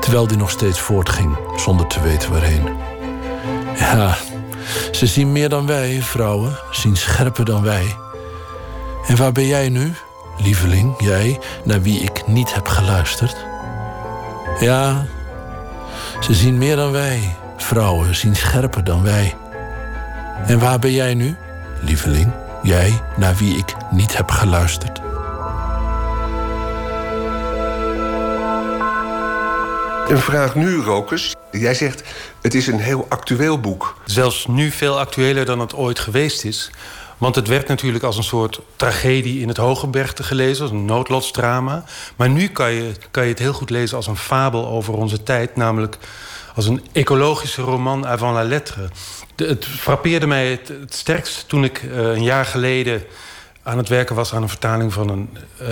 [0.00, 2.68] Terwijl die nog steeds voortging, zonder te weten waarheen.
[3.78, 4.16] Ja,
[4.92, 7.96] ze zien meer dan wij, vrouwen, zien scherper dan wij.
[9.06, 9.94] En waar ben jij nu,
[10.38, 13.36] lieveling, jij, naar wie ik niet heb geluisterd?
[14.60, 15.06] Ja,
[16.20, 19.36] ze zien meer dan wij, vrouwen, zien scherper dan wij.
[20.46, 21.36] En waar ben jij nu,
[21.80, 22.32] lieveling,
[22.62, 25.00] jij, naar wie ik niet heb geluisterd?
[30.08, 31.34] Een vraag nu, Rokus.
[31.50, 32.02] Jij zegt,
[32.42, 33.96] het is een heel actueel boek.
[34.04, 36.70] Zelfs nu veel actueler dan het ooit geweest is.
[37.18, 41.84] Want het werd natuurlijk als een soort tragedie in het Hogebergte gelezen, als een noodlotsdrama.
[42.16, 45.22] Maar nu kan je, kan je het heel goed lezen als een fabel over onze
[45.22, 45.98] tijd, namelijk
[46.58, 48.88] als een ecologische roman avant la lettre.
[49.36, 53.02] Het frappeerde mij het, sterkst toen ik uh, een jaar geleden
[53.62, 55.68] aan het werken was aan een vertaling van een uh,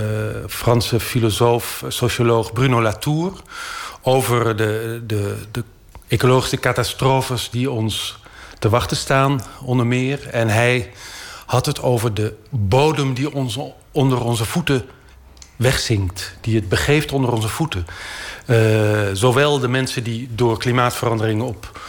[0.47, 3.31] Franse filosoof, socioloog Bruno Latour.
[4.01, 5.63] Over de, de, de
[6.07, 8.19] ecologische catastrofes die ons
[8.59, 10.27] te wachten staan, onder meer.
[10.27, 10.91] En hij
[11.45, 13.59] had het over de bodem die ons,
[13.91, 14.85] onder onze voeten
[15.57, 16.35] wegzinkt.
[16.41, 17.87] Die het begeeft onder onze voeten.
[18.45, 18.57] Uh,
[19.13, 21.79] zowel de mensen die door klimaatverandering op,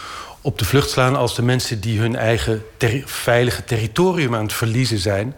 [0.41, 1.17] op de vlucht slaan...
[1.17, 2.63] als de mensen die hun eigen
[3.05, 5.35] veilige territorium aan het verliezen zijn.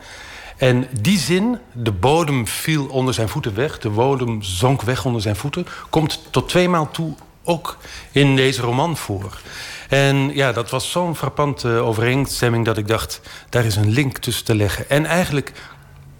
[0.57, 3.79] En die zin, de bodem viel onder zijn voeten weg...
[3.79, 5.67] de bodem zonk weg onder zijn voeten...
[5.91, 7.77] komt tot tweemaal toe ook
[8.13, 9.41] in deze roman voor.
[9.89, 13.21] En ja, dat was zo'n frappante overeenstemming dat ik dacht...
[13.49, 14.91] daar is een link tussen te leggen.
[14.91, 15.53] En eigenlijk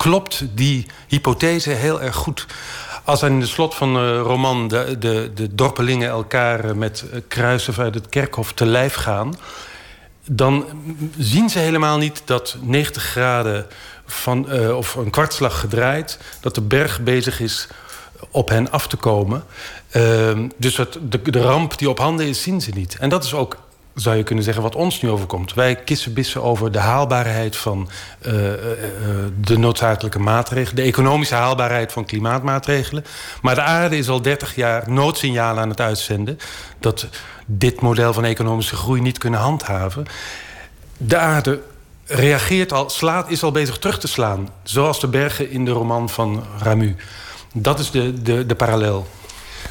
[0.01, 2.47] klopt die hypothese heel erg goed.
[3.05, 7.95] Als in de slot van de roman de, de, de dorpelingen elkaar met kruisen uit
[7.95, 9.35] het kerkhof te lijf gaan...
[10.25, 10.67] dan
[11.19, 13.67] zien ze helemaal niet dat 90 graden
[14.07, 16.19] van, uh, of een kwartslag gedraaid...
[16.41, 17.69] dat de berg bezig is
[18.31, 19.45] op hen af te komen.
[19.93, 22.97] Uh, dus het, de, de ramp die op handen is, zien ze niet.
[22.99, 23.57] En dat is ook
[23.95, 25.55] zou je kunnen zeggen, wat ons nu overkomt.
[25.55, 27.89] Wij kissenbissen over de haalbaarheid van
[28.27, 28.51] uh, uh,
[29.41, 30.77] de noodzakelijke maatregelen...
[30.77, 33.05] de economische haalbaarheid van klimaatmaatregelen.
[33.43, 36.39] Maar de aarde is al 30 jaar noodsignalen aan het uitzenden...
[36.79, 37.09] dat
[37.47, 40.07] dit model van economische groei niet kunnen handhaven.
[40.97, 41.61] De aarde
[42.07, 44.49] reageert al, slaat, is al bezig terug te slaan.
[44.63, 46.97] Zoals de bergen in de roman van Ramu.
[47.53, 49.07] Dat is de, de, de parallel.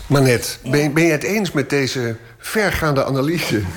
[0.08, 3.62] Manet, ben, ben je het eens met deze vergaande analyse.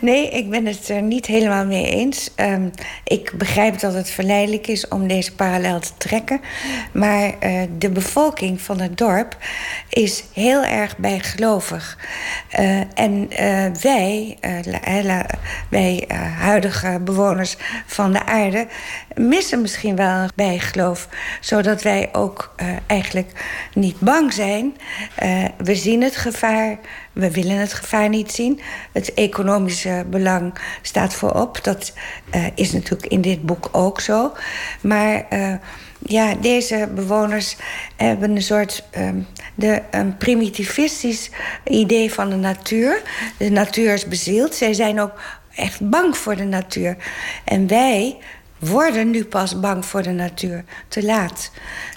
[0.00, 2.30] Nee, ik ben het er niet helemaal mee eens.
[2.36, 2.70] Um,
[3.04, 6.40] ik begrijp dat het verleidelijk is om deze parallel te trekken.
[6.92, 9.36] Maar uh, de bevolking van het dorp
[9.88, 11.98] is heel erg bijgelovig.
[12.60, 14.38] Uh, en uh, wij,
[15.68, 16.04] wij
[16.38, 17.56] huidige bewoners
[17.86, 18.66] van de aarde,
[19.14, 21.08] missen misschien wel bijgeloof.
[21.40, 22.54] Zodat wij ook
[22.86, 23.44] eigenlijk
[23.74, 24.76] niet bang zijn.
[25.56, 26.78] we zien het gevaar.
[27.12, 28.60] We willen het gevaar niet zien.
[28.92, 31.64] Het economische belang staat voorop.
[31.64, 31.92] Dat
[32.34, 34.32] uh, is natuurlijk in dit boek ook zo.
[34.80, 35.26] Maar
[36.06, 37.56] ja, deze bewoners
[37.96, 41.30] hebben een soort um, de, een primitivistisch
[41.64, 43.02] idee van de natuur.
[43.38, 44.54] De natuur is bezield.
[44.54, 45.12] Zij zijn ook
[45.54, 46.96] echt bang voor de natuur.
[47.44, 48.16] En wij
[48.62, 50.64] worden nu pas bang voor de natuur.
[50.88, 51.50] Te laat.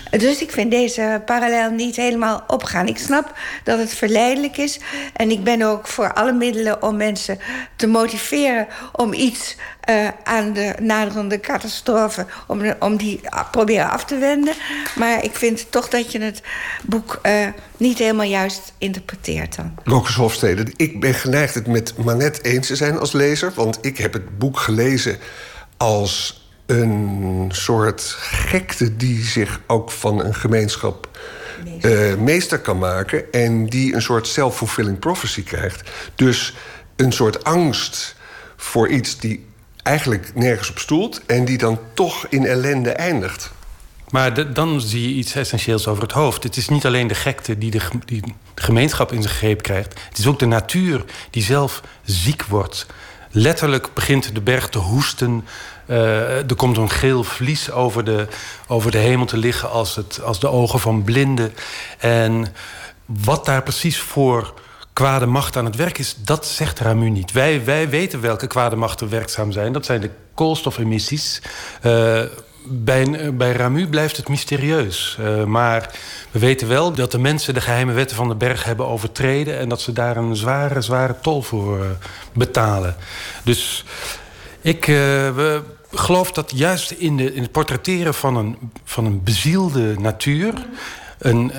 [0.10, 2.88] Dus ik vind deze parallel niet helemaal opgaan.
[2.88, 4.80] Ik snap dat het verleidelijk is.
[5.14, 7.40] En ik ben ook voor alle middelen om mensen
[7.76, 9.56] te motiveren om iets
[9.90, 13.20] uh, aan de naderende catastrofe, om, om die
[13.52, 14.54] proberen af te wenden.
[14.96, 16.42] Maar ik vind toch dat je het
[16.84, 17.48] boek uh,
[17.78, 19.74] niet helemaal juist interpreteert dan.
[19.84, 23.52] Rokkers Hofstede, ik ben geneigd het met Manet eens te zijn als lezer.
[23.56, 25.18] Want ik heb het boek gelezen
[25.78, 31.10] als een soort gekte die zich ook van een gemeenschap
[31.64, 33.32] meester, uh, meester kan maken.
[33.32, 35.90] En die een soort self-fulfilling prophecy krijgt.
[36.16, 36.54] Dus
[36.96, 38.16] een soort angst
[38.56, 39.46] voor iets die
[39.84, 41.26] eigenlijk nergens op stoelt.
[41.26, 43.52] En die dan toch in ellende eindigt.
[44.10, 46.44] Maar de, dan zie je iets essentieels over het hoofd.
[46.44, 50.00] Het is niet alleen de gekte die de, die de gemeenschap in zijn greep krijgt.
[50.10, 52.86] Het is ook de natuur die zelf ziek wordt.
[53.32, 55.46] Letterlijk begint de berg te hoesten.
[55.88, 58.28] Uh, er komt een geel vlies over de,
[58.68, 61.54] over de hemel te liggen als, het, als de ogen van blinden.
[61.98, 62.48] En
[63.06, 64.54] wat daar precies voor
[64.94, 67.32] kwade macht aan het werk is, dat zegt Ramu niet.
[67.32, 69.74] Wij, wij weten welke kwade machten werkzaam zijn.
[69.74, 71.42] Dat zijn de koolstofemissies.
[71.84, 72.22] Uh,
[72.68, 75.18] bij, bij Ramu blijft het mysterieus.
[75.46, 75.90] Maar
[76.32, 79.58] we weten wel dat de mensen de geheime wetten van de berg hebben overtreden...
[79.60, 81.98] en dat ze daar een zware, zware tol voor
[82.34, 82.96] betalen.
[83.44, 83.84] Dus
[84.62, 85.58] ik uh,
[85.96, 90.54] geloof dat juist in, de, in het portretteren van een, van een bezielde natuur...
[91.20, 91.52] Een,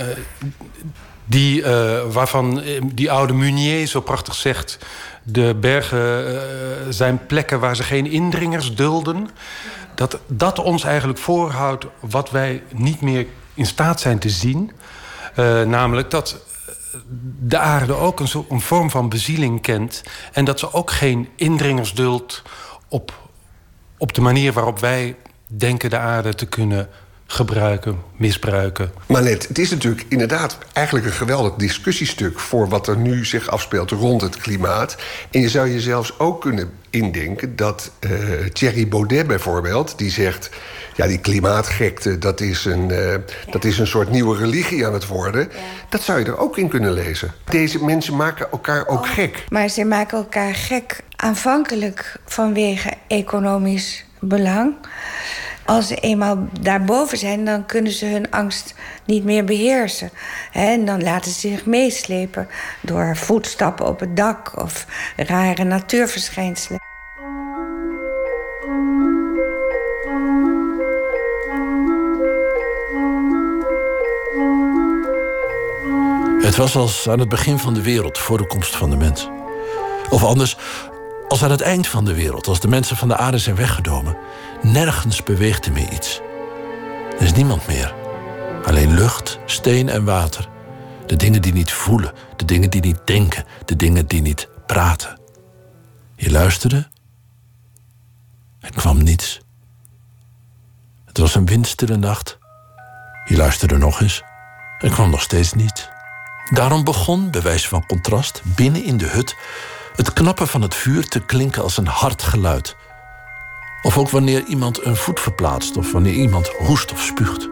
[1.29, 1.65] die,
[2.13, 4.79] waarvan die oude Munier zo prachtig zegt...
[5.23, 9.29] de bergen zijn plekken waar ze geen indringers dulden
[9.97, 14.71] dat dat ons eigenlijk voorhoudt wat wij niet meer in staat zijn te zien.
[15.67, 16.41] Namelijk dat
[17.41, 20.03] de aarde ook een, een vorm van bezieling kent.
[20.33, 22.43] En dat ze ook geen indringers duldt
[22.89, 23.26] op,
[23.99, 25.17] op de manier waarop wij
[25.47, 26.89] denken de aarde te kunnen
[27.27, 28.93] gebruiken, misbruiken.
[29.07, 33.49] Maar net, het is natuurlijk inderdaad eigenlijk een geweldig discussiestuk voor wat er nu zich
[33.49, 34.97] afspeelt rond het klimaat.
[35.31, 38.11] En je zou je zelfs ook kunnen indenken dat uh,
[38.53, 40.51] Thierry Baudet bijvoorbeeld, die zegt.
[40.95, 43.15] Ja, die klimaatgekte, dat is, een, uh,
[43.51, 45.49] dat is een soort nieuwe religie aan het worden.
[45.89, 47.33] Dat zou je er ook in kunnen lezen.
[47.51, 49.45] Deze mensen maken elkaar ook gek.
[49.49, 54.75] Maar ze maken elkaar gek aanvankelijk vanwege economisch belang
[55.67, 58.75] als ze eenmaal daarboven zijn, dan kunnen ze hun angst
[59.05, 60.11] niet meer beheersen.
[60.53, 62.49] En dan laten ze zich meeslepen
[62.81, 64.87] door voetstappen op het dak of
[65.17, 66.86] rare natuurverschijnselen.
[76.47, 79.29] Het was als aan het begin van de wereld, voor de komst van de mens.
[80.11, 80.57] Of anders,
[81.29, 84.17] als aan het eind van de wereld, als de mensen van de aarde zijn weggedomen,
[84.63, 86.21] nergens beweegt er meer iets.
[87.19, 87.95] Er is niemand meer.
[88.65, 90.49] Alleen lucht, steen en water.
[91.07, 95.19] De dingen die niet voelen, de dingen die niet denken, de dingen die niet praten.
[96.17, 96.89] Je luisterde.
[98.61, 99.41] Er kwam niets.
[101.05, 102.39] Het was een windstille nacht.
[103.25, 104.23] Je luisterde nog eens.
[104.79, 105.95] Er kwam nog steeds niets.
[106.51, 109.37] Daarom begon, bij wijze van contrast, binnen in de hut
[109.97, 112.77] het knappen van het vuur te klinken als een hard geluid.
[113.83, 117.49] Of ook wanneer iemand een voet verplaatst of wanneer iemand hoest of spuugt.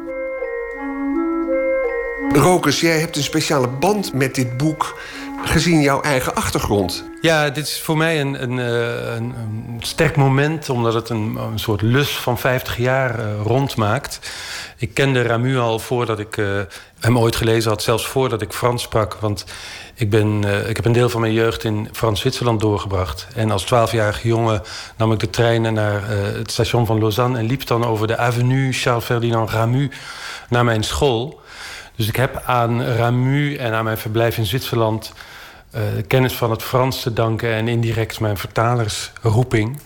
[2.33, 5.01] Rokers, jij hebt een speciale band met dit boek
[5.51, 7.05] gezien jouw eigen achtergrond.
[7.21, 9.35] Ja, dit is voor mij een, een, eh, een,
[9.79, 10.69] sterk moment...
[10.69, 14.21] omdat het een, soort lus van 50 jaar uh, rondmaakt.
[14.77, 16.61] Ik kende Ramu al voordat ik uh,
[17.01, 17.83] hem ooit gelezen had...
[17.83, 19.15] zelfs voordat ik Frans sprak.
[19.15, 19.45] Want
[19.95, 23.27] ik, ben, ik heb een deel van mijn jeugd in Frans-Zwitserland doorgebracht.
[23.35, 24.63] En als twaalfjarige jongen
[24.97, 27.39] nam ik de treinen naar het station van Lausanne...
[27.39, 29.91] en liep dan over de avenue Charles-Ferdinand Ramu
[30.49, 31.41] naar mijn school.
[31.97, 35.13] Dus ik heb aan Ramu en aan mijn verblijf in Zwitserland...
[35.77, 39.81] Uh, kennis van het Frans te danken en indirect mijn vertalersroeping.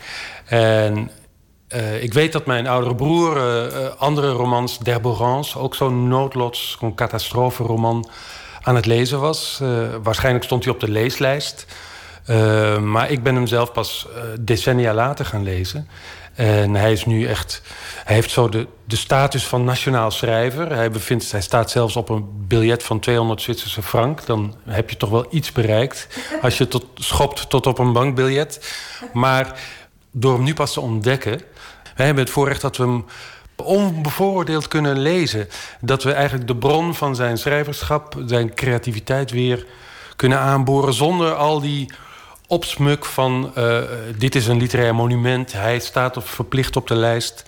[0.45, 1.11] En
[1.75, 5.59] uh, ik weet dat mijn oudere broer uh, andere romans, D'Herborance...
[5.59, 8.09] ook zo'n noodlots, zo'n catastroferoman
[8.63, 9.63] aan het lezen was.
[10.03, 11.67] Waarschijnlijk stond hij op de leeslijst.
[12.81, 14.07] Maar ik ben hem zelf pas
[14.41, 15.89] decennia later gaan lezen.
[16.39, 17.63] En hij is nu echt.
[18.05, 20.73] Hij heeft zo de, de status van nationaal schrijver.
[20.73, 24.27] Hij, bevindt, hij staat zelfs op een biljet van 200 Zwitserse frank.
[24.27, 26.09] Dan heb je toch wel iets bereikt.
[26.43, 28.75] Als je tot, schopt tot op een bankbiljet.
[29.13, 29.61] Maar
[30.11, 31.43] door hem nu pas te ontdekken.
[31.97, 33.05] Wij hebben het voorrecht dat we hem
[33.57, 35.49] onbevooroordeeld kunnen lezen.
[35.81, 39.67] Dat we eigenlijk de bron van zijn schrijverschap, zijn creativiteit weer
[40.17, 41.91] kunnen aanboren zonder al die
[42.49, 43.79] opsmuk van uh,
[44.19, 47.45] dit is een literair monument, hij staat of verplicht op de lijst.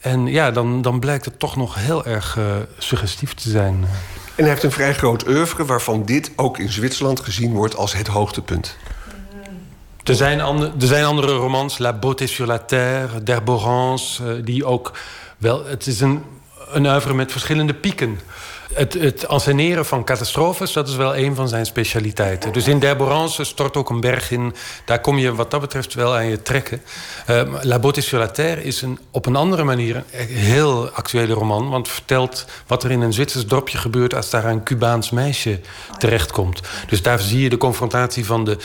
[0.00, 2.44] En ja, dan, dan blijkt het toch nog heel erg uh,
[2.78, 3.74] suggestief te zijn.
[3.74, 7.92] En hij heeft een vrij groot oeuvre waarvan dit ook in Zwitserland gezien wordt als
[7.92, 8.76] het hoogtepunt.
[10.04, 14.64] Er zijn, andere, er zijn andere romans, La Beauté sur la Terre, D'Herborance, uh, die
[14.64, 14.92] ook
[15.38, 16.24] wel, het is een,
[16.72, 18.20] een uivere met verschillende pieken.
[18.72, 19.26] Het, het
[19.86, 22.52] van catastrofes, dat is wel een van zijn specialiteiten.
[22.52, 24.54] Dus in D'Herborance stort ook een berg in.
[24.84, 26.82] Daar kom je wat dat betreft wel aan je trekken.
[27.30, 31.32] Uh, La Beauté sur la Terre is een, op een andere manier een heel actuele
[31.32, 31.68] roman.
[31.68, 34.14] Want vertelt wat er in een Zwitsers dorpje gebeurt...
[34.14, 35.60] als daar een Cubaans meisje
[35.98, 36.60] terechtkomt.
[36.88, 38.58] Dus daar zie je de confrontatie van de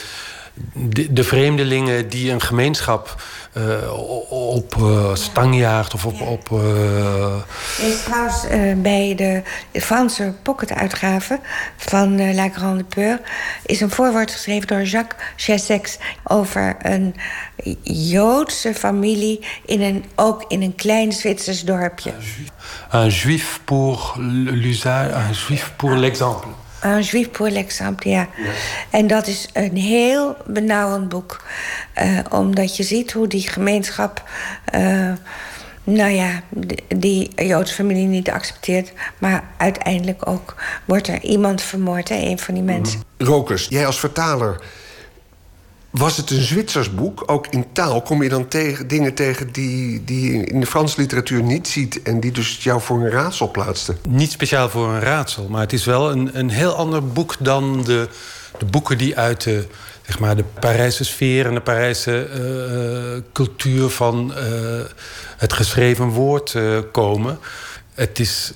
[0.72, 3.22] de, de, vreemdelingen die een gemeenschap
[3.56, 3.92] uh,
[4.28, 6.20] op uh, stang jaagt of op.
[6.20, 7.34] op uh...
[7.78, 8.46] is trouwens
[8.76, 9.42] bij de
[9.80, 11.40] Franse pocketuitgave
[11.76, 13.20] van La Grande Peur
[13.66, 17.14] is een voorwoord geschreven door Jacques Chessex over een
[17.82, 22.12] Joodse familie in een, ook in een klein Zwitsers dorpje.
[22.94, 26.48] Un juif pour l'usage, un juif pour l'exemple.
[26.84, 28.28] Un juif pour l'exemple, ja.
[28.90, 31.42] En dat is een heel benauwend boek.
[32.02, 34.22] Uh, omdat je ziet hoe die gemeenschap...
[34.74, 35.12] Uh,
[35.84, 36.42] nou ja,
[36.88, 38.92] die Joodse familie niet accepteert.
[39.18, 40.54] Maar uiteindelijk ook
[40.84, 43.02] wordt er iemand vermoord, hè, een van die mensen.
[43.18, 44.60] Rokers, jij als vertaler
[45.90, 47.22] was het een Zwitsers boek?
[47.26, 51.00] Ook in taal kom je dan tegen, dingen tegen die, die je in de Franse
[51.00, 52.02] literatuur niet ziet...
[52.02, 53.98] en die dus jou voor een raadsel plaatsten?
[54.08, 57.36] Niet speciaal voor een raadsel, maar het is wel een, een heel ander boek...
[57.38, 58.08] dan de,
[58.58, 59.66] de boeken die uit de,
[60.06, 64.80] zeg maar, de Parijse sfeer en de Parijse uh, cultuur van uh,
[65.36, 66.56] het geschreven woord
[66.92, 67.38] komen.
[67.94, 68.52] Het is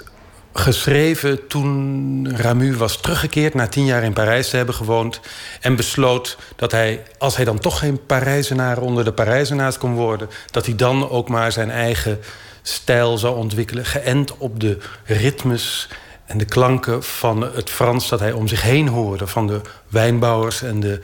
[0.56, 3.54] geschreven toen Ramu was teruggekeerd...
[3.54, 5.20] na tien jaar in Parijs te hebben gewoond...
[5.60, 8.78] en besloot dat hij, als hij dan toch geen Parijzenaar...
[8.78, 10.28] onder de Parijzenaars kon worden...
[10.50, 12.20] dat hij dan ook maar zijn eigen
[12.62, 13.84] stijl zou ontwikkelen...
[13.84, 15.88] geënt op de ritmes
[16.24, 19.26] en de klanken van het Frans dat hij om zich heen hoorde.
[19.26, 21.00] Van de wijnbouwers en de,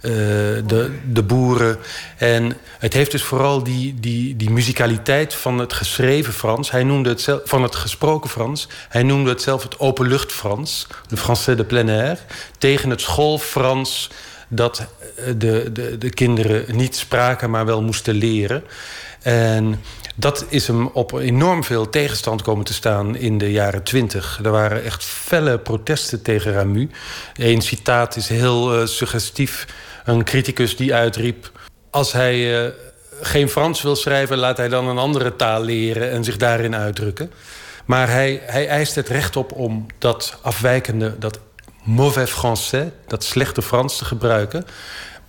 [0.00, 1.78] de, de boeren.
[2.16, 6.70] En het heeft dus vooral die, die, die muzikaliteit van het geschreven Frans.
[6.70, 8.68] Hij noemde het zelf, van het gesproken Frans.
[8.88, 10.86] Hij noemde het zelf het openlucht Frans.
[11.08, 12.18] De Français de plein air.
[12.58, 14.10] Tegen het schoolfrans
[14.48, 14.86] dat
[15.36, 18.64] de, de, de kinderen niet spraken, maar wel moesten leren.
[19.22, 19.80] En
[20.16, 24.40] dat is hem op enorm veel tegenstand komen te staan in de jaren twintig.
[24.42, 26.90] Er waren echt felle protesten tegen Ramu.
[27.34, 29.66] Eén citaat is heel uh, suggestief.
[30.04, 31.50] Een criticus die uitriep...
[31.90, 32.70] als hij uh,
[33.20, 34.38] geen Frans wil schrijven...
[34.38, 37.32] laat hij dan een andere taal leren en zich daarin uitdrukken.
[37.84, 41.18] Maar hij, hij eist het recht op om dat afwijkende...
[41.18, 41.38] dat
[41.82, 44.66] mauvais français, dat slechte Frans te gebruiken...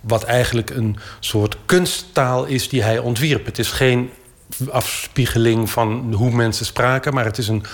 [0.00, 3.46] wat eigenlijk een soort kunsttaal is die hij ontwierp.
[3.46, 4.10] Het is geen
[4.70, 7.64] afspiegeling van hoe mensen spraken, maar het is een,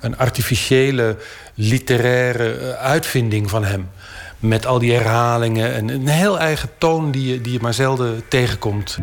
[0.00, 1.16] een artificiële
[1.54, 3.90] literaire eh, uitvinding van hem.
[4.38, 8.28] Met al die herhalingen en een heel eigen toon die je, die je maar zelden
[8.28, 8.98] tegenkomt.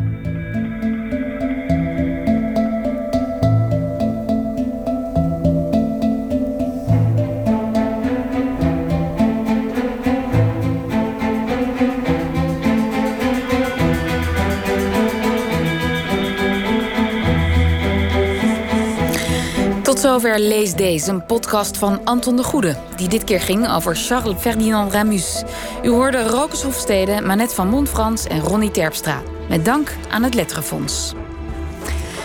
[20.20, 22.76] Zover Lees Deze, een podcast van Anton de Goede...
[22.96, 25.42] die dit keer ging over Charles Ferdinand Ramus.
[25.82, 29.22] U hoorde Rokus Hofstede, Manette van Montfrans en Ronnie Terpstra.
[29.48, 31.14] Met dank aan het Letterenfonds.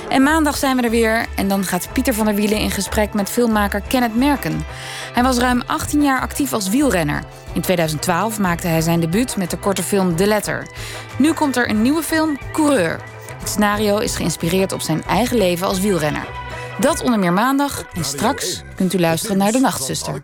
[0.09, 2.59] En maandag zijn we er weer en dan gaat Pieter van der Wielen...
[2.59, 4.65] in gesprek met filmmaker Kenneth Merken.
[5.13, 7.23] Hij was ruim 18 jaar actief als wielrenner.
[7.53, 10.67] In 2012 maakte hij zijn debuut met de korte film The Letter.
[11.17, 12.99] Nu komt er een nieuwe film, Coureur.
[13.39, 16.48] Het scenario is geïnspireerd op zijn eigen leven als wielrenner.
[16.79, 17.83] Dat onder meer maandag.
[17.93, 20.19] En straks kunt u luisteren naar de Nachtzuster.